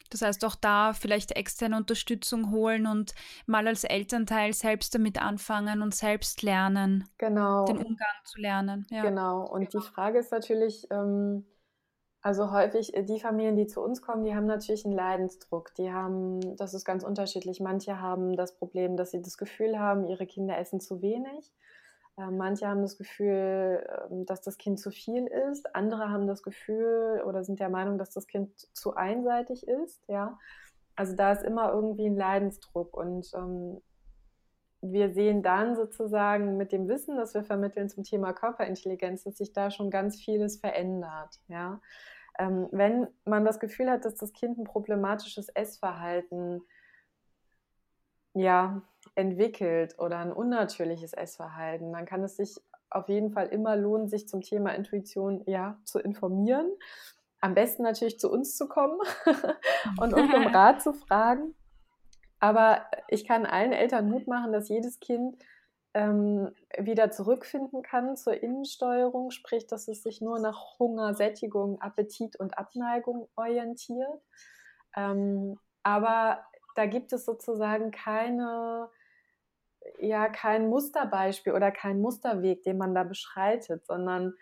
das 0.09 0.21
heißt, 0.21 0.43
auch 0.45 0.55
da 0.55 0.93
vielleicht 0.93 1.31
externe 1.33 1.77
Unterstützung 1.77 2.51
holen 2.51 2.87
und 2.87 3.13
mal 3.45 3.67
als 3.67 3.83
Elternteil 3.83 4.53
selbst 4.53 4.95
damit 4.95 5.21
anfangen 5.21 5.81
und 5.81 5.93
selbst 5.93 6.41
lernen. 6.41 7.07
Genau. 7.17 7.65
Den 7.65 7.77
Umgang 7.77 8.07
zu 8.23 8.39
lernen. 8.39 8.85
Ja. 8.89 9.03
Genau. 9.03 9.45
Und 9.47 9.73
die 9.73 9.79
Frage 9.79 10.19
ist 10.19 10.31
natürlich, 10.31 10.87
ähm, 10.91 11.45
also 12.21 12.51
häufig 12.51 12.95
äh, 12.95 13.03
die 13.03 13.19
Familien, 13.19 13.55
die 13.55 13.67
zu 13.67 13.81
uns 13.81 14.01
kommen, 14.01 14.23
die 14.23 14.35
haben 14.35 14.45
natürlich 14.45 14.85
einen 14.85 14.95
Leidensdruck. 14.95 15.73
Die 15.75 15.91
haben, 15.91 16.57
das 16.57 16.73
ist 16.73 16.85
ganz 16.85 17.03
unterschiedlich. 17.03 17.59
Manche 17.59 18.01
haben 18.01 18.35
das 18.35 18.55
Problem, 18.57 18.97
dass 18.97 19.11
sie 19.11 19.21
das 19.21 19.37
Gefühl 19.37 19.79
haben, 19.79 20.05
ihre 20.05 20.25
Kinder 20.25 20.57
essen 20.57 20.79
zu 20.79 21.01
wenig. 21.01 21.51
Äh, 22.19 22.31
manche 22.31 22.67
haben 22.67 22.81
das 22.81 22.97
Gefühl, 22.97 23.85
ähm, 24.11 24.25
dass 24.25 24.41
das 24.41 24.57
Kind 24.57 24.79
zu 24.79 24.91
viel 24.91 25.27
ist. 25.27 25.73
Andere 25.75 26.09
haben 26.09 26.27
das 26.27 26.43
Gefühl 26.43 27.23
oder 27.25 27.43
sind 27.43 27.59
der 27.59 27.69
Meinung, 27.69 27.97
dass 27.97 28.11
das 28.11 28.27
Kind 28.27 28.51
zu 28.75 28.95
einseitig 28.95 29.67
ist. 29.67 30.01
Ja, 30.07 30.37
also 30.95 31.15
da 31.15 31.31
ist 31.31 31.43
immer 31.43 31.71
irgendwie 31.71 32.07
ein 32.07 32.17
Leidensdruck 32.17 32.95
und 32.95 33.31
ähm, 33.33 33.81
wir 34.81 35.13
sehen 35.13 35.43
dann 35.43 35.75
sozusagen 35.75 36.57
mit 36.57 36.71
dem 36.71 36.87
Wissen, 36.87 37.17
das 37.17 37.33
wir 37.33 37.43
vermitteln 37.43 37.89
zum 37.89 38.03
Thema 38.03 38.33
Körperintelligenz, 38.33 39.23
dass 39.23 39.37
sich 39.37 39.51
da 39.51 39.71
schon 39.71 39.89
ganz 39.89 40.21
vieles 40.21 40.57
verändert. 40.59 41.39
Ja, 41.47 41.81
ähm, 42.37 42.67
wenn 42.71 43.07
man 43.25 43.45
das 43.45 43.59
Gefühl 43.59 43.89
hat, 43.89 44.05
dass 44.05 44.15
das 44.15 44.33
Kind 44.33 44.57
ein 44.57 44.63
problematisches 44.65 45.49
Essverhalten 45.49 46.61
ja, 48.33 48.81
entwickelt 49.19 49.99
oder 49.99 50.17
ein 50.19 50.31
unnatürliches 50.31 51.13
Essverhalten, 51.13 51.91
dann 51.91 52.05
kann 52.05 52.23
es 52.23 52.37
sich 52.37 52.55
auf 52.89 53.09
jeden 53.09 53.31
Fall 53.31 53.47
immer 53.47 53.75
lohnen, 53.75 54.07
sich 54.07 54.27
zum 54.27 54.41
Thema 54.41 54.71
Intuition 54.71 55.43
ja 55.45 55.77
zu 55.83 55.99
informieren. 55.99 56.71
Am 57.41 57.53
besten 57.53 57.83
natürlich 57.83 58.19
zu 58.19 58.31
uns 58.31 58.55
zu 58.57 58.67
kommen 58.67 58.99
und 59.99 60.13
uns 60.13 60.33
um 60.33 60.47
Rat 60.53 60.81
zu 60.81 60.93
fragen. 60.93 61.53
Aber 62.39 62.85
ich 63.09 63.27
kann 63.27 63.45
allen 63.45 63.73
Eltern 63.73 64.09
Mut 64.09 64.27
machen, 64.27 64.53
dass 64.53 64.69
jedes 64.69 64.99
Kind 64.99 65.37
ähm, 65.93 66.51
wieder 66.77 67.11
zurückfinden 67.11 67.81
kann 67.81 68.15
zur 68.15 68.41
Innensteuerung, 68.41 69.31
sprich, 69.31 69.67
dass 69.67 69.87
es 69.87 70.03
sich 70.03 70.21
nur 70.21 70.39
nach 70.39 70.79
Hunger, 70.79 71.13
Sättigung, 71.13 71.81
Appetit 71.81 72.39
und 72.39 72.57
Abneigung 72.57 73.27
orientiert. 73.35 74.21
Ähm, 74.95 75.59
aber 75.83 76.45
da 76.75 76.85
gibt 76.85 77.11
es 77.13 77.25
sozusagen 77.25 77.91
keine, 77.91 78.89
ja, 79.99 80.29
kein 80.29 80.69
Musterbeispiel 80.69 81.53
oder 81.53 81.71
kein 81.71 82.01
Musterweg, 82.01 82.63
den 82.63 82.77
man 82.77 82.93
da 82.93 83.03
beschreitet, 83.03 83.85
sondern 83.85 84.33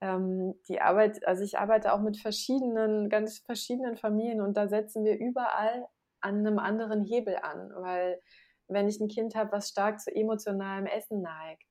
ähm, 0.00 0.54
die 0.68 0.80
Arbeit, 0.80 1.26
also 1.26 1.42
ich 1.42 1.58
arbeite 1.58 1.92
auch 1.92 2.00
mit 2.00 2.16
verschiedenen, 2.16 3.08
ganz 3.08 3.38
verschiedenen 3.38 3.96
Familien 3.96 4.40
und 4.40 4.56
da 4.56 4.68
setzen 4.68 5.04
wir 5.04 5.18
überall 5.18 5.86
an 6.20 6.38
einem 6.38 6.58
anderen 6.58 7.02
Hebel 7.02 7.36
an, 7.42 7.70
weil 7.76 8.20
wenn 8.68 8.88
ich 8.88 9.00
ein 9.00 9.08
Kind 9.08 9.34
habe, 9.34 9.52
was 9.52 9.68
stark 9.68 10.00
zu 10.00 10.14
emotionalem 10.14 10.86
Essen 10.86 11.22
neigt, 11.22 11.64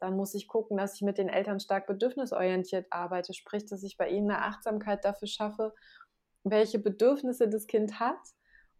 dann 0.00 0.16
muss 0.16 0.34
ich 0.34 0.48
gucken, 0.48 0.76
dass 0.76 0.96
ich 0.96 1.02
mit 1.02 1.16
den 1.16 1.28
Eltern 1.28 1.60
stark 1.60 1.86
bedürfnisorientiert 1.86 2.86
arbeite, 2.90 3.34
sprich, 3.34 3.66
dass 3.66 3.82
ich 3.84 3.96
bei 3.96 4.08
ihnen 4.08 4.30
eine 4.30 4.42
Achtsamkeit 4.42 5.04
dafür 5.04 5.28
schaffe, 5.28 5.74
welche 6.44 6.78
Bedürfnisse 6.78 7.48
das 7.48 7.66
Kind 7.66 8.00
hat 8.00 8.18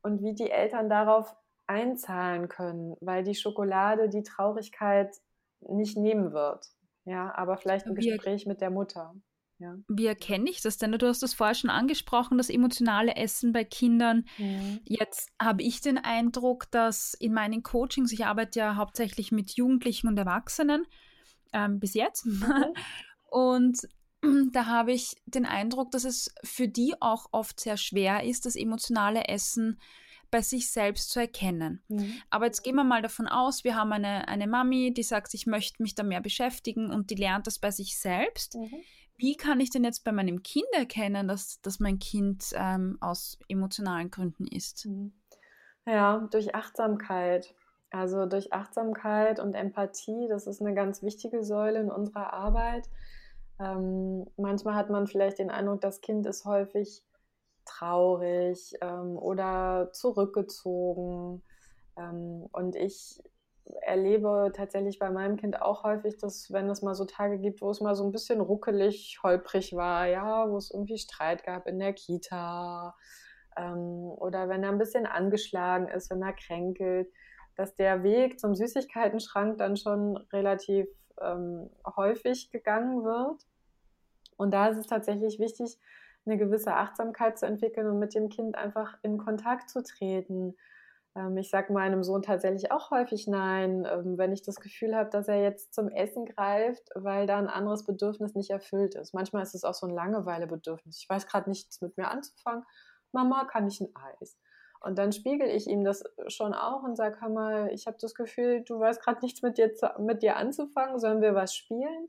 und 0.03 0.23
wie 0.23 0.35
die 0.35 0.51
Eltern 0.51 0.91
darauf 0.91 1.35
einzahlen 1.73 2.49
können, 2.49 2.97
weil 3.01 3.25
die 3.25 3.35
Schokolade 3.35 4.09
die 4.09 4.23
Traurigkeit 4.23 5.15
nicht 5.61 5.97
nehmen 5.97 6.33
wird. 6.33 6.67
Ja, 7.05 7.35
aber 7.35 7.57
vielleicht 7.57 7.87
ein 7.87 7.95
Gespräch 7.95 8.47
mit 8.47 8.61
der 8.61 8.71
Mutter. 8.71 9.15
Ja. 9.59 9.77
Wie 9.89 10.07
erkenne 10.07 10.51
ich 10.51 10.61
das 10.61 10.77
denn? 10.77 10.93
Du 10.93 11.07
hast 11.07 11.23
das 11.23 11.35
vorher 11.35 11.55
schon 11.55 11.71
angesprochen, 11.71 12.37
das 12.37 12.51
emotionale 12.51 13.15
Essen 13.15 13.53
bei 13.53 13.65
Kindern. 13.65 14.25
Mhm. 14.39 14.81
Jetzt 14.85 15.31
habe 15.41 15.63
ich 15.63 15.81
den 15.81 15.99
Eindruck, 15.99 16.71
dass 16.73 17.15
in 17.15 17.33
meinen 17.33 17.63
Coachings, 17.63 18.13
ich 18.13 18.27
arbeite 18.27 18.59
ja 18.59 18.77
hauptsächlich 18.77 19.31
mit 19.31 19.53
Jugendlichen 19.53 20.09
und 20.09 20.19
Erwachsenen, 20.19 20.85
ähm, 21.53 21.79
bis 21.79 21.95
jetzt. 21.95 22.27
Mhm. 22.27 22.43
Und 23.31 23.89
da 24.53 24.67
habe 24.67 24.93
ich 24.93 25.17
den 25.27 25.47
Eindruck, 25.47 25.91
dass 25.91 26.05
es 26.05 26.35
für 26.45 26.69
die 26.69 26.95
auch 27.01 27.29
oft 27.33 27.59
sehr 27.59 27.77
schwer 27.79 28.25
ist, 28.25 28.45
das 28.45 28.57
emotionale 28.57 29.25
Essen 29.29 29.81
bei 30.33 30.41
sich 30.41 30.73
selbst 30.73 31.11
zu 31.11 31.21
erkennen. 31.21 31.85
Mhm. 31.87 32.15
Aber 32.31 32.47
jetzt 32.47 32.63
gehen 32.63 32.75
wir 32.75 32.83
mal 32.83 33.03
davon 33.03 33.29
aus, 33.29 33.63
wir 33.63 33.77
haben 33.77 33.93
eine, 33.93 34.27
eine 34.27 34.49
Mami, 34.49 34.93
die 34.93 35.05
sagt, 35.05 35.35
ich 35.35 35.47
möchte 35.47 35.81
mich 35.81 35.95
da 35.95 36.03
mehr 36.03 36.21
beschäftigen 36.21 36.91
und 36.91 37.11
die 37.11 37.15
lernt 37.15 37.47
das 37.47 37.61
bei 37.61 37.71
sich 37.71 37.97
selbst. 38.01 38.57
Mhm. 38.57 38.83
Wie 39.17 39.37
kann 39.37 39.61
ich 39.61 39.71
denn 39.71 39.85
jetzt 39.85 40.03
bei 40.03 40.11
meinem 40.11 40.43
Kind 40.43 40.67
erkennen, 40.73 41.29
dass, 41.29 41.61
dass 41.61 41.79
mein 41.79 42.01
Kind 42.01 42.47
ähm, 42.55 42.99
aus 43.01 43.39
emotionalen 43.47 44.11
Gründen 44.11 44.47
ist? 44.47 44.87
Mhm. 44.87 45.13
Ja, 45.87 46.27
durch 46.31 46.55
Achtsamkeit. 46.57 47.55
Also 47.91 48.25
durch 48.25 48.55
Achtsamkeit 48.55 49.39
und 49.39 49.55
Empathie, 49.55 50.27
das 50.29 50.47
ist 50.47 50.63
eine 50.63 50.75
ganz 50.75 51.03
wichtige 51.03 51.45
Säule 51.45 51.79
in 51.79 51.91
unserer 51.91 52.33
Arbeit. 52.33 52.89
Ähm, 53.61 54.27
manchmal 54.39 54.77
hat 54.77 54.89
man 54.89 55.07
vielleicht 55.07 55.39
den 55.39 55.51
Eindruck, 55.51 55.83
das 55.83 56.01
Kind 56.01 56.25
ist 56.27 56.47
häufig 56.47 57.05
traurig 57.65 58.75
ähm, 58.81 59.17
oder 59.17 59.91
zurückgezogen. 59.93 61.43
Ähm, 61.97 62.49
und 62.53 62.77
ich 62.77 63.23
erlebe 63.83 64.53
tatsächlich 64.55 64.99
bei 64.99 65.11
meinem 65.11 65.37
Kind 65.37 65.63
auch 65.63 65.85
häufig, 65.85 66.19
dass 66.19 66.53
wenn 66.53 66.69
es 66.69 66.83
mal 66.83 66.95
so 66.95 67.05
Tage 67.05 67.39
gibt, 67.39 67.63
wo 67.63 67.71
es 67.71 67.81
mal 67.81 67.95
so 67.95 68.05
ein 68.05 68.13
bisschen 68.13 68.41
ruckelig, 68.41 69.21
holprig 69.23 69.75
war, 69.75 70.07
ja, 70.07 70.51
wo 70.51 70.57
es 70.57 70.71
irgendwie 70.71 70.99
Streit 70.99 71.45
gab 71.45 71.67
in 71.67 71.79
der 71.79 71.93
Kita 71.93 72.95
ähm, 73.57 74.11
oder 74.17 74.49
wenn 74.49 74.63
er 74.63 74.71
ein 74.71 74.79
bisschen 74.79 75.07
angeschlagen 75.07 75.89
ist, 75.89 76.11
wenn 76.11 76.23
er 76.23 76.33
kränkelt, 76.33 77.09
dass 77.57 77.75
der 77.77 78.03
Weg 78.03 78.41
zum 78.41 78.55
Süßigkeitenschrank 78.55 79.59
dann 79.59 79.77
schon 79.77 80.17
relativ 80.33 80.89
ähm, 81.21 81.71
häufig 81.97 82.51
gegangen 82.51 83.05
wird. 83.05 83.43
Und 84.37 84.53
da 84.53 84.69
ist 84.69 84.79
es 84.79 84.87
tatsächlich 84.87 85.39
wichtig, 85.39 85.79
eine 86.25 86.39
gewisse 86.39 86.75
Achtsamkeit 86.75 87.39
zu 87.39 87.47
entwickeln 87.47 87.87
und 87.89 87.99
mit 87.99 88.15
dem 88.15 88.29
Kind 88.29 88.57
einfach 88.57 88.99
in 89.03 89.19
Kontakt 89.19 89.71
zu 89.71 89.83
treten. 89.83 90.57
Ähm, 91.17 91.37
ich 91.37 91.51
sage 91.51 91.73
meinem 91.73 92.03
Sohn 92.03 92.23
tatsächlich 92.23 92.71
auch 92.71 92.91
häufig 92.91 93.27
Nein, 93.27 93.87
ähm, 93.91 94.19
wenn 94.19 94.33
ich 94.33 94.43
das 94.43 94.57
Gefühl 94.57 94.95
habe, 94.95 95.11
dass 95.11 95.29
er 95.29 95.43
jetzt 95.43 95.75
zum 95.75 95.89
Essen 95.89 96.27
greift, 96.27 96.91
weil 96.95 97.27
da 97.27 97.39
ein 97.39 97.49
anderes 97.49 97.85
Bedürfnis 97.85 98.35
nicht 98.35 98.51
erfüllt 98.51 98.95
ist. 98.95 99.15
Manchmal 99.15 99.43
ist 99.43 99.55
es 99.55 99.65
auch 99.65 99.75
so 99.75 99.87
ein 99.87 99.95
Langeweilebedürfnis. 99.95 100.99
Ich 100.99 101.09
weiß 101.09 101.27
gerade 101.27 101.51
nichts 101.51 101.81
mit 101.81 101.97
mir 101.97 102.09
anzufangen. 102.09 102.65
Mama, 103.13 103.45
kann 103.45 103.67
ich 103.67 103.81
ein 103.81 103.95
Eis? 104.21 104.39
Und 104.81 104.99
dann 104.99 105.13
spiegel 105.13 105.49
ich 105.49 105.69
ihm 105.69 105.85
das 105.85 106.03
schon 106.27 106.55
auch 106.55 106.83
und 106.83 106.97
sage, 106.97 107.21
hör 107.21 107.29
mal, 107.29 107.71
ich 107.73 107.87
habe 107.87 107.99
das 108.01 108.15
Gefühl, 108.15 108.63
du 108.63 108.81
weißt 108.81 109.01
gerade 109.01 109.21
nichts 109.23 109.41
mit 109.43 109.57
dir, 109.57 109.75
zu, 109.75 109.89
mit 109.99 110.23
dir 110.23 110.37
anzufangen, 110.37 110.99
sollen 110.99 111.21
wir 111.21 111.35
was 111.37 111.55
spielen? 111.55 112.09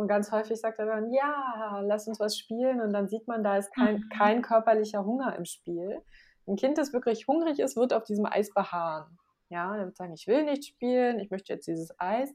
Und 0.00 0.08
ganz 0.08 0.32
häufig 0.32 0.58
sagt 0.58 0.78
er 0.78 0.86
dann, 0.86 1.12
ja, 1.12 1.80
lass 1.84 2.08
uns 2.08 2.18
was 2.18 2.38
spielen. 2.38 2.80
Und 2.80 2.94
dann 2.94 3.06
sieht 3.06 3.28
man, 3.28 3.44
da 3.44 3.58
ist 3.58 3.70
kein, 3.74 3.96
mhm. 3.96 4.08
kein 4.08 4.40
körperlicher 4.40 5.04
Hunger 5.04 5.36
im 5.36 5.44
Spiel. 5.44 6.00
Ein 6.48 6.56
Kind, 6.56 6.78
das 6.78 6.94
wirklich 6.94 7.28
hungrig 7.28 7.58
ist, 7.58 7.76
wird 7.76 7.92
auf 7.92 8.04
diesem 8.04 8.24
Eis 8.24 8.50
beharren. 8.54 9.18
Ja, 9.50 9.76
er 9.76 9.84
wird 9.84 9.98
sagen, 9.98 10.14
ich 10.14 10.26
will 10.26 10.44
nicht 10.44 10.64
spielen, 10.64 11.20
ich 11.20 11.30
möchte 11.30 11.52
jetzt 11.52 11.66
dieses 11.66 11.94
Eis. 12.00 12.34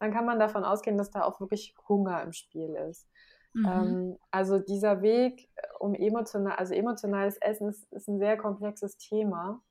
Dann 0.00 0.12
kann 0.12 0.26
man 0.26 0.40
davon 0.40 0.64
ausgehen, 0.64 0.98
dass 0.98 1.12
da 1.12 1.22
auch 1.22 1.38
wirklich 1.38 1.76
Hunger 1.88 2.20
im 2.20 2.32
Spiel 2.32 2.74
ist. 2.90 3.06
Mhm. 3.52 3.64
Ähm, 3.64 4.18
also 4.32 4.58
dieser 4.58 5.00
Weg 5.00 5.48
äh, 5.54 5.68
um 5.78 5.94
emotional, 5.94 6.56
also 6.56 6.74
emotionales 6.74 7.36
Essen 7.36 7.68
ist, 7.68 7.92
ist 7.92 8.08
ein 8.08 8.18
sehr 8.18 8.36
komplexes 8.36 8.98
Thema. 8.98 9.62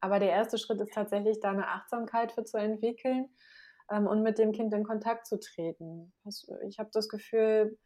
Aber 0.00 0.20
der 0.20 0.30
erste 0.30 0.56
Schritt 0.56 0.80
ist 0.80 0.94
tatsächlich, 0.94 1.40
da 1.40 1.50
eine 1.50 1.66
Achtsamkeit 1.66 2.30
für 2.30 2.44
zu 2.44 2.58
entwickeln 2.58 3.28
ähm, 3.90 4.06
und 4.06 4.22
mit 4.22 4.38
dem 4.38 4.52
Kind 4.52 4.72
in 4.72 4.84
Kontakt 4.84 5.26
zu 5.26 5.38
treten. 5.38 6.12
Ich 6.68 6.78
habe 6.78 6.90
das 6.92 7.08
Gefühl, 7.08 7.78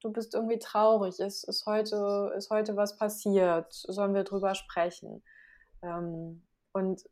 du 0.00 0.12
bist 0.12 0.34
irgendwie 0.34 0.58
traurig, 0.58 1.20
ist, 1.20 1.44
ist, 1.48 1.66
heute, 1.66 2.32
ist 2.36 2.50
heute 2.50 2.76
was 2.76 2.96
passiert, 2.96 3.66
sollen 3.70 4.14
wir 4.14 4.24
drüber 4.24 4.54
sprechen. 4.54 5.22
Ähm, 5.82 6.46
und 6.72 7.02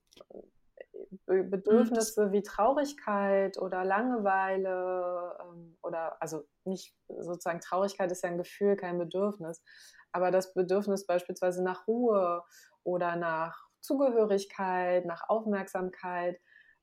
Bedürfnisse 1.27 2.33
wie 2.33 2.43
Traurigkeit 2.43 3.59
oder 3.59 3.85
Langeweile 3.85 5.37
ähm, 5.41 5.77
oder 5.83 6.21
also 6.21 6.45
nicht 6.65 6.95
sozusagen 7.09 7.61
Traurigkeit 7.61 8.11
ist 8.11 8.23
ja 8.23 8.31
ein 8.31 8.39
Gefühl, 8.39 8.77
kein 8.77 8.99
Bedürfnis, 8.99 9.63
aber 10.13 10.31
das 10.31 10.55
Bedürfnis 10.55 11.07
beispielsweise 11.07 11.63
nach 11.63 11.87
Ruhe 11.87 12.43
oder 12.83 13.17
nach 13.17 13.69
Zugehörigkeit, 13.81 15.07
nach 15.07 15.29
Aufmerksamkeit, 15.29 16.41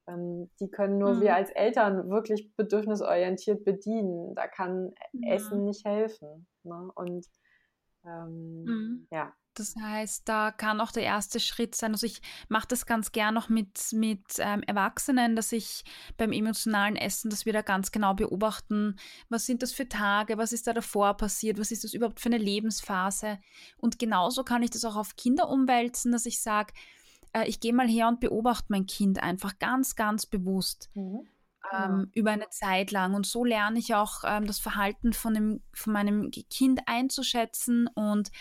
die 0.08 0.70
können 0.70 1.00
nur 1.00 1.16
mhm. 1.16 1.22
wir 1.22 1.36
als 1.36 1.50
Eltern 1.52 2.10
wirklich 2.10 2.56
bedürfnisorientiert 2.56 3.64
bedienen. 3.66 4.36
Da 4.36 4.48
kann 4.48 4.94
ja. 5.14 5.34
Essen 5.34 5.66
nicht 5.66 5.86
helfen. 5.86 6.48
Ne? 6.64 6.92
Und 6.96 7.26
ähm, 8.06 8.64
mhm. 8.64 9.08
ja. 9.12 9.34
Das 9.58 9.74
heißt, 9.78 10.28
da 10.28 10.52
kann 10.52 10.82
auch 10.82 10.92
der 10.92 11.04
erste 11.04 11.40
Schritt 11.40 11.76
sein. 11.76 11.94
Also 11.94 12.06
ich 12.06 12.22
mache 12.50 12.68
das 12.68 12.86
ganz 12.86 13.14
gern 13.14 13.34
noch 13.34 13.48
mit, 13.48 13.94
mit 13.94 14.22
ähm, 14.40 14.62
Erwachsenen, 14.64 15.38
dass 15.38 15.54
ich 15.54 15.86
beim 16.18 16.34
emotionalen 16.34 16.98
Essen, 16.98 17.30
dass 17.30 17.46
wir 17.46 17.54
da 17.54 17.62
ganz 17.62 17.94
genau 17.94 18.14
beobachten, 18.14 18.98
was 19.30 19.46
sind 19.46 19.64
das 19.64 19.72
für 19.72 19.88
Tage, 19.88 20.38
was 20.38 20.52
ist 20.52 20.68
da 20.68 20.74
davor 20.74 21.16
passiert, 21.16 21.58
was 21.58 21.72
ist 21.72 21.86
das 21.86 21.94
überhaupt 21.94 22.20
für 22.20 22.28
eine 22.28 22.38
Lebensphase. 22.38 23.40
Und 23.78 23.98
genauso 23.98 24.44
kann 24.44 24.62
ich 24.62 24.72
das 24.72 24.84
auch 24.84 24.98
auf 24.98 25.16
Kinder 25.16 25.48
umwälzen, 25.48 26.12
dass 26.12 26.26
ich 26.26 26.42
sage, 26.42 26.74
äh, 27.36 27.48
ich 27.48 27.60
gehe 27.60 27.74
mal 27.74 27.88
her 27.88 28.08
und 28.08 28.20
beobachte 28.20 28.68
mein 28.70 28.86
Kind 28.86 29.22
einfach 29.22 29.60
ganz, 29.60 29.96
ganz 29.96 30.26
bewusst. 30.26 30.90
Mhm. 30.94 31.28
Ähm, 31.74 31.90
genau. 31.90 32.04
über 32.14 32.32
eine 32.32 32.50
Zeit 32.50 32.92
lang. 32.92 33.16
Und 33.16 33.26
so 33.26 33.44
lerne 33.44 33.80
ich 33.80 33.96
auch 33.96 34.24
ähm, 34.24 34.46
das 34.46 34.60
Verhalten 34.60 35.14
von, 35.14 35.34
dem, 35.34 35.64
von 35.74 35.94
meinem 35.94 36.30
Kind 36.30 36.82
einzuschätzen 36.86 37.88
und 37.88 38.32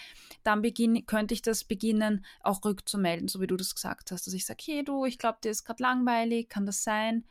dann 0.42 0.61
beginn, 0.61 1.07
könnte 1.07 1.32
ich 1.32 1.40
das 1.40 1.64
beginnen, 1.64 2.26
auch 2.40 2.62
rückzumelden, 2.66 3.28
so 3.28 3.40
wie 3.40 3.47
du 3.47 3.57
das 3.57 3.74
gesagt 3.74 4.12
hast. 4.12 4.26
Dass 4.26 4.34
ich 4.34 4.45
sage, 4.45 4.62
hey 4.66 4.84
du, 4.84 5.07
ich 5.07 5.18
glaube, 5.18 5.38
dir 5.42 5.51
ist 5.51 5.64
gerade 5.64 5.82
langweilig, 5.82 6.51
kann 6.51 6.66
das 6.66 6.84
sein? 6.84 7.24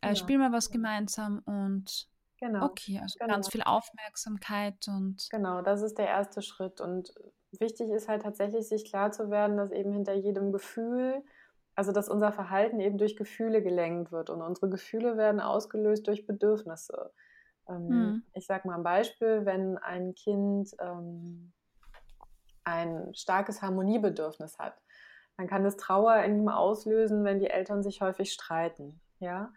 Äh, 0.00 0.08
genau. 0.08 0.18
Spiel 0.18 0.38
mal 0.38 0.52
was 0.52 0.70
gemeinsam 0.70 1.38
und 1.44 2.08
Genau. 2.40 2.66
Okay, 2.66 3.00
also 3.02 3.18
genau. 3.18 3.34
ganz 3.34 3.48
viel 3.48 3.62
Aufmerksamkeit 3.62 4.86
und. 4.86 5.28
Genau, 5.30 5.60
das 5.60 5.82
ist 5.82 5.98
der 5.98 6.06
erste 6.06 6.40
Schritt. 6.40 6.80
Und 6.80 7.12
wichtig 7.52 7.90
ist 7.90 8.08
halt 8.08 8.22
tatsächlich, 8.22 8.68
sich 8.68 8.84
klar 8.84 9.12
zu 9.12 9.30
werden, 9.30 9.56
dass 9.56 9.70
eben 9.70 9.92
hinter 9.92 10.14
jedem 10.14 10.52
Gefühl, 10.52 11.22
also 11.74 11.92
dass 11.92 12.08
unser 12.08 12.32
Verhalten 12.32 12.80
eben 12.80 12.98
durch 12.98 13.16
Gefühle 13.16 13.62
gelenkt 13.62 14.12
wird 14.12 14.30
und 14.30 14.42
unsere 14.42 14.68
Gefühle 14.68 15.16
werden 15.16 15.40
ausgelöst 15.40 16.06
durch 16.06 16.26
Bedürfnisse. 16.26 17.12
Ähm, 17.68 17.88
hm. 17.88 18.22
Ich 18.34 18.46
sage 18.46 18.66
mal 18.66 18.76
ein 18.76 18.82
Beispiel, 18.82 19.44
wenn 19.44 19.78
ein 19.78 20.14
Kind 20.14 20.74
ähm, 20.80 21.52
ein 22.64 23.14
starkes 23.14 23.62
Harmoniebedürfnis 23.62 24.58
hat, 24.58 24.74
dann 25.36 25.46
kann 25.46 25.64
es 25.64 25.76
Trauer 25.76 26.16
in 26.24 26.40
ihm 26.40 26.48
auslösen, 26.48 27.24
wenn 27.24 27.38
die 27.38 27.48
Eltern 27.48 27.82
sich 27.82 28.00
häufig 28.00 28.32
streiten. 28.32 29.00
Ja, 29.20 29.52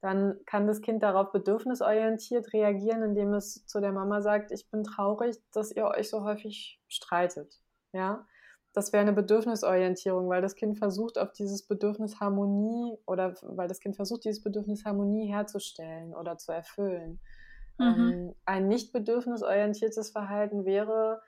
dann 0.00 0.38
kann 0.46 0.66
das 0.66 0.80
Kind 0.80 1.02
darauf 1.02 1.30
bedürfnisorientiert 1.30 2.52
reagieren, 2.52 3.02
indem 3.02 3.34
es 3.34 3.66
zu 3.66 3.80
der 3.80 3.92
Mama 3.92 4.22
sagt, 4.22 4.50
ich 4.50 4.70
bin 4.70 4.82
traurig, 4.82 5.36
dass 5.52 5.72
ihr 5.72 5.84
euch 5.84 6.08
so 6.08 6.24
häufig 6.24 6.80
streitet. 6.88 7.60
Ja, 7.92 8.26
das 8.72 8.92
wäre 8.92 9.02
eine 9.02 9.12
Bedürfnisorientierung, 9.12 10.28
weil 10.28 10.42
das 10.42 10.54
Kind 10.54 10.78
versucht, 10.78 11.18
auf 11.18 11.32
dieses 11.32 11.66
Bedürfnis 11.66 12.20
Harmonie 12.20 12.96
oder 13.04 13.34
weil 13.42 13.68
das 13.68 13.80
Kind 13.80 13.96
versucht, 13.96 14.24
dieses 14.24 14.42
Bedürfnis 14.42 14.84
Harmonie 14.84 15.26
herzustellen 15.26 16.14
oder 16.14 16.38
zu 16.38 16.52
erfüllen. 16.52 17.20
Mhm. 17.78 17.84
Ähm, 17.86 18.34
ein 18.44 18.68
nicht 18.68 18.92
bedürfnisorientiertes 18.92 20.10
Verhalten 20.10 20.64
wäre, 20.64 21.20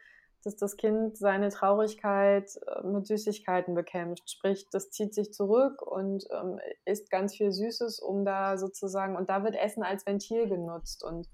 dass 0.45 0.57
das 0.57 0.77
Kind 0.77 1.17
seine 1.17 1.51
Traurigkeit 1.51 2.51
äh, 2.67 2.87
mit 2.87 3.07
Süßigkeiten 3.07 3.75
bekämpft. 3.75 4.31
Sprich, 4.31 4.69
das 4.71 4.91
zieht 4.91 5.15
sich 5.15 5.33
zurück 5.33 5.83
und 5.83 6.25
ähm, 6.31 6.59
isst 6.85 7.11
ganz 7.11 7.35
viel 7.35 7.53
Süßes, 7.53 8.01
um 8.01 8.25
da 8.25 8.59
sozusagen, 8.59 9.17
und 9.17 9.31
da 9.31 9.45
wird 9.45 9.55
Essen 9.55 9.83
als 9.83 10.07
Ventil 10.07 10.49
genutzt. 10.49 11.05
Und 11.05 11.29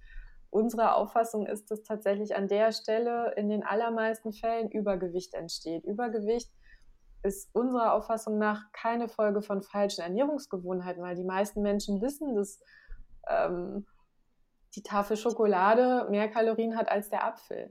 unsere 0.50 0.94
Auffassung 0.94 1.46
ist, 1.46 1.70
dass 1.70 1.82
tatsächlich 1.82 2.36
an 2.36 2.48
der 2.48 2.72
Stelle 2.72 3.32
in 3.36 3.48
den 3.48 3.64
allermeisten 3.64 4.32
Fällen 4.32 4.70
Übergewicht 4.70 5.34
entsteht. 5.34 5.84
Übergewicht 5.84 6.50
ist 7.22 7.54
unserer 7.54 7.94
Auffassung 7.94 8.38
nach 8.38 8.70
keine 8.72 9.08
Folge 9.08 9.42
von 9.42 9.62
falschen 9.62 10.02
Ernährungsgewohnheiten, 10.02 11.02
weil 11.02 11.16
die 11.16 11.24
meisten 11.24 11.62
Menschen 11.62 12.00
wissen, 12.00 12.36
dass 12.36 12.60
ähm, 13.26 13.86
die 14.74 14.82
Tafel 14.82 15.16
Schokolade 15.16 16.06
mehr 16.10 16.28
Kalorien 16.28 16.76
hat 16.76 16.88
als 16.88 17.08
der 17.08 17.24
Apfel. 17.24 17.70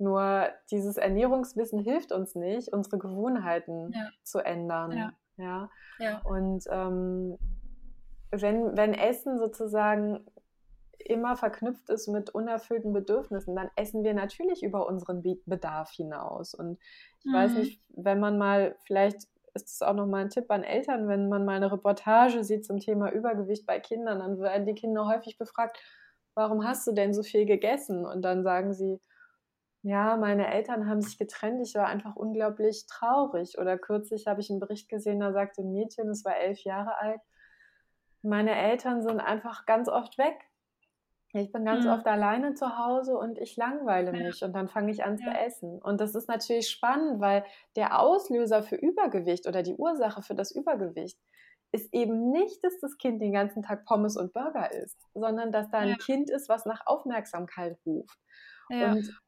Nur 0.00 0.48
dieses 0.70 0.96
Ernährungswissen 0.96 1.78
hilft 1.78 2.10
uns 2.10 2.34
nicht, 2.34 2.72
unsere 2.72 2.98
Gewohnheiten 2.98 3.92
ja. 3.92 4.08
zu 4.22 4.38
ändern. 4.38 4.92
Ja. 4.92 5.12
ja? 5.36 5.70
ja. 5.98 6.22
Und 6.24 6.64
ähm, 6.70 7.36
wenn, 8.30 8.76
wenn 8.76 8.94
Essen 8.94 9.38
sozusagen 9.38 10.24
immer 10.98 11.36
verknüpft 11.36 11.90
ist 11.90 12.08
mit 12.08 12.30
unerfüllten 12.30 12.92
Bedürfnissen, 12.92 13.54
dann 13.54 13.70
essen 13.76 14.04
wir 14.04 14.14
natürlich 14.14 14.62
über 14.62 14.86
unseren 14.86 15.22
Bedarf 15.46 15.90
hinaus. 15.90 16.54
Und 16.54 16.78
ich 17.20 17.26
mhm. 17.26 17.34
weiß 17.34 17.52
nicht, 17.54 17.82
wenn 17.88 18.20
man 18.20 18.38
mal, 18.38 18.76
vielleicht 18.84 19.28
ist 19.54 19.68
es 19.68 19.82
auch 19.82 19.94
nochmal 19.94 20.22
ein 20.22 20.30
Tipp 20.30 20.50
an 20.50 20.62
Eltern, 20.62 21.08
wenn 21.08 21.28
man 21.28 21.44
mal 21.44 21.56
eine 21.56 21.72
Reportage 21.72 22.44
sieht 22.44 22.64
zum 22.64 22.78
Thema 22.78 23.10
Übergewicht 23.12 23.66
bei 23.66 23.80
Kindern, 23.80 24.20
dann 24.20 24.38
werden 24.38 24.66
die 24.66 24.74
Kinder 24.74 25.06
häufig 25.06 25.38
befragt, 25.38 25.78
warum 26.34 26.64
hast 26.64 26.86
du 26.86 26.92
denn 26.92 27.12
so 27.12 27.22
viel 27.22 27.46
gegessen? 27.46 28.06
Und 28.06 28.22
dann 28.22 28.44
sagen 28.44 28.72
sie, 28.72 29.00
ja, 29.82 30.16
meine 30.16 30.52
Eltern 30.52 30.88
haben 30.88 31.00
sich 31.00 31.16
getrennt, 31.18 31.60
ich 31.62 31.74
war 31.74 31.86
einfach 31.86 32.16
unglaublich 32.16 32.86
traurig. 32.86 33.58
Oder 33.58 33.78
kürzlich 33.78 34.26
habe 34.26 34.40
ich 34.40 34.50
einen 34.50 34.60
Bericht 34.60 34.88
gesehen, 34.88 35.20
da 35.20 35.32
sagte 35.32 35.62
ein 35.62 35.72
Mädchen, 35.72 36.08
es 36.10 36.24
war 36.24 36.36
elf 36.36 36.60
Jahre 36.64 36.98
alt, 36.98 37.20
meine 38.22 38.54
Eltern 38.54 39.02
sind 39.02 39.20
einfach 39.20 39.64
ganz 39.64 39.88
oft 39.88 40.18
weg. 40.18 40.38
Ich 41.32 41.52
bin 41.52 41.64
ganz 41.64 41.84
mhm. 41.84 41.92
oft 41.92 42.06
alleine 42.06 42.54
zu 42.54 42.76
Hause 42.76 43.16
und 43.16 43.38
ich 43.38 43.56
langweile 43.56 44.10
mich 44.10 44.40
ja. 44.40 44.48
und 44.48 44.52
dann 44.52 44.68
fange 44.68 44.90
ich 44.90 45.04
an 45.04 45.16
ja. 45.16 45.24
zu 45.24 45.38
essen. 45.38 45.78
Und 45.80 46.00
das 46.00 46.14
ist 46.14 46.28
natürlich 46.28 46.68
spannend, 46.68 47.20
weil 47.20 47.44
der 47.76 48.00
Auslöser 48.00 48.62
für 48.62 48.74
Übergewicht 48.74 49.46
oder 49.46 49.62
die 49.62 49.76
Ursache 49.76 50.22
für 50.22 50.34
das 50.34 50.50
Übergewicht 50.50 51.18
ist 51.72 51.94
eben 51.94 52.32
nicht, 52.32 52.64
dass 52.64 52.80
das 52.80 52.98
Kind 52.98 53.22
den 53.22 53.32
ganzen 53.32 53.62
Tag 53.62 53.84
Pommes 53.84 54.16
und 54.16 54.32
Burger 54.32 54.72
isst, 54.72 54.98
sondern 55.14 55.52
dass 55.52 55.70
da 55.70 55.78
ein 55.78 55.90
ja. 55.90 55.96
Kind 55.96 56.28
ist, 56.28 56.48
was 56.48 56.66
nach 56.66 56.84
Aufmerksamkeit 56.84 57.78
ruft. 57.86 58.18
Und 58.68 59.20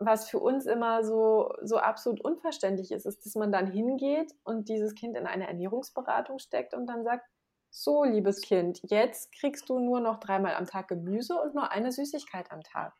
was 0.00 0.28
für 0.28 0.38
uns 0.38 0.66
immer 0.66 1.04
so, 1.04 1.52
so 1.62 1.76
absolut 1.76 2.20
unverständlich 2.22 2.90
ist, 2.90 3.06
ist, 3.06 3.24
dass 3.24 3.34
man 3.34 3.52
dann 3.52 3.70
hingeht 3.70 4.32
und 4.42 4.68
dieses 4.68 4.94
Kind 4.94 5.16
in 5.16 5.26
eine 5.26 5.46
Ernährungsberatung 5.46 6.38
steckt 6.38 6.74
und 6.74 6.86
dann 6.86 7.04
sagt, 7.04 7.26
so, 7.70 8.02
liebes 8.02 8.40
Kind, 8.40 8.80
jetzt 8.82 9.30
kriegst 9.32 9.68
du 9.68 9.78
nur 9.78 10.00
noch 10.00 10.18
dreimal 10.18 10.54
am 10.56 10.66
Tag 10.66 10.88
Gemüse 10.88 11.40
und 11.40 11.54
nur 11.54 11.70
eine 11.70 11.92
Süßigkeit 11.92 12.50
am 12.50 12.62
Tag. 12.62 12.94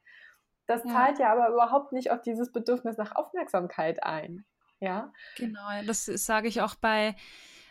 Das 0.67 0.85
ja. 0.85 0.93
zahlt 0.93 1.19
ja 1.19 1.33
aber 1.33 1.49
überhaupt 1.49 1.93
nicht 1.93 2.13
auf 2.13 2.21
dieses 2.21 2.53
Bedürfnis 2.53 2.97
nach 2.97 3.17
Aufmerksamkeit 3.17 4.05
ein. 4.05 4.45
Ja. 4.79 5.13
Genau, 5.37 5.69
das 5.87 6.05
sage 6.05 6.47
ich 6.47 6.61
auch 6.61 6.75
bei 6.77 7.17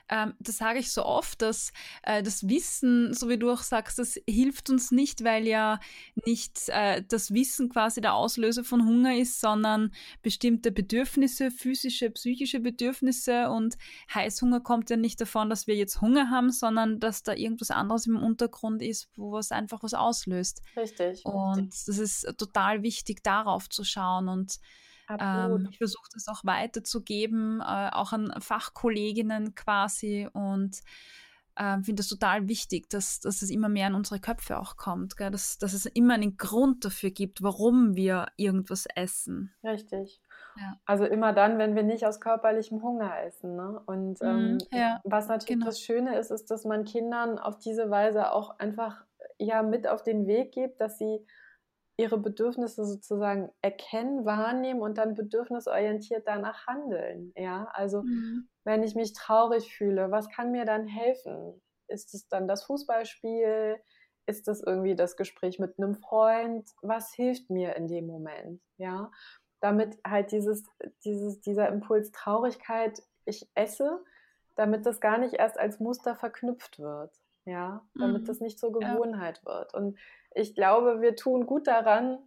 ähm, 0.10 0.34
das 0.40 0.58
sage 0.58 0.80
ich 0.80 0.92
so 0.92 1.06
oft, 1.06 1.42
dass 1.42 1.72
äh, 2.04 2.24
das 2.24 2.48
Wissen, 2.48 3.14
so 3.14 3.30
wie 3.30 3.38
du 3.38 3.52
auch 3.52 3.62
sagst, 3.62 4.00
das 4.00 4.20
hilft 4.28 4.70
uns 4.70 4.92
nicht, 4.92 5.24
weil 5.24 5.48
ja 5.48 5.80
nicht 6.26 6.70
äh, 6.70 7.04
das 7.08 7.34
Wissen 7.34 7.70
quasi 7.70 8.02
der 8.02 8.14
Auslöser 8.14 8.64
von 8.64 8.86
Hunger 8.86 9.16
ist, 9.16 9.40
sondern 9.40 9.94
bestimmte 10.22 10.72
Bedürfnisse, 10.72 11.52
physische, 11.52 12.10
psychische 12.10 12.60
Bedürfnisse 12.60 13.50
und 13.50 13.78
Heißhunger 14.14 14.62
kommt 14.62 14.90
ja 14.90 14.98
nicht 14.98 15.22
davon, 15.22 15.50
dass 15.50 15.68
wir 15.68 15.76
jetzt 15.76 16.02
Hunger 16.02 16.30
haben, 16.30 16.52
sondern 16.52 17.00
dass 17.00 17.24
da 17.24 17.34
irgendwas 17.34 17.72
anderes 17.72 18.08
im 18.08 18.18
Untergrund 18.18 18.82
ist, 18.82 19.10
wo 19.16 19.32
was 19.32 19.52
einfach 19.52 19.84
was 19.84 19.94
auslöst. 19.94 20.62
Richtig. 20.76 21.24
Und 21.26 21.70
das 21.88 21.98
ist 21.98 22.34
total 22.38 22.84
wichtig, 22.84 23.24
darauf 23.24 23.70
zu 23.70 23.84
schauen 23.84 24.28
und 24.28 24.60
ähm, 25.20 25.68
ich 25.72 25.78
versuche 25.78 26.10
das 26.14 26.28
auch 26.28 26.44
weiterzugeben, 26.44 27.62
äh, 27.62 27.90
auch 27.92 28.12
an 28.14 28.34
Fachkolleginnen 28.40 29.56
quasi 29.56 30.28
und 30.32 30.82
äh, 31.60 31.76
finde 31.84 31.96
das 31.96 32.08
total 32.08 32.48
wichtig, 32.48 32.90
dass, 32.90 33.20
dass 33.20 33.42
es 33.42 33.50
immer 33.50 33.68
mehr 33.68 33.88
in 33.88 33.96
unsere 33.96 34.20
Köpfe 34.20 34.58
auch 34.58 34.78
kommt, 34.78 35.18
gell? 35.18 35.30
Dass, 35.30 35.58
dass 35.58 35.74
es 35.74 35.86
immer 35.86 36.14
einen 36.14 36.38
Grund 36.38 36.86
dafür 36.86 37.12
gibt, 37.12 37.44
warum 37.44 37.96
wir 37.96 38.28
irgendwas 38.38 38.86
essen. 38.96 39.54
Richtig. 39.64 40.22
Ja. 40.56 40.80
Also 40.86 41.06
immer 41.06 41.34
dann, 41.34 41.58
wenn 41.58 41.76
wir 41.76 41.84
nicht 41.84 42.06
aus 42.06 42.22
körperlichem 42.22 42.82
Hunger 42.82 43.12
essen. 43.24 43.56
Ne? 43.56 43.82
Und 43.86 44.22
ähm, 44.22 44.56
mm, 44.56 44.58
ja, 44.72 45.02
was 45.04 45.28
natürlich 45.28 45.56
genau. 45.56 45.66
das 45.66 45.82
Schöne 45.82 46.18
ist, 46.18 46.32
ist, 46.32 46.50
dass 46.50 46.64
man 46.64 46.86
Kindern 46.86 47.38
auf 47.38 47.60
diese 47.60 47.90
Weise 47.90 48.32
auch 48.32 48.58
einfach 48.60 49.04
ja 49.38 49.62
mit 49.62 49.88
auf 49.88 50.02
den 50.02 50.28
Weg 50.28 50.54
gibt, 50.54 50.80
dass 50.80 50.98
sie 50.98 51.26
ihre 52.00 52.18
Bedürfnisse 52.18 52.86
sozusagen 52.86 53.52
erkennen, 53.62 54.24
wahrnehmen 54.24 54.82
und 54.82 54.98
dann 54.98 55.16
bedürfnisorientiert 55.16 56.26
danach 56.26 56.66
handeln. 56.66 57.34
Ja, 57.36 57.68
also 57.74 58.04
mhm. 58.04 58.48
wenn 58.64 58.84
ich 58.84 58.96
mich 58.96 59.12
traurig 59.12 59.76
fühle, 59.76 60.10
was 60.10 60.30
kann 60.30 60.52
mir 60.52 60.64
dann 60.64 60.88
helfen? 60.88 61.62
Ist 61.90 62.14
es 62.14 62.30
dann 62.30 62.48
das 62.48 62.64
Fußballspiel? 62.64 63.78
Ist 64.28 64.48
es 64.48 64.62
irgendwie 64.62 64.96
das 64.96 65.18
Gespräch 65.18 65.60
mit 65.60 65.78
einem 65.78 65.96
Freund? 65.96 66.70
Was 66.82 67.14
hilft 67.14 67.50
mir 67.50 67.76
in 67.76 67.90
dem 67.90 68.08
Moment? 68.08 68.62
Ja, 68.78 69.12
damit 69.60 69.98
halt 70.08 70.32
dieses, 70.32 70.64
dieses, 71.04 71.42
dieser 71.42 71.68
Impuls 71.68 72.14
Traurigkeit, 72.14 73.04
ich 73.26 73.50
esse, 73.56 74.02
damit 74.56 74.86
das 74.86 75.02
gar 75.02 75.18
nicht 75.18 75.34
erst 75.34 75.60
als 75.60 75.82
Muster 75.82 76.16
verknüpft 76.16 76.80
wird. 76.80 77.14
Ja, 77.44 77.86
damit 77.96 78.22
mhm. 78.22 78.26
das 78.26 78.40
nicht 78.40 78.58
zur 78.58 78.72
Gewohnheit 78.72 79.42
ja. 79.44 79.54
wird. 79.54 79.74
Und 79.74 79.98
ich 80.36 80.56
glaube, 80.56 81.02
wir 81.02 81.16
tun 81.16 81.46
gut 81.46 81.68
daran, 81.68 82.18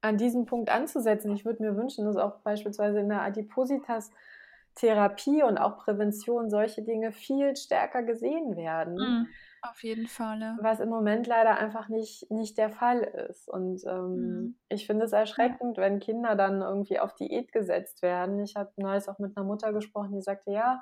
an 0.00 0.16
diesem 0.16 0.46
Punkt 0.46 0.70
anzusetzen. 0.70 1.34
Ich 1.34 1.44
würde 1.44 1.60
mir 1.62 1.76
wünschen, 1.76 2.04
dass 2.04 2.16
auch 2.16 2.38
beispielsweise 2.40 3.00
in 3.00 3.08
der 3.08 3.22
Adipositas-Therapie 3.22 5.42
und 5.42 5.58
auch 5.58 5.78
Prävention 5.78 6.50
solche 6.50 6.82
Dinge 6.82 7.10
viel 7.12 7.56
stärker 7.56 8.04
gesehen 8.04 8.56
werden. 8.56 8.94
Mhm, 8.94 9.26
auf 9.62 9.82
jeden 9.82 10.06
Fall. 10.06 10.40
Ja. 10.40 10.56
Was 10.60 10.78
im 10.78 10.88
Moment 10.88 11.26
leider 11.26 11.58
einfach 11.58 11.88
nicht, 11.88 12.30
nicht 12.30 12.56
der 12.58 12.70
Fall 12.70 13.00
ist. 13.28 13.48
Und 13.48 13.82
ähm, 13.86 14.14
mhm. 14.14 14.54
ich 14.68 14.86
finde 14.86 15.06
es 15.06 15.12
erschreckend, 15.12 15.76
ja. 15.76 15.82
wenn 15.82 15.98
Kinder 15.98 16.36
dann 16.36 16.62
irgendwie 16.62 17.00
auf 17.00 17.14
Diät 17.14 17.50
gesetzt 17.52 18.02
werden. 18.02 18.38
Ich 18.40 18.54
habe 18.54 18.70
neulich 18.76 19.08
auch 19.08 19.18
mit 19.18 19.36
einer 19.36 19.46
Mutter 19.46 19.72
gesprochen, 19.72 20.14
die 20.14 20.22
sagte, 20.22 20.52
ja, 20.52 20.80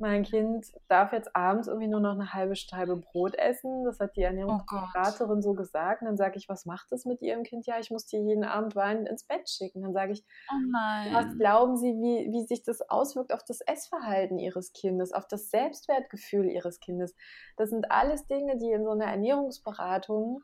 mein 0.00 0.22
Kind 0.22 0.66
darf 0.88 1.12
jetzt 1.12 1.36
abends 1.36 1.68
irgendwie 1.68 1.88
nur 1.88 2.00
noch 2.00 2.14
eine 2.14 2.32
halbe 2.32 2.56
Scheibe 2.56 2.96
Brot 2.96 3.34
essen. 3.34 3.84
Das 3.84 4.00
hat 4.00 4.16
die 4.16 4.22
Ernährungsberaterin 4.22 5.38
oh 5.38 5.42
so 5.42 5.54
gesagt. 5.54 6.02
Und 6.02 6.06
dann 6.06 6.16
sage 6.16 6.38
ich, 6.38 6.48
was 6.48 6.66
macht 6.66 6.90
das 6.90 7.04
mit 7.04 7.20
Ihrem 7.22 7.42
Kind? 7.42 7.66
Ja, 7.66 7.78
ich 7.78 7.90
muss 7.90 8.06
die 8.06 8.16
jeden 8.16 8.44
Abend 8.44 8.74
weinend 8.74 9.08
ins 9.08 9.24
Bett 9.24 9.48
schicken. 9.48 9.82
Dann 9.82 9.92
sage 9.92 10.12
ich, 10.12 10.24
oh 10.50 10.72
was 11.12 11.36
glauben 11.36 11.76
Sie, 11.76 11.92
wie, 11.92 12.32
wie 12.32 12.46
sich 12.46 12.62
das 12.62 12.80
auswirkt 12.88 13.32
auf 13.32 13.44
das 13.44 13.60
Essverhalten 13.60 14.38
Ihres 14.38 14.72
Kindes, 14.72 15.12
auf 15.12 15.28
das 15.28 15.50
Selbstwertgefühl 15.50 16.46
Ihres 16.46 16.80
Kindes? 16.80 17.14
Das 17.56 17.70
sind 17.70 17.90
alles 17.90 18.26
Dinge, 18.26 18.56
die 18.56 18.72
in 18.72 18.84
so 18.84 18.90
einer 18.90 19.06
Ernährungsberatung 19.06 20.42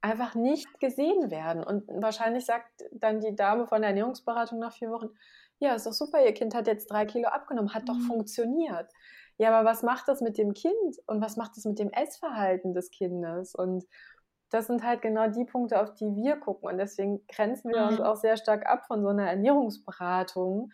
einfach 0.00 0.34
nicht 0.34 0.80
gesehen 0.80 1.30
werden. 1.30 1.64
Und 1.64 1.88
wahrscheinlich 1.88 2.46
sagt 2.46 2.84
dann 2.92 3.20
die 3.20 3.34
Dame 3.34 3.66
von 3.66 3.80
der 3.80 3.90
Ernährungsberatung 3.90 4.58
nach 4.58 4.72
vier 4.72 4.90
Wochen, 4.90 5.08
ja, 5.60 5.74
ist 5.74 5.86
doch 5.86 5.92
super, 5.92 6.24
ihr 6.24 6.34
Kind 6.34 6.54
hat 6.54 6.66
jetzt 6.66 6.90
drei 6.90 7.04
Kilo 7.04 7.28
abgenommen, 7.28 7.74
hat 7.74 7.82
mhm. 7.82 7.86
doch 7.86 8.00
funktioniert. 8.06 8.90
Ja, 9.38 9.56
aber 9.56 9.68
was 9.68 9.82
macht 9.82 10.08
das 10.08 10.20
mit 10.20 10.36
dem 10.36 10.52
Kind 10.52 10.98
und 11.06 11.20
was 11.20 11.36
macht 11.36 11.56
das 11.56 11.64
mit 11.64 11.78
dem 11.78 11.90
Essverhalten 11.90 12.74
des 12.74 12.90
Kindes? 12.90 13.54
Und 13.54 13.84
das 14.50 14.66
sind 14.66 14.82
halt 14.82 15.02
genau 15.02 15.28
die 15.28 15.44
Punkte, 15.44 15.80
auf 15.80 15.94
die 15.94 16.14
wir 16.16 16.36
gucken. 16.36 16.68
Und 16.68 16.78
deswegen 16.78 17.26
grenzen 17.28 17.70
wir 17.70 17.82
mhm. 17.82 17.88
uns 17.88 18.00
auch 18.00 18.16
sehr 18.16 18.36
stark 18.36 18.66
ab 18.66 18.86
von 18.86 19.02
so 19.02 19.08
einer 19.08 19.28
Ernährungsberatung, 19.28 20.72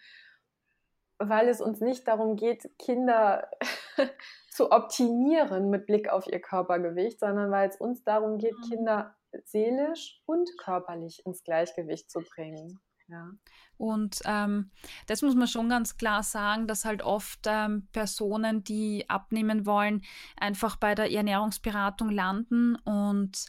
weil 1.18 1.48
es 1.48 1.60
uns 1.60 1.80
nicht 1.80 2.06
darum 2.08 2.36
geht, 2.36 2.70
Kinder 2.78 3.50
zu 4.50 4.70
optimieren 4.70 5.70
mit 5.70 5.86
Blick 5.86 6.08
auf 6.08 6.26
ihr 6.26 6.40
Körpergewicht, 6.40 7.20
sondern 7.20 7.50
weil 7.50 7.68
es 7.68 7.76
uns 7.76 8.02
darum 8.04 8.38
geht, 8.38 8.56
mhm. 8.58 8.70
Kinder 8.70 9.16
seelisch 9.44 10.22
und 10.26 10.48
körperlich 10.58 11.24
ins 11.26 11.42
Gleichgewicht 11.42 12.10
zu 12.10 12.20
bringen. 12.20 12.80
Ja. 13.08 13.30
Und 13.76 14.20
ähm, 14.24 14.70
das 15.06 15.22
muss 15.22 15.34
man 15.34 15.48
schon 15.48 15.68
ganz 15.68 15.96
klar 15.96 16.22
sagen, 16.22 16.66
dass 16.66 16.84
halt 16.84 17.02
oft 17.02 17.40
ähm, 17.46 17.88
Personen, 17.92 18.64
die 18.64 19.08
abnehmen 19.08 19.66
wollen, 19.66 20.02
einfach 20.36 20.76
bei 20.76 20.94
der 20.94 21.10
Ernährungsberatung 21.10 22.10
landen 22.10 22.76
und 22.76 23.46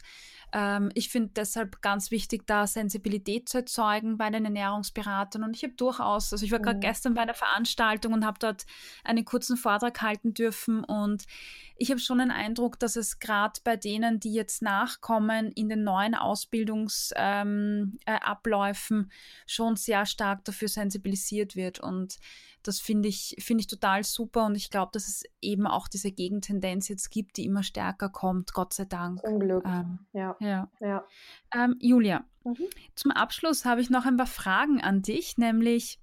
ähm, 0.52 0.90
ich 0.94 1.10
finde 1.10 1.32
deshalb 1.36 1.82
ganz 1.82 2.10
wichtig, 2.10 2.46
da 2.46 2.66
Sensibilität 2.66 3.46
zu 3.48 3.58
erzeugen 3.58 4.16
bei 4.16 4.30
den 4.30 4.44
Ernährungsberatern. 4.44 5.44
Und 5.44 5.56
ich 5.56 5.64
habe 5.64 5.74
durchaus, 5.74 6.32
also 6.32 6.44
ich 6.44 6.52
war 6.52 6.60
gerade 6.60 6.76
mhm. 6.76 6.82
gestern 6.82 7.14
bei 7.14 7.22
einer 7.22 7.34
Veranstaltung 7.34 8.12
und 8.12 8.24
habe 8.24 8.38
dort 8.38 8.64
einen 9.04 9.24
kurzen 9.24 9.56
Vortrag 9.56 10.00
halten 10.00 10.34
dürfen. 10.34 10.84
Und 10.84 11.24
ich 11.76 11.90
habe 11.90 11.98
schon 12.00 12.18
den 12.18 12.30
Eindruck, 12.30 12.78
dass 12.78 12.94
es 12.96 13.18
gerade 13.18 13.60
bei 13.64 13.76
denen, 13.76 14.20
die 14.20 14.32
jetzt 14.32 14.62
nachkommen, 14.62 15.50
in 15.52 15.68
den 15.68 15.84
neuen 15.84 16.14
Ausbildungsabläufen 16.14 18.98
ähm, 18.98 19.10
äh, 19.10 19.14
schon 19.46 19.76
sehr 19.76 20.06
stark 20.16 20.44
dafür 20.44 20.68
sensibilisiert 20.68 21.56
wird. 21.56 21.78
Und 21.78 22.16
das 22.62 22.80
finde 22.80 23.08
ich, 23.08 23.36
finde 23.38 23.60
ich 23.60 23.66
total 23.66 24.02
super 24.02 24.46
und 24.46 24.56
ich 24.56 24.70
glaube, 24.70 24.90
dass 24.92 25.06
es 25.06 25.22
eben 25.40 25.66
auch 25.66 25.88
diese 25.88 26.10
Gegentendenz 26.10 26.88
jetzt 26.88 27.10
gibt, 27.10 27.36
die 27.36 27.44
immer 27.44 27.62
stärker 27.62 28.08
kommt, 28.08 28.54
Gott 28.54 28.72
sei 28.72 28.86
Dank. 28.86 29.20
Zum 29.20 29.38
Glück. 29.38 29.64
Ähm, 29.66 30.00
ja. 30.12 30.36
ja. 30.40 30.70
ja. 30.80 31.04
Ähm, 31.54 31.76
Julia, 31.80 32.24
mhm. 32.44 32.56
zum 32.94 33.10
Abschluss 33.10 33.64
habe 33.64 33.82
ich 33.82 33.90
noch 33.90 34.06
ein 34.06 34.16
paar 34.16 34.26
Fragen 34.26 34.80
an 34.80 35.02
dich, 35.02 35.36
nämlich 35.36 36.00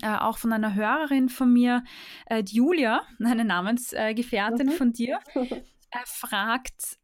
äh, 0.00 0.16
auch 0.16 0.38
von 0.38 0.52
einer 0.52 0.74
Hörerin 0.74 1.28
von 1.28 1.52
mir, 1.52 1.82
äh, 2.26 2.42
Julia, 2.46 3.02
eine 3.24 3.44
Namensgefährtin 3.44 4.68
mhm. 4.68 4.72
von 4.72 4.92
dir. 4.92 5.18
Er 5.34 6.02
fragt, 6.06 6.98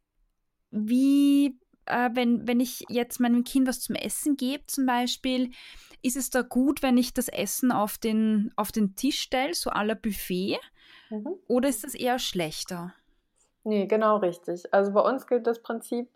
wie, 0.71 1.59
äh, 1.87 2.09
wenn, 2.13 2.47
wenn 2.47 2.59
ich 2.59 2.83
jetzt 2.89 3.19
meinem 3.19 3.43
Kind 3.43 3.67
was 3.67 3.79
zum 3.81 3.95
Essen 3.95 4.37
gebe, 4.37 4.65
zum 4.67 4.85
Beispiel, 4.85 5.51
ist 6.01 6.17
es 6.17 6.29
da 6.29 6.41
gut, 6.41 6.83
wenn 6.83 6.97
ich 6.97 7.13
das 7.13 7.27
Essen 7.27 7.71
auf 7.71 7.97
den, 7.97 8.51
auf 8.55 8.71
den 8.71 8.95
Tisch 8.95 9.19
stelle, 9.19 9.53
so 9.53 9.69
aller 9.69 9.95
Buffet? 9.95 10.59
Mhm. 11.09 11.35
Oder 11.47 11.69
ist 11.69 11.83
das 11.83 11.95
eher 11.95 12.19
schlechter? 12.19 12.93
Nee, 13.63 13.87
genau 13.87 14.17
richtig. 14.17 14.73
Also 14.73 14.93
bei 14.93 15.01
uns 15.01 15.27
gilt 15.27 15.47
das 15.47 15.61
Prinzip, 15.61 16.09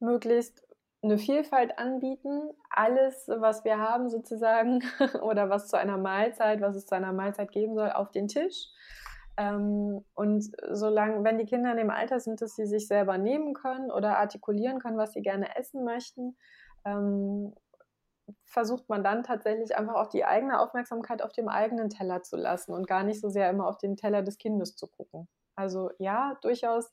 möglichst 0.00 0.62
eine 1.02 1.18
Vielfalt 1.18 1.78
anbieten, 1.78 2.50
alles, 2.70 3.28
was 3.28 3.64
wir 3.64 3.78
haben 3.78 4.08
sozusagen 4.08 4.82
oder 5.22 5.50
was 5.50 5.68
zu 5.68 5.78
einer 5.78 5.98
Mahlzeit, 5.98 6.60
was 6.60 6.76
es 6.76 6.86
zu 6.86 6.94
einer 6.94 7.12
Mahlzeit 7.12 7.52
geben 7.52 7.74
soll, 7.74 7.90
auf 7.92 8.10
den 8.10 8.28
Tisch. 8.28 8.68
Ähm, 9.36 10.04
und 10.14 10.44
solange, 10.72 11.24
wenn 11.24 11.38
die 11.38 11.46
Kinder 11.46 11.72
in 11.72 11.76
dem 11.76 11.90
Alter 11.90 12.20
sind, 12.20 12.40
dass 12.40 12.54
sie 12.54 12.66
sich 12.66 12.86
selber 12.86 13.18
nehmen 13.18 13.54
können 13.54 13.90
oder 13.90 14.18
artikulieren 14.18 14.78
können, 14.78 14.98
was 14.98 15.12
sie 15.12 15.22
gerne 15.22 15.56
essen 15.56 15.84
möchten, 15.84 16.36
ähm, 16.84 17.54
versucht 18.46 18.88
man 18.88 19.02
dann 19.02 19.22
tatsächlich 19.22 19.76
einfach 19.76 19.94
auch 19.94 20.08
die 20.08 20.24
eigene 20.24 20.60
Aufmerksamkeit 20.60 21.22
auf 21.22 21.32
dem 21.32 21.48
eigenen 21.48 21.90
Teller 21.90 22.22
zu 22.22 22.36
lassen 22.36 22.72
und 22.72 22.86
gar 22.86 23.02
nicht 23.02 23.20
so 23.20 23.28
sehr 23.28 23.50
immer 23.50 23.66
auf 23.66 23.78
den 23.78 23.96
Teller 23.96 24.22
des 24.22 24.38
Kindes 24.38 24.76
zu 24.76 24.86
gucken. 24.86 25.28
Also 25.56 25.90
ja, 25.98 26.38
durchaus 26.42 26.92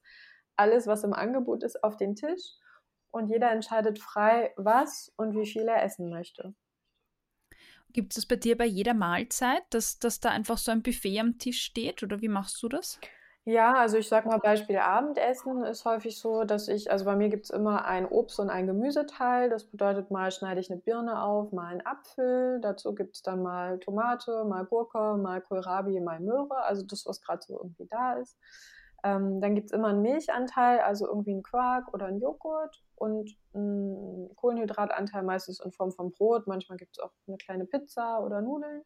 alles, 0.56 0.88
was 0.88 1.04
im 1.04 1.14
Angebot 1.14 1.64
ist, 1.64 1.84
auf 1.84 1.96
den 1.98 2.16
Tisch 2.16 2.56
und 3.12 3.28
jeder 3.28 3.52
entscheidet 3.52 4.00
frei, 4.00 4.54
was 4.58 5.12
und 5.18 5.36
wie 5.36 5.46
viel 5.46 5.68
er 5.68 5.84
essen 5.84 6.10
möchte. 6.10 6.54
Gibt 7.94 8.18
es 8.18 8.26
bei 8.26 8.36
dir 8.36 8.58
bei 8.58 8.66
jeder 8.66 8.94
Mahlzeit, 8.94 9.64
dass, 9.70 10.00
dass 10.00 10.20
da 10.20 10.30
einfach 10.30 10.58
so 10.58 10.72
ein 10.72 10.82
Buffet 10.82 11.20
am 11.20 11.38
Tisch 11.38 11.62
steht 11.62 12.04
oder 12.04 12.22
wie 12.22 12.28
machst 12.28 12.62
du 12.64 12.70
das? 12.70 13.00
Ja, 13.44 13.74
also 13.74 13.98
ich 13.98 14.08
sag 14.08 14.28
mal 14.28 14.38
Beispiel 14.38 14.78
Abendessen 14.78 15.64
ist 15.64 15.84
häufig 15.84 16.20
so, 16.20 16.44
dass 16.44 16.68
ich, 16.68 16.92
also 16.92 17.06
bei 17.06 17.16
mir 17.16 17.30
gibt 17.30 17.46
es 17.46 17.50
immer 17.50 17.86
ein 17.86 18.06
Obst- 18.06 18.40
und 18.40 18.52
ein 18.52 18.68
Gemüseteil. 18.68 19.50
Das 19.50 19.66
bedeutet, 19.66 20.12
mal 20.12 20.32
schneide 20.32 20.60
ich 20.60 20.72
eine 20.72 20.80
Birne 20.80 21.24
auf, 21.24 21.52
mal 21.52 21.66
einen 21.72 21.84
Apfel. 21.84 22.60
Dazu 22.62 22.94
gibt 22.94 23.16
es 23.16 23.24
dann 23.24 23.42
mal 23.42 23.80
Tomate, 23.80 24.46
mal 24.46 24.64
Gurke, 24.66 25.18
mal 25.18 25.42
Kohlrabi, 25.42 26.00
mal 26.02 26.20
Möhre. 26.20 26.64
Also 26.66 26.86
das, 26.86 27.08
was 27.08 27.20
gerade 27.22 27.42
so 27.42 27.58
irgendwie 27.58 27.88
da 27.90 28.14
ist. 28.14 28.38
Ähm, 29.04 29.42
dann 29.42 29.56
gibt 29.56 29.68
es 29.68 29.72
immer 29.72 29.88
einen 29.88 30.02
Milchanteil, 30.02 30.80
also 30.80 31.08
irgendwie 31.08 31.32
einen 31.32 31.44
Quark 31.44 31.94
oder 31.94 32.06
einen 32.06 32.22
Joghurt 32.22 32.84
und 32.96 33.36
einen 33.54 34.36
Kohlenhydratanteil 34.36 35.24
meistens 35.24 35.60
in 35.60 35.72
Form 35.72 35.92
von 35.92 36.12
Brot. 36.12 36.48
Manchmal 36.48 36.78
gibt 36.78 36.98
es 36.98 37.04
auch 37.04 37.12
eine 37.28 37.38
kleine 37.38 37.66
Pizza 37.66 38.24
oder 38.24 38.42
Nudeln. 38.42 38.84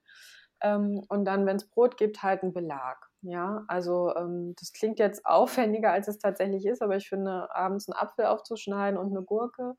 Ähm, 0.61 1.03
und 1.09 1.25
dann, 1.25 1.45
wenn 1.45 1.57
es 1.57 1.69
Brot 1.69 1.97
gibt, 1.97 2.23
halt 2.23 2.43
einen 2.43 2.53
Belag. 2.53 2.97
Ja, 3.21 3.65
also 3.67 4.15
ähm, 4.15 4.55
das 4.57 4.71
klingt 4.71 4.99
jetzt 4.99 5.25
aufwendiger, 5.25 5.91
als 5.91 6.07
es 6.07 6.17
tatsächlich 6.17 6.65
ist, 6.65 6.81
aber 6.81 6.95
ich 6.95 7.09
finde, 7.09 7.53
abends 7.53 7.89
einen 7.89 7.99
Apfel 7.99 8.25
aufzuschneiden 8.25 8.97
und 8.97 9.11
eine 9.11 9.23
Gurke 9.23 9.75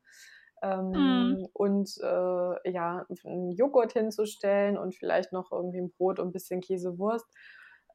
ähm, 0.61 0.91
mm. 0.91 1.47
und 1.53 1.89
äh, 2.01 2.71
ja, 2.71 3.05
einen 3.23 3.51
Joghurt 3.51 3.93
hinzustellen 3.93 4.77
und 4.77 4.95
vielleicht 4.95 5.31
noch 5.31 5.51
irgendwie 5.51 5.79
ein 5.79 5.91
Brot 5.91 6.19
und 6.19 6.29
ein 6.29 6.33
bisschen 6.33 6.61
Käsewurst 6.61 7.27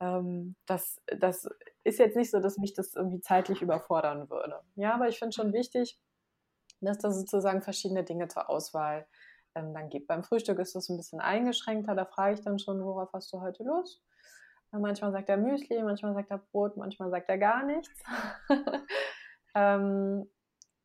ähm, 0.02 0.56
das, 0.66 1.00
das 1.06 1.48
ist 1.84 2.00
jetzt 2.00 2.16
nicht 2.16 2.30
so, 2.30 2.40
dass 2.40 2.58
mich 2.58 2.74
das 2.74 2.94
irgendwie 2.94 3.20
zeitlich 3.20 3.62
überfordern 3.62 4.28
würde. 4.28 4.60
Ja, 4.74 4.94
aber 4.94 5.08
ich 5.08 5.18
finde 5.18 5.32
schon 5.32 5.52
wichtig, 5.52 5.98
dass 6.80 6.98
da 6.98 7.12
sozusagen 7.12 7.62
verschiedene 7.62 8.02
Dinge 8.02 8.26
zur 8.26 8.50
Auswahl 8.50 9.06
ähm, 9.54 9.72
dann 9.72 9.88
gibt. 9.88 10.08
Beim 10.08 10.24
Frühstück 10.24 10.58
ist 10.58 10.74
das 10.74 10.88
ein 10.88 10.96
bisschen 10.96 11.20
eingeschränkter, 11.20 11.94
da 11.94 12.04
frage 12.04 12.34
ich 12.34 12.40
dann 12.40 12.58
schon, 12.58 12.84
worauf 12.84 13.12
hast 13.12 13.32
du 13.32 13.40
heute 13.40 13.62
Lust? 13.62 14.02
Manchmal 14.72 15.12
sagt 15.12 15.28
er 15.28 15.36
Müsli, 15.36 15.82
manchmal 15.82 16.14
sagt 16.14 16.30
er 16.30 16.38
Brot, 16.38 16.78
manchmal 16.78 17.10
sagt 17.10 17.28
er 17.28 17.36
gar 17.36 17.62
nichts. 17.62 18.02
ähm, 19.54 20.28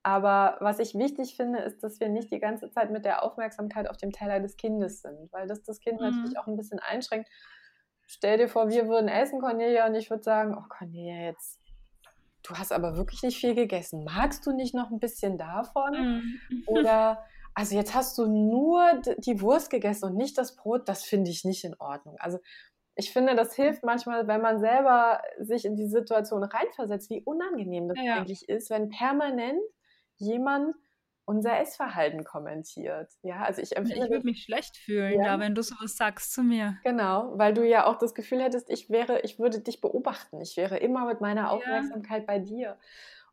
aber 0.03 0.57
was 0.59 0.79
ich 0.79 0.93
wichtig 0.93 1.37
finde, 1.37 1.59
ist, 1.59 1.81
dass 1.83 1.99
wir 2.01 2.09
nicht 2.09 2.29
die 2.31 2.39
ganze 2.39 2.69
Zeit 2.69 2.91
mit 2.91 3.05
der 3.05 3.23
Aufmerksamkeit 3.23 3.89
auf 3.89 3.95
dem 3.95 4.11
Teller 4.11 4.41
des 4.41 4.57
Kindes 4.57 5.01
sind, 5.01 5.31
weil 5.31 5.47
das 5.47 5.63
das 5.63 5.79
Kind 5.79 6.01
mhm. 6.01 6.07
natürlich 6.07 6.37
auch 6.37 6.47
ein 6.47 6.57
bisschen 6.57 6.79
einschränkt 6.79 7.29
stell 8.07 8.37
dir 8.37 8.47
vor, 8.47 8.69
wir 8.69 8.87
würden 8.87 9.09
essen, 9.09 9.39
Cornelia, 9.39 9.85
und 9.85 9.95
ich 9.95 10.09
würde 10.09 10.23
sagen, 10.23 10.55
oh 10.57 10.67
Cornelia, 10.69 11.27
jetzt, 11.27 11.59
du 12.43 12.55
hast 12.55 12.71
aber 12.71 12.97
wirklich 12.97 13.21
nicht 13.21 13.37
viel 13.37 13.53
gegessen. 13.53 14.03
Magst 14.03 14.45
du 14.45 14.53
nicht 14.53 14.73
noch 14.73 14.89
ein 14.89 14.99
bisschen 14.99 15.37
davon? 15.37 15.91
Mhm. 15.91 16.63
Oder, 16.65 17.23
also 17.53 17.75
jetzt 17.75 17.93
hast 17.93 18.17
du 18.17 18.25
nur 18.25 19.01
die 19.17 19.41
Wurst 19.41 19.69
gegessen 19.69 20.05
und 20.05 20.15
nicht 20.15 20.37
das 20.37 20.55
Brot, 20.55 20.87
das 20.87 21.03
finde 21.03 21.29
ich 21.29 21.43
nicht 21.43 21.63
in 21.63 21.75
Ordnung. 21.79 22.15
Also 22.19 22.39
ich 22.95 23.13
finde, 23.13 23.35
das 23.35 23.53
hilft 23.53 23.83
manchmal, 23.83 24.27
wenn 24.27 24.41
man 24.41 24.59
selber 24.59 25.21
sich 25.39 25.65
in 25.65 25.75
die 25.75 25.87
Situation 25.87 26.43
reinversetzt, 26.43 27.11
wie 27.11 27.21
unangenehm 27.21 27.89
das 27.89 27.97
ja. 28.01 28.15
eigentlich 28.15 28.49
ist, 28.49 28.71
wenn 28.71 28.89
permanent 28.89 29.61
jemand 30.15 30.75
unser 31.27 31.59
Essverhalten 31.59 32.23
kommentiert. 32.23 33.11
Ja, 33.21 33.43
also 33.43 33.61
ich 33.61 33.75
empfinde. 33.75 34.05
Ich 34.05 34.09
würde 34.09 34.25
mich 34.25 34.43
schlecht 34.43 34.77
fühlen, 34.77 35.19
ja. 35.19 35.25
da, 35.25 35.39
wenn 35.39 35.55
du 35.55 35.61
sowas 35.61 35.97
sagst 35.97 36.33
zu 36.33 36.41
mir. 36.41 36.77
Genau, 36.85 37.37
weil 37.37 37.53
du 37.53 37.67
ja 37.67 37.85
auch 37.85 37.97
das 37.97 38.15
Gefühl 38.15 38.41
hättest, 38.41 38.69
ich 38.69 38.89
wäre, 38.89 39.19
ich 39.21 39.37
würde 39.37 39.59
dich 39.59 39.81
beobachten. 39.81 40.39
Ich 40.39 40.55
wäre 40.55 40.77
immer 40.77 41.05
mit 41.05 41.19
meiner 41.19 41.51
Aufmerksamkeit 41.51 42.21
ja. 42.21 42.25
bei 42.25 42.39
dir. 42.39 42.77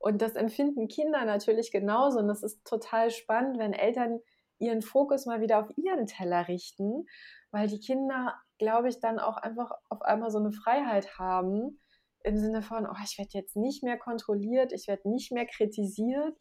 Und 0.00 0.22
das 0.22 0.34
empfinden 0.34 0.88
Kinder 0.88 1.24
natürlich 1.24 1.70
genauso. 1.70 2.18
Und 2.18 2.26
das 2.26 2.42
ist 2.42 2.66
total 2.66 3.12
spannend, 3.12 3.58
wenn 3.58 3.72
Eltern 3.72 4.18
ihren 4.58 4.82
Fokus 4.82 5.24
mal 5.24 5.40
wieder 5.40 5.60
auf 5.60 5.70
ihren 5.76 6.06
Teller 6.08 6.48
richten, 6.48 7.06
weil 7.52 7.68
die 7.68 7.78
Kinder, 7.78 8.34
glaube 8.58 8.88
ich, 8.88 8.98
dann 8.98 9.20
auch 9.20 9.36
einfach 9.36 9.70
auf 9.88 10.02
einmal 10.02 10.32
so 10.32 10.38
eine 10.38 10.50
Freiheit 10.50 11.16
haben 11.16 11.80
im 12.24 12.38
Sinne 12.38 12.62
von, 12.62 12.86
oh, 12.86 12.96
ich 13.04 13.18
werde 13.18 13.30
jetzt 13.34 13.54
nicht 13.54 13.84
mehr 13.84 13.98
kontrolliert, 13.98 14.72
ich 14.72 14.88
werde 14.88 15.08
nicht 15.08 15.30
mehr 15.30 15.46
kritisiert 15.46 16.34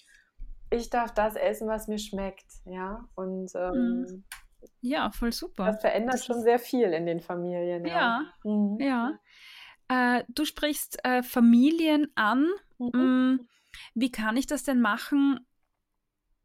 ich 0.74 0.90
darf 0.90 1.14
das 1.14 1.36
essen, 1.36 1.68
was 1.68 1.88
mir 1.88 2.00
schmeckt, 2.00 2.46
ja. 2.66 3.08
Und 3.16 3.52
ähm, 3.56 4.02
mhm. 4.02 4.24
ja, 4.82 5.12
voll 5.12 5.32
super. 5.32 5.66
Das 5.66 5.82
verändert 5.82 6.16
das 6.16 6.26
schon 6.26 6.42
sehr 6.42 6.60
viel 6.60 6.94
in 6.94 7.06
den 7.06 7.20
Familien. 7.20 7.86
Ja, 7.86 8.26
ja. 8.44 8.52
Mhm. 8.52 8.78
ja. 8.80 9.20
Äh, 9.88 10.24
du 10.30 10.46
sprichst 10.46 11.04
äh, 11.06 11.24
Familien 11.24 12.12
an. 12.16 12.48
Mhm. 12.78 12.92
Mm, 12.94 13.48
wie 13.96 14.12
kann 14.12 14.38
ich 14.38 14.48
das 14.48 14.64
denn 14.64 14.82
machen, 14.82 15.40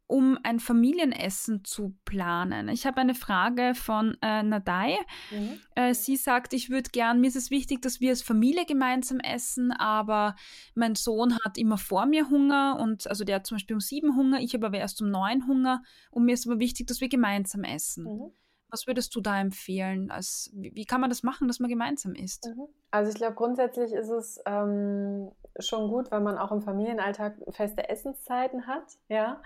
um 0.09 0.39
ein 0.41 0.59
Familienessen 0.59 1.63
zu 1.63 1.95
planen. 2.03 2.67
Ich 2.67 2.87
habe 2.87 2.97
eine 2.97 3.13
Frage 3.13 3.75
von 3.75 4.17
äh, 4.23 4.41
Nadai. 4.41 4.97
Mhm. 5.29 5.59
Äh, 5.75 5.93
sie 5.93 6.15
sagt, 6.15 6.53
ich 6.53 6.71
würde 6.71 6.89
gern, 6.89 7.21
mir 7.21 7.27
ist 7.27 7.35
es 7.35 7.51
wichtig, 7.51 7.83
dass 7.83 8.01
wir 8.01 8.09
als 8.09 8.23
Familie 8.23 8.65
gemeinsam 8.65 9.19
essen, 9.19 9.71
aber 9.71 10.35
mein 10.73 10.95
Sohn 10.95 11.37
hat 11.45 11.59
immer 11.59 11.77
vor 11.77 12.07
mir 12.07 12.27
Hunger 12.27 12.79
und 12.81 13.07
also 13.07 13.23
der 13.23 13.35
hat 13.35 13.45
zum 13.45 13.57
Beispiel 13.57 13.75
um 13.75 13.81
sieben 13.81 14.15
Hunger, 14.15 14.39
ich 14.39 14.55
habe 14.55 14.65
aber 14.65 14.79
erst 14.79 14.99
um 14.99 15.11
neun 15.11 15.45
Hunger 15.47 15.83
und 16.09 16.25
mir 16.25 16.33
ist 16.33 16.47
aber 16.47 16.59
wichtig, 16.59 16.87
dass 16.87 17.01
wir 17.01 17.09
gemeinsam 17.09 17.63
essen. 17.63 18.05
Mhm. 18.05 18.31
Was 18.71 18.87
würdest 18.87 19.15
du 19.15 19.21
da 19.21 19.39
empfehlen? 19.39 20.09
Als, 20.09 20.49
wie, 20.55 20.73
wie, 20.73 20.85
kann 20.85 21.01
man 21.01 21.11
das 21.11 21.21
machen, 21.21 21.47
dass 21.47 21.59
man 21.59 21.69
gemeinsam 21.69 22.15
isst? 22.15 22.47
Mhm. 22.47 22.67
Also 22.89 23.11
ich 23.11 23.17
glaube, 23.17 23.35
grundsätzlich 23.35 23.93
ist 23.93 24.09
es 24.09 24.41
ähm, 24.47 25.31
schon 25.59 25.87
gut, 25.89 26.09
wenn 26.09 26.23
man 26.23 26.39
auch 26.39 26.51
im 26.51 26.61
Familienalltag 26.61 27.35
feste 27.51 27.87
Essenszeiten 27.89 28.65
hat, 28.65 28.97
ja. 29.07 29.41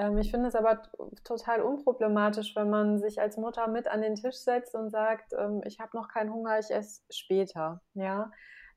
Ähm, 0.00 0.16
ich 0.16 0.30
finde 0.30 0.48
es 0.48 0.54
aber 0.54 0.80
total 1.24 1.60
unproblematisch, 1.60 2.56
wenn 2.56 2.70
man 2.70 2.98
sich 2.98 3.20
als 3.20 3.36
Mutter 3.36 3.68
mit 3.68 3.86
an 3.86 4.00
den 4.00 4.14
Tisch 4.14 4.36
setzt 4.36 4.74
und 4.74 4.88
sagt, 4.88 5.34
ähm, 5.38 5.60
ich 5.66 5.78
habe 5.78 5.94
noch 5.94 6.08
keinen 6.08 6.32
Hunger, 6.32 6.58
ich 6.58 6.70
esse 6.70 7.02
später. 7.10 7.82
Ja. 7.92 8.30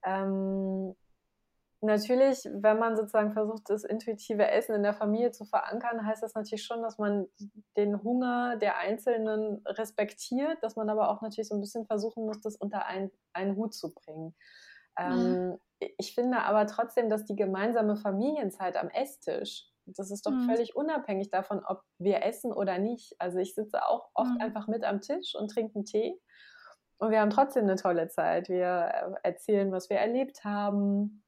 Ähm, 0.04 0.94
natürlich, 1.80 2.44
wenn 2.52 2.78
man 2.78 2.98
sozusagen 2.98 3.32
versucht, 3.32 3.70
das 3.70 3.86
intuitive 3.86 4.50
Essen 4.50 4.76
in 4.76 4.84
der 4.84 4.94
Familie 4.94 5.32
zu 5.32 5.46
verankern, 5.46 6.06
heißt 6.06 6.24
das 6.24 6.36
natürlich 6.36 6.66
schon, 6.66 6.82
dass 6.82 6.98
man 6.98 7.28
den 7.78 8.04
Hunger 8.04 8.58
der 8.58 8.78
Einzelnen 8.78 9.62
respektiert, 9.66 10.62
dass 10.62 10.76
man 10.76 10.90
aber 10.90 11.10
auch 11.10 11.22
natürlich 11.22 11.48
so 11.48 11.56
ein 11.56 11.62
bisschen 11.62 11.86
versuchen 11.86 12.26
muss, 12.26 12.42
das 12.42 12.58
unter 12.58 12.86
einen, 12.86 13.12
einen 13.32 13.56
Hut 13.56 13.74
zu 13.74 13.94
bringen. 13.94 14.36
Mhm. 15.00 15.58
Ähm, 15.80 15.90
ich 15.98 16.16
finde 16.16 16.40
aber 16.40 16.68
trotzdem, 16.68 17.10
dass 17.10 17.24
die 17.24 17.36
gemeinsame 17.36 17.96
Familienzeit 17.96 18.76
am 18.76 18.90
Esstisch 18.90 19.73
das 19.86 20.12
ist 20.12 20.26
doch 20.26 20.32
mhm. 20.32 20.46
völlig 20.46 20.76
unabhängig 20.76 21.30
davon, 21.30 21.62
ob 21.66 21.82
wir 21.98 22.24
essen 22.24 22.54
oder 22.54 22.78
nicht. 22.80 23.16
Also 23.20 23.40
ich 23.40 23.54
sitze 23.54 23.86
auch 23.86 24.10
oft 24.14 24.32
mhm. 24.32 24.42
einfach 24.42 24.68
mit 24.68 24.84
am 24.84 25.02
Tisch 25.02 25.36
und 25.36 25.50
trinke 25.50 25.76
einen 25.76 25.86
Tee. 25.86 26.20
Und 26.98 27.12
wir 27.12 27.20
haben 27.20 27.32
trotzdem 27.32 27.64
eine 27.64 27.76
tolle 27.76 28.08
Zeit. 28.08 28.50
Wir 28.50 29.18
äh, 29.24 29.28
erzählen, 29.28 29.72
was 29.72 29.90
wir 29.90 29.98
erlebt 29.98 30.46
haben. 30.46 31.24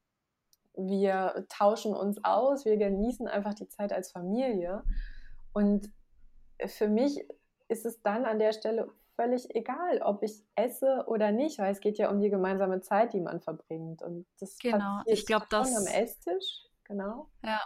Wir 0.74 1.46
tauschen 1.48 1.94
uns 1.94 2.22
aus. 2.24 2.64
Wir 2.64 2.76
genießen 2.76 3.28
einfach 3.28 3.54
die 3.54 3.68
Zeit 3.68 3.92
als 3.92 4.10
Familie. 4.10 4.82
Und 5.52 5.90
für 6.66 6.88
mich 6.88 7.26
ist 7.68 7.84
es 7.84 8.00
dann 8.02 8.24
an 8.24 8.38
der 8.38 8.52
Stelle 8.52 8.90
völlig 9.16 9.54
egal, 9.54 10.02
ob 10.02 10.22
ich 10.22 10.44
esse 10.54 11.04
oder 11.06 11.32
nicht, 11.32 11.58
weil 11.58 11.72
es 11.72 11.80
geht 11.80 11.98
ja 11.98 12.10
um 12.10 12.20
die 12.20 12.30
gemeinsame 12.30 12.80
Zeit, 12.80 13.12
die 13.12 13.20
man 13.20 13.40
verbringt. 13.40 14.02
Und 14.02 14.26
das 14.38 14.58
genau. 14.58 15.00
ich 15.06 15.26
glaube, 15.26 15.46
das 15.50 15.74
am 15.74 15.86
Esstisch, 15.86 16.66
genau. 16.84 17.28
Ja, 17.42 17.60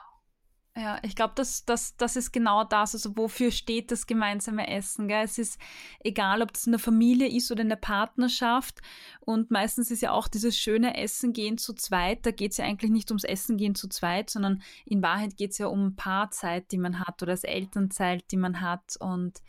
ja, 0.81 0.99
ich 1.03 1.15
glaube, 1.15 1.35
das, 1.37 1.65
das, 1.65 1.97
das 1.97 2.17
ist 2.17 2.33
genau 2.33 2.65
das. 2.65 2.95
Also, 2.95 3.17
wofür 3.17 3.51
steht 3.51 3.91
das 3.91 4.07
gemeinsame 4.07 4.67
Essen? 4.69 5.09
Gell? 5.09 5.25
Es 5.25 5.37
ist 5.37 5.61
egal, 6.03 6.43
ob 6.43 6.53
das 6.53 6.67
in 6.67 6.73
der 6.73 6.79
Familie 6.79 7.29
ist 7.29 7.51
oder 7.51 7.63
in 7.63 7.69
der 7.69 7.77
Partnerschaft. 7.77 8.81
Und 9.21 9.51
meistens 9.51 9.91
ist 9.91 10.01
ja 10.01 10.13
auch 10.13 10.29
dieses 10.29 10.57
schöne 10.57 10.97
Essen 10.97 11.33
gehen 11.33 11.59
zu 11.59 11.75
zweit. 11.75 12.25
Da 12.25 12.31
geht 12.31 12.53
es 12.53 12.57
ja 12.57 12.65
eigentlich 12.65 12.91
nicht 12.91 13.11
ums 13.11 13.25
Essen 13.25 13.59
gehen 13.59 13.75
zu 13.75 13.89
zweit, 13.89 14.31
sondern 14.31 14.63
in 14.87 15.03
Wahrheit 15.03 15.37
geht 15.37 15.53
es 15.53 15.59
ja 15.59 15.67
um 15.67 15.97
Paarzeit, 15.97 16.73
die 16.73 16.79
man 16.79 17.01
hat 17.01 17.23
oder 17.23 17.33
das 17.33 17.45
Elternzeit, 17.45 18.25
die 18.31 18.39
man 18.39 18.61
hat. 18.61 18.97
Und 18.99 19.43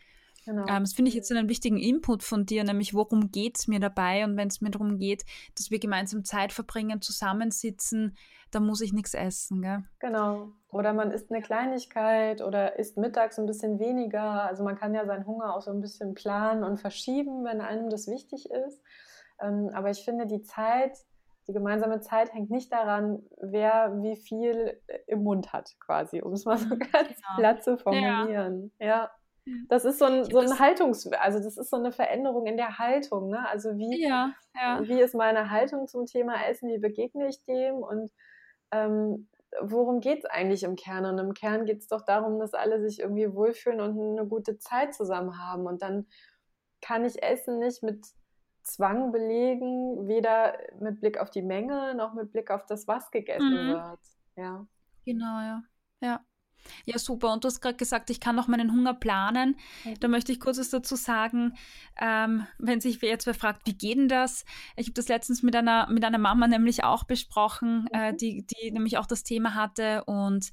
Genau. 0.52 0.66
Ähm, 0.68 0.84
das 0.84 0.94
finde 0.94 1.08
ich 1.08 1.16
jetzt 1.16 1.32
einen 1.32 1.48
wichtigen 1.48 1.78
Input 1.78 2.24
von 2.24 2.46
dir, 2.46 2.66
nämlich 2.66 2.94
worum 2.94 3.32
geht 3.32 3.58
es 3.58 3.68
mir 3.70 3.80
dabei? 3.80 4.26
Und 4.26 4.36
wenn 4.36 4.50
es 4.50 4.60
mir 4.60 4.70
darum 4.70 4.98
geht, 4.98 5.24
dass 5.58 5.72
wir 5.72 5.80
gemeinsam 5.80 6.26
Zeit 6.26 6.52
verbringen, 6.52 7.02
zusammensitzen, 7.02 8.18
dann 8.52 8.66
muss 8.66 8.82
ich 8.82 8.92
nichts 8.92 9.14
essen. 9.14 9.62
Gell? 9.62 9.84
Genau. 10.00 10.50
Oder 10.68 10.92
man 10.92 11.12
isst 11.12 11.32
eine 11.32 11.42
Kleinigkeit 11.42 12.42
oder 12.42 12.78
isst 12.78 12.98
mittags 12.98 13.40
ein 13.40 13.46
bisschen 13.46 13.80
weniger. 13.80 14.44
Also 14.44 14.66
man 14.66 14.76
kann 14.76 14.94
ja 14.94 15.06
seinen 15.06 15.26
Hunger 15.26 15.56
auch 15.56 15.62
so 15.62 15.72
ein 15.72 15.80
bisschen 15.80 16.16
planen 16.16 16.66
und 16.66 16.82
verschieben, 16.82 17.46
wenn 17.46 17.62
einem 17.62 17.90
das 17.90 18.08
wichtig 18.08 18.50
ist. 18.52 18.82
Ähm, 19.42 19.70
aber 19.74 19.90
ich 19.90 20.04
finde, 20.04 20.26
die 20.26 20.42
Zeit, 20.42 20.98
die 21.48 21.54
gemeinsame 21.54 22.02
Zeit 22.02 22.34
hängt 22.34 22.50
nicht 22.50 22.74
daran, 22.74 23.24
wer 23.40 24.02
wie 24.02 24.18
viel 24.18 24.82
im 25.08 25.24
Mund 25.24 25.54
hat, 25.54 25.78
quasi, 25.80 26.22
um 26.22 26.34
es 26.34 26.44
mal 26.44 26.58
so 26.58 26.68
ganz 26.78 27.08
genau. 27.08 27.38
platt 27.38 27.64
zu 27.64 27.78
formulieren. 27.78 28.74
ja. 28.80 28.86
ja. 28.86 29.12
Das 29.70 29.86
ist 29.86 30.00
so 30.00 30.06
ein, 30.06 30.24
so 30.26 30.40
ein 30.40 30.60
Haltungs-, 30.60 31.12
also 31.14 31.40
das 31.40 31.58
ist 31.58 31.70
so 31.70 31.78
eine 31.78 31.92
Veränderung 31.92 32.46
in 32.46 32.58
der 32.58 32.78
Haltung, 32.78 33.30
ne? 33.30 33.48
Also 33.48 33.78
wie, 33.78 34.02
ja, 34.08 34.34
ja. 34.56 34.80
wie 34.88 35.02
ist 35.02 35.16
meine 35.16 35.50
Haltung 35.50 35.88
zum 35.88 36.06
Thema 36.06 36.46
Essen, 36.48 36.70
wie 36.70 36.78
begegne 36.78 37.28
ich 37.28 37.44
dem 37.46 37.76
und 37.76 38.12
ähm, 38.72 39.28
worum 39.62 40.00
geht 40.00 40.20
es 40.20 40.26
eigentlich 40.26 40.64
im 40.64 40.76
Kern? 40.76 41.06
Und 41.06 41.18
im 41.18 41.34
Kern 41.34 41.66
geht 41.66 41.80
es 41.80 41.88
doch 41.88 42.06
darum, 42.06 42.40
dass 42.40 42.54
alle 42.54 42.82
sich 42.82 43.00
irgendwie 43.00 43.34
wohlfühlen 43.34 43.82
und 43.82 44.00
eine 44.00 44.28
gute 44.28 44.58
Zeit 44.58 44.94
zusammen 44.94 45.38
haben. 45.40 45.66
Und 45.66 45.82
dann 45.82 46.08
kann 46.82 47.06
ich 47.06 47.22
Essen 47.22 47.60
nicht 47.60 47.84
mit 47.84 48.06
Zwang 48.64 49.12
belegen, 49.12 50.08
weder 50.08 50.58
mit 50.80 51.00
Blick 51.00 51.20
auf 51.20 51.30
die 51.30 51.42
Menge 51.42 51.96
noch 51.96 52.14
mit 52.14 52.32
Blick 52.32 52.52
auf 52.52 52.66
das, 52.66 52.88
was 52.88 53.12
gegessen 53.12 53.68
mhm. 53.68 53.74
wird. 53.74 54.00
Ja. 54.36 54.68
Genau, 55.06 55.40
ja. 55.40 55.64
Ja. 56.02 56.26
Ja, 56.86 56.98
super. 56.98 57.32
Und 57.32 57.44
du 57.44 57.48
hast 57.48 57.62
gerade 57.62 57.78
gesagt, 57.78 58.10
ich 58.10 58.20
kann 58.20 58.38
auch 58.40 58.48
meinen 58.48 58.72
Hunger 58.72 58.94
planen. 58.94 59.56
Da 60.00 60.08
möchte 60.08 60.32
ich 60.32 60.40
kurz 60.40 60.58
was 60.58 60.70
dazu 60.70 60.96
sagen. 60.96 61.58
Ähm, 62.00 62.48
wenn 62.58 62.82
sich 62.82 63.02
jetzt 63.02 63.26
wer 63.26 63.34
fragt, 63.34 63.68
wie 63.68 63.74
geht 63.74 63.98
denn 63.98 64.08
das? 64.08 64.46
Ich 64.76 64.88
habe 64.88 64.94
das 64.94 65.08
letztens 65.08 65.44
mit 65.44 65.56
einer, 65.56 65.90
mit 65.90 66.04
einer 66.04 66.18
Mama 66.18 66.48
nämlich 66.48 66.84
auch 66.84 67.04
besprochen, 67.04 67.88
äh, 67.94 67.98
mhm. 67.98 68.04
äh, 68.04 68.18
die, 68.18 68.46
die 68.46 68.72
nämlich 68.72 68.98
auch 68.98 69.06
das 69.06 69.24
Thema 69.24 69.56
hatte. 69.56 70.04
Und 70.06 70.52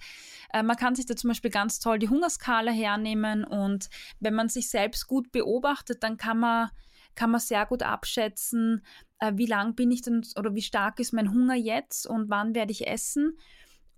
äh, 0.52 0.62
man 0.62 0.76
kann 0.76 0.94
sich 0.94 1.06
da 1.06 1.16
zum 1.16 1.28
Beispiel 1.28 1.50
ganz 1.50 1.80
toll 1.80 1.98
die 1.98 2.08
Hungerskala 2.08 2.70
hernehmen. 2.70 3.44
Und 3.44 3.88
wenn 4.20 4.34
man 4.34 4.48
sich 4.48 4.70
selbst 4.70 5.06
gut 5.06 5.32
beobachtet, 5.32 6.02
dann 6.02 6.16
kann 6.16 6.40
man, 6.40 6.70
kann 7.14 7.30
man 7.30 7.40
sehr 7.40 7.66
gut 7.66 7.82
abschätzen, 7.82 8.82
äh, 9.18 9.32
wie 9.34 9.46
lang 9.46 9.74
bin 9.74 9.90
ich 9.90 10.02
denn 10.02 10.24
oder 10.36 10.54
wie 10.54 10.62
stark 10.62 11.00
ist 11.00 11.12
mein 11.12 11.32
Hunger 11.32 11.54
jetzt 11.54 12.06
und 12.06 12.30
wann 12.30 12.54
werde 12.54 12.72
ich 12.72 12.86
essen. 12.86 13.38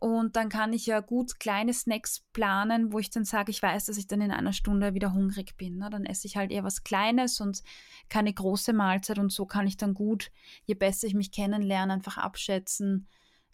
Und 0.00 0.34
dann 0.36 0.48
kann 0.48 0.72
ich 0.72 0.86
ja 0.86 1.00
gut 1.00 1.38
kleine 1.38 1.74
Snacks 1.74 2.24
planen, 2.32 2.90
wo 2.90 2.98
ich 2.98 3.10
dann 3.10 3.26
sage, 3.26 3.50
ich 3.50 3.62
weiß, 3.62 3.84
dass 3.84 3.98
ich 3.98 4.06
dann 4.06 4.22
in 4.22 4.30
einer 4.30 4.54
Stunde 4.54 4.94
wieder 4.94 5.12
hungrig 5.12 5.58
bin. 5.58 5.76
Ne? 5.76 5.90
Dann 5.90 6.06
esse 6.06 6.26
ich 6.26 6.38
halt 6.38 6.50
eher 6.50 6.64
was 6.64 6.84
Kleines 6.84 7.38
und 7.38 7.62
keine 8.08 8.32
große 8.32 8.72
Mahlzeit. 8.72 9.18
Und 9.18 9.30
so 9.30 9.44
kann 9.44 9.66
ich 9.66 9.76
dann 9.76 9.92
gut, 9.92 10.30
je 10.64 10.72
besser 10.72 11.06
ich 11.06 11.12
mich 11.12 11.32
kennenlerne, 11.32 11.92
einfach 11.92 12.16
abschätzen, 12.16 13.08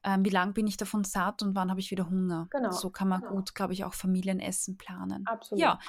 ähm, 0.04 0.24
wie 0.24 0.30
lange 0.30 0.52
bin 0.52 0.68
ich 0.68 0.76
davon 0.76 1.02
satt 1.02 1.42
und 1.42 1.56
wann 1.56 1.68
habe 1.68 1.80
ich 1.80 1.90
wieder 1.90 2.08
Hunger. 2.08 2.46
Genau. 2.52 2.70
So 2.70 2.90
kann 2.90 3.08
man 3.08 3.22
genau. 3.22 3.34
gut, 3.34 3.56
glaube 3.56 3.72
ich, 3.72 3.82
auch 3.82 3.94
Familienessen 3.94 4.78
planen. 4.78 5.26
Absolut. 5.26 5.60
Ja. 5.60 5.80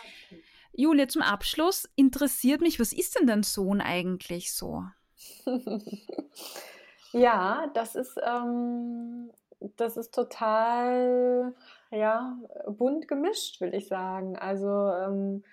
Julia, 0.74 1.08
zum 1.08 1.22
Abschluss 1.22 1.88
interessiert 1.96 2.62
mich, 2.62 2.80
was 2.80 2.94
ist 2.94 3.20
denn 3.20 3.28
dein 3.28 3.44
Sohn 3.44 3.80
eigentlich 3.80 4.54
so? 4.56 4.86
ja, 7.12 7.68
das 7.76 7.94
ist 7.94 8.18
ähm, 8.26 9.30
das 9.60 9.98
ist 9.98 10.14
total, 10.14 11.54
ja, 11.92 12.38
bunt 12.68 13.08
gemischt, 13.08 13.62
will 13.62 13.74
ich 13.74 13.88
sagen. 13.88 14.38
Also 14.38 14.68
ähm, 14.68 15.44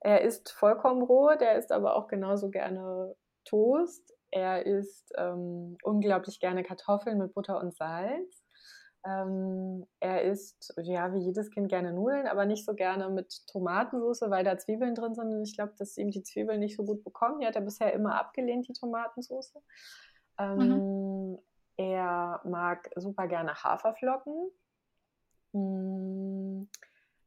er 0.00 0.22
isst 0.22 0.50
vollkommen 0.50 1.02
roh, 1.02 1.34
der 1.38 1.56
isst 1.56 1.72
aber 1.72 1.96
auch 1.96 2.08
genauso 2.08 2.50
gerne 2.50 3.14
Toast. 3.44 4.14
Er 4.30 4.66
isst 4.66 5.12
ähm, 5.16 5.76
unglaublich 5.82 6.38
gerne 6.40 6.62
Kartoffeln 6.62 7.18
mit 7.18 7.34
Butter 7.34 7.60
und 7.60 7.74
Salz. 7.74 8.44
Ähm, 9.06 9.86
er 10.00 10.22
isst, 10.22 10.74
ja, 10.82 11.12
wie 11.14 11.20
jedes 11.20 11.50
Kind 11.50 11.68
gerne 11.68 11.92
Nudeln, 11.92 12.26
aber 12.26 12.44
nicht 12.44 12.66
so 12.66 12.74
gerne 12.74 13.08
mit 13.10 13.46
Tomatensauce, 13.50 14.28
weil 14.28 14.44
da 14.44 14.58
Zwiebeln 14.58 14.94
drin 14.94 15.14
sind. 15.14 15.28
Und 15.28 15.42
ich 15.42 15.56
glaube, 15.56 15.72
dass 15.78 15.96
ihm 15.96 16.10
die 16.10 16.22
Zwiebeln 16.22 16.60
nicht 16.60 16.76
so 16.76 16.84
gut 16.84 17.02
bekommen. 17.04 17.40
Die 17.40 17.46
hat 17.46 17.56
er 17.56 17.62
bisher 17.62 17.92
immer 17.92 18.18
abgelehnt, 18.18 18.68
die 18.68 18.72
Tomatensauce. 18.72 19.54
Mhm. 20.38 20.72
Er 21.78 22.40
mag 22.44 22.90
super 22.96 23.28
gerne 23.28 23.54
Haferflocken. 23.54 24.50
Mm, 25.52 26.64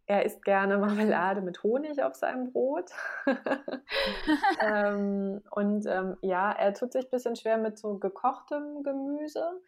er 0.05 0.25
isst 0.25 0.43
gerne 0.43 0.77
Marmelade 0.77 1.41
mit 1.41 1.63
Honig 1.63 2.03
auf 2.03 2.15
seinem 2.15 2.51
Brot. 2.51 2.91
ähm, 4.61 5.41
und 5.51 5.85
ähm, 5.87 6.17
ja, 6.21 6.51
er 6.51 6.73
tut 6.73 6.91
sich 6.91 7.05
ein 7.05 7.11
bisschen 7.11 7.37
schwer 7.37 7.57
mit 7.57 7.79
so 7.79 7.97
gekochtem 7.97 8.83
Gemüse. 8.83 9.61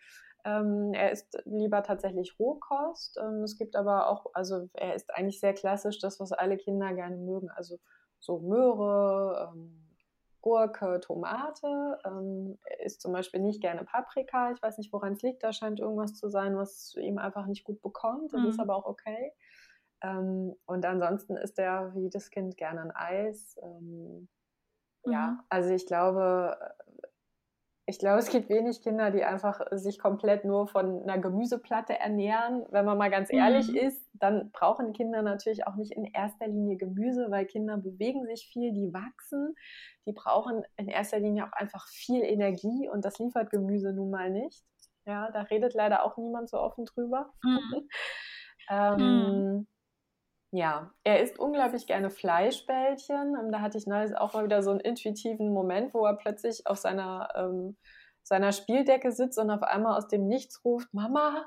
Ähm, 0.43 0.93
er 0.93 1.11
isst 1.11 1.41
lieber 1.45 1.81
tatsächlich 1.83 2.37
Rohkost. 2.37 3.17
Ähm, 3.23 3.43
es 3.43 3.57
gibt 3.57 3.77
aber 3.77 4.09
auch, 4.09 4.25
also 4.33 4.69
er 4.73 4.95
ist 4.95 5.15
eigentlich 5.15 5.39
sehr 5.39 5.53
klassisch, 5.53 5.99
das, 5.99 6.19
was 6.19 6.33
alle 6.33 6.57
Kinder 6.57 6.93
gerne 6.93 7.15
mögen. 7.15 7.49
Also 7.51 7.79
so 8.19 8.39
Möhre, 8.39 9.53
ähm, 9.53 9.82
Gurke, 10.43 10.99
Tomate. 10.99 11.97
Ähm, 12.05 12.59
isst 12.83 13.01
zum 13.01 13.13
Beispiel 13.13 13.39
nicht 13.39 13.61
gerne 13.61 13.85
Paprika. 13.85 14.51
Ich 14.51 14.61
weiß 14.61 14.77
nicht, 14.77 14.91
woran 14.91 15.13
es 15.13 15.21
liegt. 15.21 15.41
Da 15.41 15.53
scheint 15.53 15.79
irgendwas 15.79 16.15
zu 16.15 16.29
sein, 16.29 16.55
was 16.57 16.95
ihm 16.95 17.17
einfach 17.17 17.47
nicht 17.47 17.63
gut 17.63 17.81
bekommt. 17.81 18.33
Das 18.33 18.41
mhm. 18.41 18.49
ist 18.49 18.59
aber 18.59 18.75
auch 18.75 18.85
okay. 18.85 19.31
Ähm, 20.01 20.53
und 20.65 20.85
ansonsten 20.85 21.37
isst 21.37 21.57
er 21.57 21.95
wie 21.95 22.01
jedes 22.01 22.29
Kind 22.29 22.57
gerne 22.57 22.81
ein 22.81 22.91
Eis. 22.91 23.57
Ähm, 23.63 24.27
mhm. 25.05 25.11
Ja, 25.11 25.39
also 25.47 25.69
ich 25.69 25.87
glaube, 25.87 26.57
ich 27.85 27.99
glaube, 27.99 28.19
es 28.19 28.29
gibt 28.29 28.49
wenig 28.49 28.81
Kinder, 28.81 29.11
die 29.11 29.25
einfach 29.25 29.59
sich 29.71 29.99
komplett 29.99 30.45
nur 30.45 30.67
von 30.67 31.03
einer 31.03 31.19
Gemüseplatte 31.19 31.99
ernähren. 31.99 32.65
Wenn 32.69 32.85
man 32.85 32.97
mal 32.97 33.09
ganz 33.09 33.31
ehrlich 33.31 33.67
mhm. 33.67 33.75
ist, 33.75 34.09
dann 34.13 34.51
brauchen 34.51 34.93
Kinder 34.93 35.21
natürlich 35.21 35.67
auch 35.67 35.75
nicht 35.75 35.91
in 35.91 36.05
erster 36.05 36.47
Linie 36.47 36.77
Gemüse, 36.77 37.29
weil 37.29 37.45
Kinder 37.45 37.75
bewegen 37.77 38.25
sich 38.25 38.47
viel, 38.51 38.71
die 38.71 38.93
wachsen. 38.93 39.53
Die 40.05 40.13
brauchen 40.13 40.63
in 40.77 40.87
erster 40.87 41.19
Linie 41.19 41.45
auch 41.45 41.51
einfach 41.53 41.85
viel 41.89 42.23
Energie 42.23 42.87
und 42.89 43.03
das 43.03 43.19
liefert 43.19 43.49
Gemüse 43.49 43.91
nun 43.91 44.11
mal 44.11 44.29
nicht. 44.29 44.63
Ja, 45.05 45.29
da 45.31 45.41
redet 45.41 45.73
leider 45.73 46.05
auch 46.05 46.15
niemand 46.15 46.49
so 46.49 46.59
offen 46.59 46.85
drüber. 46.85 47.33
Mhm. 47.43 47.89
ähm, 48.69 48.97
mhm. 48.97 49.67
Ja, 50.55 50.91
er 51.03 51.19
isst 51.23 51.39
unglaublich 51.39 51.87
gerne 51.87 52.11
Fleischbällchen. 52.11 53.35
Ähm, 53.39 53.51
da 53.51 53.61
hatte 53.61 53.79
ich 53.79 53.87
neulich 53.87 54.15
auch 54.15 54.35
mal 54.35 54.45
wieder 54.45 54.61
so 54.61 54.69
einen 54.69 54.81
intuitiven 54.81 55.51
Moment, 55.51 55.95
wo 55.95 56.05
er 56.05 56.15
plötzlich 56.15 56.67
auf 56.67 56.77
seiner, 56.77 57.29
ähm, 57.35 57.75
seiner 58.21 58.51
Spieldecke 58.51 59.11
sitzt 59.11 59.39
und 59.39 59.49
auf 59.49 59.63
einmal 59.63 59.97
aus 59.97 60.07
dem 60.07 60.27
Nichts 60.27 60.63
ruft, 60.63 60.93
Mama, 60.93 61.43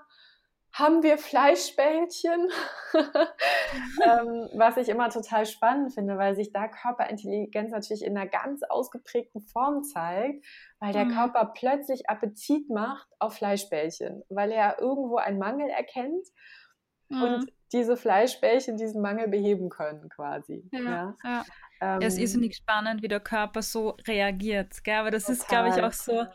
haben 0.72 1.04
wir 1.04 1.18
Fleischbällchen? 1.18 2.50
ähm, 2.94 4.48
was 4.54 4.76
ich 4.76 4.88
immer 4.88 5.09
total 5.09 5.46
spannend 5.46 5.94
finde, 5.94 6.18
weil 6.18 6.34
sich 6.34 6.52
da 6.52 6.66
Körperintelligenz 6.66 7.70
natürlich 7.70 8.04
in 8.04 8.18
einer 8.18 8.28
ganz 8.28 8.64
ausgeprägten 8.64 9.40
Form 9.40 9.84
zeigt, 9.84 10.44
weil 10.80 10.92
der 10.92 11.04
mhm. 11.04 11.12
Körper 11.12 11.52
plötzlich 11.54 12.11
Appetit 12.11 12.68
macht 12.70 13.07
auf 13.20 13.34
Fleischbällchen, 13.36 14.24
weil 14.30 14.50
er 14.50 14.80
irgendwo 14.80 15.18
einen 15.18 15.38
Mangel 15.38 15.68
erkennt 15.68 16.26
mhm. 17.09 17.22
und 17.22 17.55
diese 17.73 17.97
Fleischbällchen 17.97 18.77
diesen 18.77 19.03
Mangel 19.03 19.29
beheben 19.29 19.69
können, 19.69 20.09
quasi. 20.09 20.69
Ja, 20.73 20.81
ja. 20.81 21.17
ja. 21.25 21.45
Ähm, 21.81 22.01
es 22.01 22.19
ist 22.19 22.37
nicht 22.37 22.57
spannend, 22.57 23.03
wie 23.03 23.09
der 23.09 23.21
Körper 23.21 23.62
so 23.62 23.97
reagiert. 24.07 24.83
Gell? 24.85 24.97
Aber 24.97 25.11
das 25.11 25.25
total. 25.25 25.37
ist, 25.37 25.49
glaube 25.49 25.69
ich, 25.69 25.83
auch 25.83 25.93
so 25.93 26.27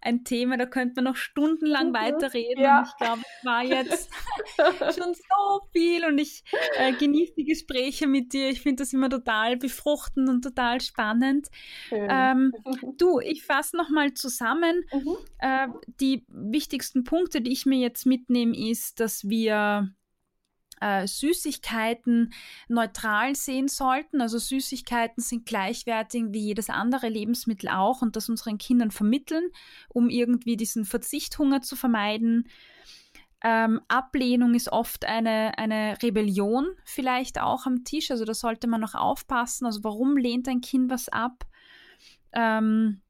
ein 0.00 0.24
Thema, 0.24 0.56
da 0.56 0.66
könnte 0.66 0.94
man 0.96 1.04
noch 1.04 1.16
stundenlang 1.16 1.88
mhm. 1.88 1.94
weiterreden. 1.94 2.62
Ja. 2.62 2.80
Und 2.80 2.86
ich 2.88 2.96
glaube, 2.96 3.22
es 3.22 3.44
war 3.44 3.64
jetzt 3.64 4.10
schon 4.98 5.14
so 5.14 5.60
viel 5.72 6.04
und 6.04 6.18
ich 6.18 6.44
äh, 6.78 6.92
genieße 6.92 7.34
die 7.36 7.44
Gespräche 7.44 8.06
mit 8.06 8.32
dir. 8.32 8.50
Ich 8.50 8.60
finde 8.60 8.82
das 8.82 8.92
immer 8.92 9.10
total 9.10 9.56
befruchtend 9.56 10.28
und 10.28 10.42
total 10.42 10.80
spannend. 10.80 11.48
Ähm, 11.90 12.52
du, 12.98 13.20
ich 13.20 13.44
fasse 13.44 13.76
nochmal 13.76 14.14
zusammen. 14.14 14.84
Mhm. 14.92 15.16
Äh, 15.38 15.68
die 16.00 16.24
wichtigsten 16.28 17.04
Punkte, 17.04 17.40
die 17.40 17.52
ich 17.52 17.66
mir 17.66 17.78
jetzt 17.78 18.06
mitnehme, 18.06 18.56
ist, 18.56 19.00
dass 19.00 19.28
wir 19.28 19.90
äh, 20.80 21.06
Süßigkeiten 21.06 22.32
neutral 22.68 23.34
sehen 23.34 23.68
sollten. 23.68 24.20
Also 24.20 24.38
Süßigkeiten 24.38 25.22
sind 25.22 25.46
gleichwertig 25.46 26.24
wie 26.30 26.40
jedes 26.40 26.70
andere 26.70 27.08
Lebensmittel 27.08 27.68
auch 27.68 28.02
und 28.02 28.16
das 28.16 28.28
unseren 28.28 28.58
Kindern 28.58 28.90
vermitteln, 28.90 29.50
um 29.88 30.08
irgendwie 30.08 30.56
diesen 30.56 30.84
Verzichthunger 30.84 31.62
zu 31.62 31.76
vermeiden. 31.76 32.48
Ähm, 33.42 33.80
Ablehnung 33.88 34.54
ist 34.54 34.72
oft 34.72 35.04
eine, 35.04 35.58
eine 35.58 35.96
Rebellion 36.02 36.68
vielleicht 36.84 37.40
auch 37.40 37.66
am 37.66 37.84
Tisch. 37.84 38.10
Also 38.10 38.24
da 38.24 38.34
sollte 38.34 38.66
man 38.66 38.80
noch 38.80 38.94
aufpassen. 38.94 39.66
Also 39.66 39.84
warum 39.84 40.16
lehnt 40.16 40.48
ein 40.48 40.60
Kind 40.60 40.90
was 40.90 41.08
ab? 41.08 41.44
Ähm, 42.32 43.02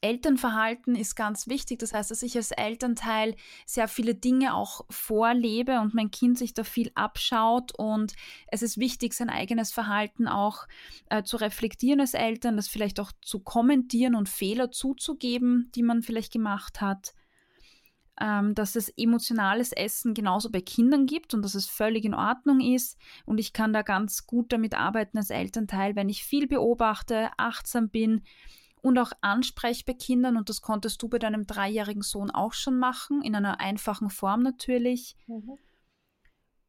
Elternverhalten 0.00 0.94
ist 0.94 1.14
ganz 1.14 1.46
wichtig. 1.46 1.78
Das 1.78 1.92
heißt, 1.92 2.10
dass 2.10 2.22
ich 2.22 2.36
als 2.36 2.50
Elternteil 2.50 3.34
sehr 3.64 3.88
viele 3.88 4.14
Dinge 4.14 4.54
auch 4.54 4.84
vorlebe 4.90 5.80
und 5.80 5.94
mein 5.94 6.10
Kind 6.10 6.38
sich 6.38 6.54
da 6.54 6.64
viel 6.64 6.90
abschaut. 6.94 7.72
Und 7.76 8.14
es 8.48 8.62
ist 8.62 8.78
wichtig, 8.78 9.14
sein 9.14 9.30
eigenes 9.30 9.72
Verhalten 9.72 10.28
auch 10.28 10.66
äh, 11.08 11.22
zu 11.22 11.36
reflektieren 11.36 12.00
als 12.00 12.14
Eltern, 12.14 12.56
das 12.56 12.68
vielleicht 12.68 13.00
auch 13.00 13.12
zu 13.22 13.40
kommentieren 13.40 14.14
und 14.14 14.28
Fehler 14.28 14.70
zuzugeben, 14.70 15.70
die 15.74 15.82
man 15.82 16.02
vielleicht 16.02 16.32
gemacht 16.32 16.80
hat. 16.80 17.14
Ähm, 18.18 18.54
dass 18.54 18.76
es 18.76 18.88
emotionales 18.96 19.72
Essen 19.72 20.14
genauso 20.14 20.50
bei 20.50 20.62
Kindern 20.62 21.04
gibt 21.04 21.34
und 21.34 21.42
dass 21.42 21.54
es 21.54 21.66
völlig 21.66 22.06
in 22.06 22.14
Ordnung 22.14 22.60
ist. 22.60 22.96
Und 23.26 23.36
ich 23.36 23.52
kann 23.52 23.74
da 23.74 23.82
ganz 23.82 24.26
gut 24.26 24.52
damit 24.52 24.74
arbeiten 24.74 25.18
als 25.18 25.28
Elternteil, 25.28 25.96
wenn 25.96 26.08
ich 26.08 26.24
viel 26.24 26.46
beobachte, 26.46 27.28
achtsam 27.36 27.90
bin 27.90 28.22
und 28.86 28.98
auch 28.98 29.10
ansprech 29.20 29.84
bei 29.84 29.94
Kindern. 29.94 30.36
Und 30.36 30.48
das 30.48 30.62
konntest 30.62 31.02
du 31.02 31.08
bei 31.08 31.18
deinem 31.18 31.44
dreijährigen 31.44 32.02
Sohn 32.02 32.30
auch 32.30 32.52
schon 32.52 32.78
machen, 32.78 33.20
in 33.20 33.34
einer 33.34 33.58
einfachen 33.58 34.10
Form 34.10 34.42
natürlich. 34.42 35.16
Mhm. 35.26 35.58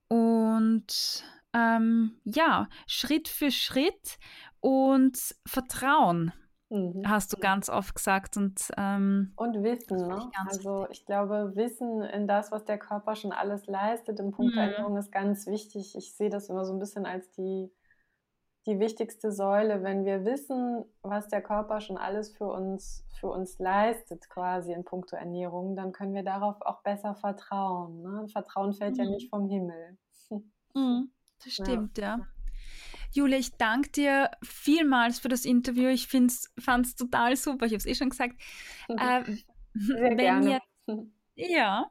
Und 0.07 1.23
ähm, 1.53 2.19
ja, 2.23 2.69
Schritt 2.87 3.27
für 3.27 3.51
Schritt 3.51 4.17
und 4.61 5.35
Vertrauen. 5.45 6.33
Mhm. 6.69 7.03
Hast 7.07 7.33
du 7.33 7.37
ganz 7.37 7.69
oft 7.69 7.93
gesagt. 7.93 8.35
Und, 8.35 8.61
ähm, 8.77 9.33
und 9.35 9.61
Wissen. 9.61 10.07
Ne? 10.07 10.31
Also 10.47 10.81
wichtig. 10.81 10.97
ich 10.97 11.05
glaube, 11.05 11.51
Wissen 11.55 12.01
in 12.01 12.27
das, 12.27 12.51
was 12.51 12.65
der 12.65 12.79
Körper 12.79 13.15
schon 13.15 13.31
alles 13.31 13.67
leistet 13.67 14.19
im 14.19 14.31
Punkt 14.31 14.55
mhm. 14.55 14.61
Ernährung 14.61 14.97
ist 14.97 15.11
ganz 15.11 15.45
wichtig. 15.45 15.95
Ich 15.95 16.15
sehe 16.15 16.31
das 16.31 16.49
immer 16.49 16.65
so 16.65 16.73
ein 16.73 16.79
bisschen 16.79 17.05
als 17.05 17.29
die 17.33 17.71
die 18.67 18.79
wichtigste 18.79 19.31
Säule, 19.31 19.81
wenn 19.81 20.05
wir 20.05 20.25
wissen, 20.25 20.83
was 21.01 21.29
der 21.29 21.41
Körper 21.41 21.79
schon 21.79 21.97
alles 21.97 22.35
für 22.35 22.47
uns, 22.47 23.05
für 23.19 23.27
uns 23.27 23.57
leistet, 23.59 24.29
quasi 24.29 24.73
in 24.73 24.83
puncto 24.83 25.15
Ernährung, 25.15 25.75
dann 25.75 25.93
können 25.93 26.13
wir 26.13 26.23
darauf 26.23 26.61
auch 26.61 26.83
besser 26.83 27.15
vertrauen. 27.15 28.01
Ne? 28.01 28.27
Vertrauen 28.27 28.73
fällt 28.73 28.97
mhm. 28.97 29.03
ja 29.03 29.09
nicht 29.09 29.29
vom 29.29 29.49
Himmel. 29.49 29.97
Mhm, 30.75 31.09
das 31.43 31.53
stimmt, 31.53 31.97
ja. 31.97 32.17
ja. 32.17 32.27
Julia, 33.13 33.37
ich 33.37 33.55
danke 33.55 33.89
dir 33.89 34.29
vielmals 34.43 35.19
für 35.19 35.29
das 35.29 35.45
Interview. 35.45 35.87
Ich 35.87 36.07
fand 36.09 36.85
es 36.85 36.95
total 36.95 37.37
super. 37.37 37.65
Ich 37.65 37.71
habe 37.71 37.77
es 37.77 37.85
eh 37.85 37.95
schon 37.95 38.09
gesagt. 38.09 38.35
Äh, 38.89 39.23
Sehr 39.73 40.15
gerne. 40.15 40.59
Ihr, 40.87 41.07
ja, 41.37 41.87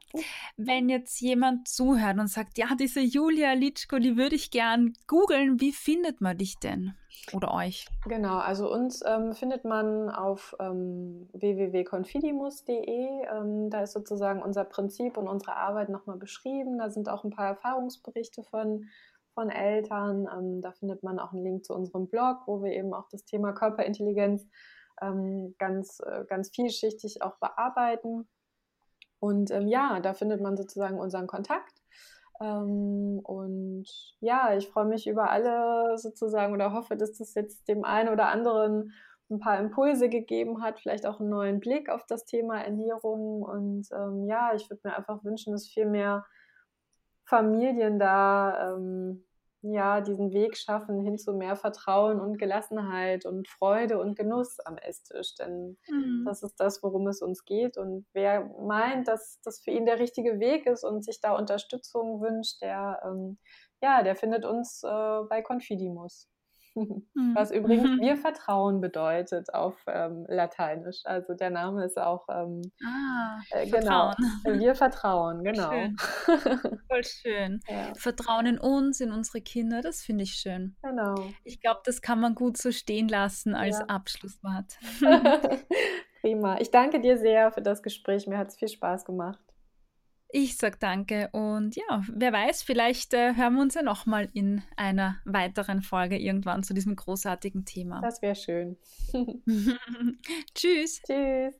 wenn 0.57 0.89
jetzt 0.89 1.21
jemand 1.21 1.67
zuhört 1.67 2.19
und 2.19 2.27
sagt, 2.27 2.57
ja, 2.57 2.67
diese 2.79 2.99
Julia 2.99 3.53
Litschko, 3.53 3.97
die 3.97 4.17
würde 4.17 4.35
ich 4.35 4.51
gern 4.51 4.93
googeln, 5.07 5.59
wie 5.61 5.71
findet 5.71 6.19
man 6.19 6.37
dich 6.37 6.59
denn 6.59 6.93
oder 7.33 7.53
euch? 7.53 7.87
Genau, 8.05 8.37
also 8.37 8.71
uns 8.71 9.03
ähm, 9.05 9.33
findet 9.33 9.63
man 9.65 10.09
auf 10.09 10.55
ähm, 10.59 11.29
www.confidimus.de. 11.33 13.25
Ähm, 13.33 13.69
da 13.69 13.81
ist 13.83 13.93
sozusagen 13.93 14.41
unser 14.41 14.65
Prinzip 14.65 15.17
und 15.17 15.27
unsere 15.27 15.55
Arbeit 15.55 15.89
nochmal 15.89 16.17
beschrieben. 16.17 16.77
Da 16.77 16.89
sind 16.89 17.09
auch 17.09 17.23
ein 17.23 17.31
paar 17.31 17.47
Erfahrungsberichte 17.47 18.43
von, 18.43 18.85
von 19.33 19.49
Eltern. 19.49 20.27
Ähm, 20.31 20.61
da 20.61 20.71
findet 20.71 21.03
man 21.03 21.19
auch 21.19 21.31
einen 21.31 21.43
Link 21.43 21.65
zu 21.65 21.73
unserem 21.73 22.07
Blog, 22.07 22.39
wo 22.47 22.61
wir 22.61 22.73
eben 22.73 22.93
auch 22.93 23.07
das 23.09 23.23
Thema 23.25 23.53
Körperintelligenz 23.53 24.45
ähm, 25.01 25.55
ganz, 25.57 25.99
äh, 26.05 26.25
ganz 26.27 26.49
vielschichtig 26.49 27.21
auch 27.21 27.37
bearbeiten. 27.37 28.27
Und 29.19 29.51
ähm, 29.51 29.67
ja, 29.67 29.99
da 29.99 30.13
findet 30.13 30.41
man 30.41 30.57
sozusagen 30.57 30.99
unseren 30.99 31.27
Kontakt. 31.27 31.81
Ähm, 32.39 33.19
und 33.23 33.85
ja, 34.19 34.55
ich 34.55 34.67
freue 34.69 34.85
mich 34.85 35.07
über 35.07 35.31
alle 35.31 35.97
sozusagen 35.97 36.53
oder 36.53 36.73
hoffe, 36.73 36.95
dass 36.95 37.17
das 37.17 37.33
jetzt 37.33 37.67
dem 37.67 37.83
einen 37.83 38.09
oder 38.09 38.29
anderen 38.29 38.93
ein 39.29 39.39
paar 39.39 39.59
Impulse 39.59 40.09
gegeben 40.09 40.63
hat, 40.63 40.79
vielleicht 40.79 41.05
auch 41.05 41.19
einen 41.19 41.29
neuen 41.29 41.59
Blick 41.59 41.89
auf 41.89 42.05
das 42.05 42.25
Thema 42.25 42.61
Ernährung. 42.61 43.41
Und 43.43 43.87
ähm, 43.91 44.25
ja, 44.25 44.53
ich 44.53 44.69
würde 44.69 44.81
mir 44.87 44.95
einfach 44.95 45.23
wünschen, 45.23 45.51
dass 45.53 45.67
viel 45.67 45.85
mehr 45.85 46.25
Familien 47.25 47.99
da 47.99 48.75
ähm, 48.75 49.26
ja, 49.73 50.01
diesen 50.01 50.31
Weg 50.31 50.57
schaffen 50.57 51.03
hin 51.03 51.17
zu 51.17 51.33
mehr 51.33 51.55
Vertrauen 51.55 52.19
und 52.19 52.37
Gelassenheit 52.37 53.25
und 53.25 53.47
Freude 53.47 53.99
und 53.99 54.15
Genuss 54.15 54.59
am 54.59 54.77
Esstisch. 54.77 55.35
Denn 55.35 55.77
mhm. 55.87 56.23
das 56.25 56.43
ist 56.43 56.55
das, 56.59 56.81
worum 56.83 57.07
es 57.07 57.21
uns 57.21 57.45
geht. 57.45 57.77
Und 57.77 58.05
wer 58.13 58.45
meint, 58.59 59.07
dass 59.07 59.39
das 59.43 59.59
für 59.59 59.71
ihn 59.71 59.85
der 59.85 59.99
richtige 59.99 60.39
Weg 60.39 60.65
ist 60.65 60.83
und 60.83 61.03
sich 61.03 61.19
da 61.21 61.35
Unterstützung 61.35 62.21
wünscht, 62.21 62.61
der, 62.61 63.01
ähm, 63.05 63.37
ja, 63.81 64.03
der 64.03 64.15
findet 64.15 64.45
uns 64.45 64.83
äh, 64.83 65.23
bei 65.29 65.41
Confidimus. 65.41 66.27
Mhm. 66.77 67.35
Was 67.35 67.51
übrigens 67.51 67.89
mhm. 67.89 68.01
wir 68.01 68.17
Vertrauen 68.17 68.81
bedeutet 68.81 69.53
auf 69.53 69.75
ähm, 69.87 70.25
Lateinisch. 70.27 71.01
Also 71.05 71.33
der 71.33 71.49
Name 71.49 71.83
ist 71.85 71.97
auch 71.97 72.27
ähm, 72.29 72.61
ah, 72.85 73.39
äh, 73.51 73.69
genau. 73.69 74.13
Wir 74.43 74.75
vertrauen, 74.75 75.43
genau. 75.43 75.71
Schön. 75.71 75.97
Voll 76.87 77.03
schön. 77.03 77.59
Ja. 77.67 77.93
Vertrauen 77.95 78.45
in 78.45 78.59
uns, 78.59 79.01
in 79.01 79.11
unsere 79.11 79.41
Kinder, 79.41 79.81
das 79.81 80.01
finde 80.01 80.23
ich 80.23 80.35
schön. 80.35 80.75
Genau. 80.83 81.15
Ich 81.43 81.59
glaube, 81.61 81.81
das 81.83 82.01
kann 82.01 82.19
man 82.19 82.35
gut 82.35 82.57
so 82.57 82.71
stehen 82.71 83.07
lassen 83.07 83.55
als 83.55 83.79
ja. 83.79 83.85
Abschlusswort. 83.85 84.77
Prima. 86.21 86.59
Ich 86.59 86.71
danke 86.71 86.99
dir 86.99 87.17
sehr 87.17 87.51
für 87.51 87.61
das 87.61 87.81
Gespräch. 87.81 88.27
Mir 88.27 88.37
hat 88.37 88.49
es 88.49 88.57
viel 88.57 88.69
Spaß 88.69 89.05
gemacht. 89.05 89.46
Ich 90.29 90.57
sag 90.57 90.79
danke 90.79 91.29
und 91.31 91.77
ja, 91.77 92.03
wer 92.09 92.33
weiß, 92.33 92.63
vielleicht 92.63 93.13
äh, 93.13 93.33
hören 93.35 93.55
wir 93.55 93.61
uns 93.61 93.75
ja 93.75 93.81
nochmal 93.81 94.29
in 94.33 94.61
einer 94.75 95.17
weiteren 95.23 95.81
Folge 95.81 96.17
irgendwann 96.17 96.63
zu 96.63 96.73
diesem 96.73 96.97
großartigen 96.97 97.63
Thema. 97.63 98.01
Das 98.01 98.21
wäre 98.21 98.35
schön. 98.35 98.77
Tschüss. 100.53 101.01
Tschüss. 101.05 101.55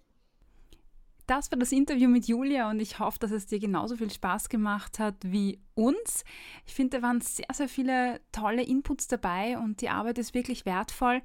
Das 1.27 1.51
war 1.51 1.59
das 1.59 1.73
Interview 1.73 2.09
mit 2.09 2.27
Julia 2.27 2.69
und 2.69 2.79
ich 2.79 2.99
hoffe, 2.99 3.19
dass 3.19 3.31
es 3.31 3.47
dir 3.47 3.59
genauso 3.59 3.97
viel 3.97 4.09
Spaß 4.09 4.47
gemacht 4.47 4.97
hat 4.97 5.15
wie 5.23 5.61
uns. 5.73 6.23
Ich 6.65 6.73
finde, 6.73 6.97
da 6.97 7.03
waren 7.03 7.19
sehr, 7.19 7.47
sehr 7.51 7.67
viele 7.67 8.21
tolle 8.31 8.63
Inputs 8.63 9.07
dabei 9.07 9.57
und 9.57 9.81
die 9.81 9.89
Arbeit 9.89 10.17
ist 10.19 10.33
wirklich 10.33 10.65
wertvoll. 10.65 11.21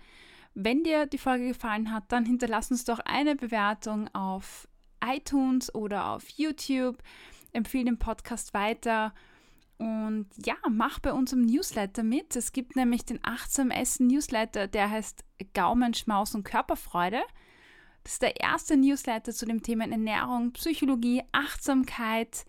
Wenn 0.55 0.82
dir 0.82 1.07
die 1.07 1.18
Folge 1.18 1.47
gefallen 1.47 1.93
hat, 1.93 2.05
dann 2.09 2.24
hinterlass 2.24 2.70
uns 2.70 2.84
doch 2.84 2.99
eine 2.99 3.36
Bewertung 3.36 4.09
auf 4.12 4.68
iTunes 5.05 5.74
oder 5.74 6.11
auf 6.11 6.28
YouTube 6.30 6.98
empfehle 7.53 7.84
den 7.84 7.98
Podcast 7.98 8.55
weiter 8.55 9.12
und 9.82 10.26
ja, 10.44 10.55
mach 10.70 11.00
bei 11.00 11.12
unserem 11.12 11.42
Newsletter 11.42 12.05
mit. 12.05 12.36
Es 12.36 12.53
gibt 12.53 12.76
nämlich 12.76 13.05
den 13.05 13.18
Achtsam 13.22 13.72
Essen 13.72 14.07
Newsletter, 14.07 14.68
der 14.68 14.88
heißt 14.88 15.24
Gaumen, 15.55 15.92
Schmaus 15.94 16.36
und 16.36 16.44
Körperfreude. 16.44 17.20
Das 18.05 18.14
ist 18.14 18.22
der 18.22 18.40
erste 18.40 18.76
Newsletter 18.76 19.32
zu 19.32 19.44
dem 19.44 19.62
Thema 19.62 19.88
Ernährung, 19.88 20.53
Psychologie, 20.53 21.22
Achtsamkeit, 21.32 22.44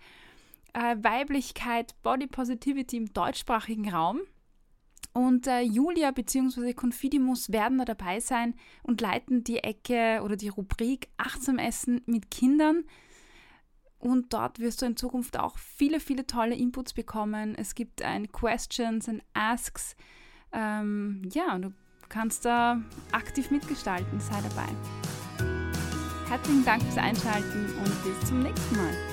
äh, 0.74 0.96
Weiblichkeit, 1.02 1.96
Body 2.04 2.28
Positivity 2.28 2.98
im 2.98 3.14
deutschsprachigen 3.14 3.90
Raum. 3.90 4.22
Und 5.12 5.48
äh, 5.48 5.62
Julia 5.62 6.12
bzw. 6.12 6.74
Confidimus 6.74 7.52
werden 7.52 7.78
da 7.78 7.86
dabei 7.86 8.20
sein 8.20 8.56
und 8.82 9.02
leiten 9.02 9.44
die 9.44 9.58
Ecke 9.58 10.22
oder 10.24 10.36
die 10.36 10.50
Rubrik 10.50 11.10
Achtsam 11.18 11.60
Essen 11.60 12.02
mit 12.06 12.32
Kindern. 12.32 12.86
Und 14.00 14.34
dort 14.34 14.60
wirst 14.60 14.82
du 14.82 14.86
in 14.86 14.98
Zukunft 14.98 15.40
auch 15.40 15.58
viele, 15.58 16.00
viele 16.00 16.28
tolle 16.28 16.56
Inputs 16.56 16.94
bekommen. 16.94 17.56
Es 17.56 17.74
gibt 17.74 18.02
ein 18.02 18.32
Questions 18.32 19.08
and 19.08 19.24
Asks. 19.34 19.96
Ähm, 20.52 21.22
ja, 21.32 21.58
du 21.58 21.72
kannst 22.10 22.44
da 22.44 22.82
aktiv 23.12 23.50
mitgestalten. 23.50 24.20
Sei 24.20 24.42
dabei. 24.42 24.68
Herzlichen 26.28 26.66
Dank 26.66 26.82
fürs 26.84 26.98
Einschalten 26.98 27.66
und 27.78 28.04
bis 28.04 28.28
zum 28.28 28.40
nächsten 28.40 28.76
Mal. 28.76 29.13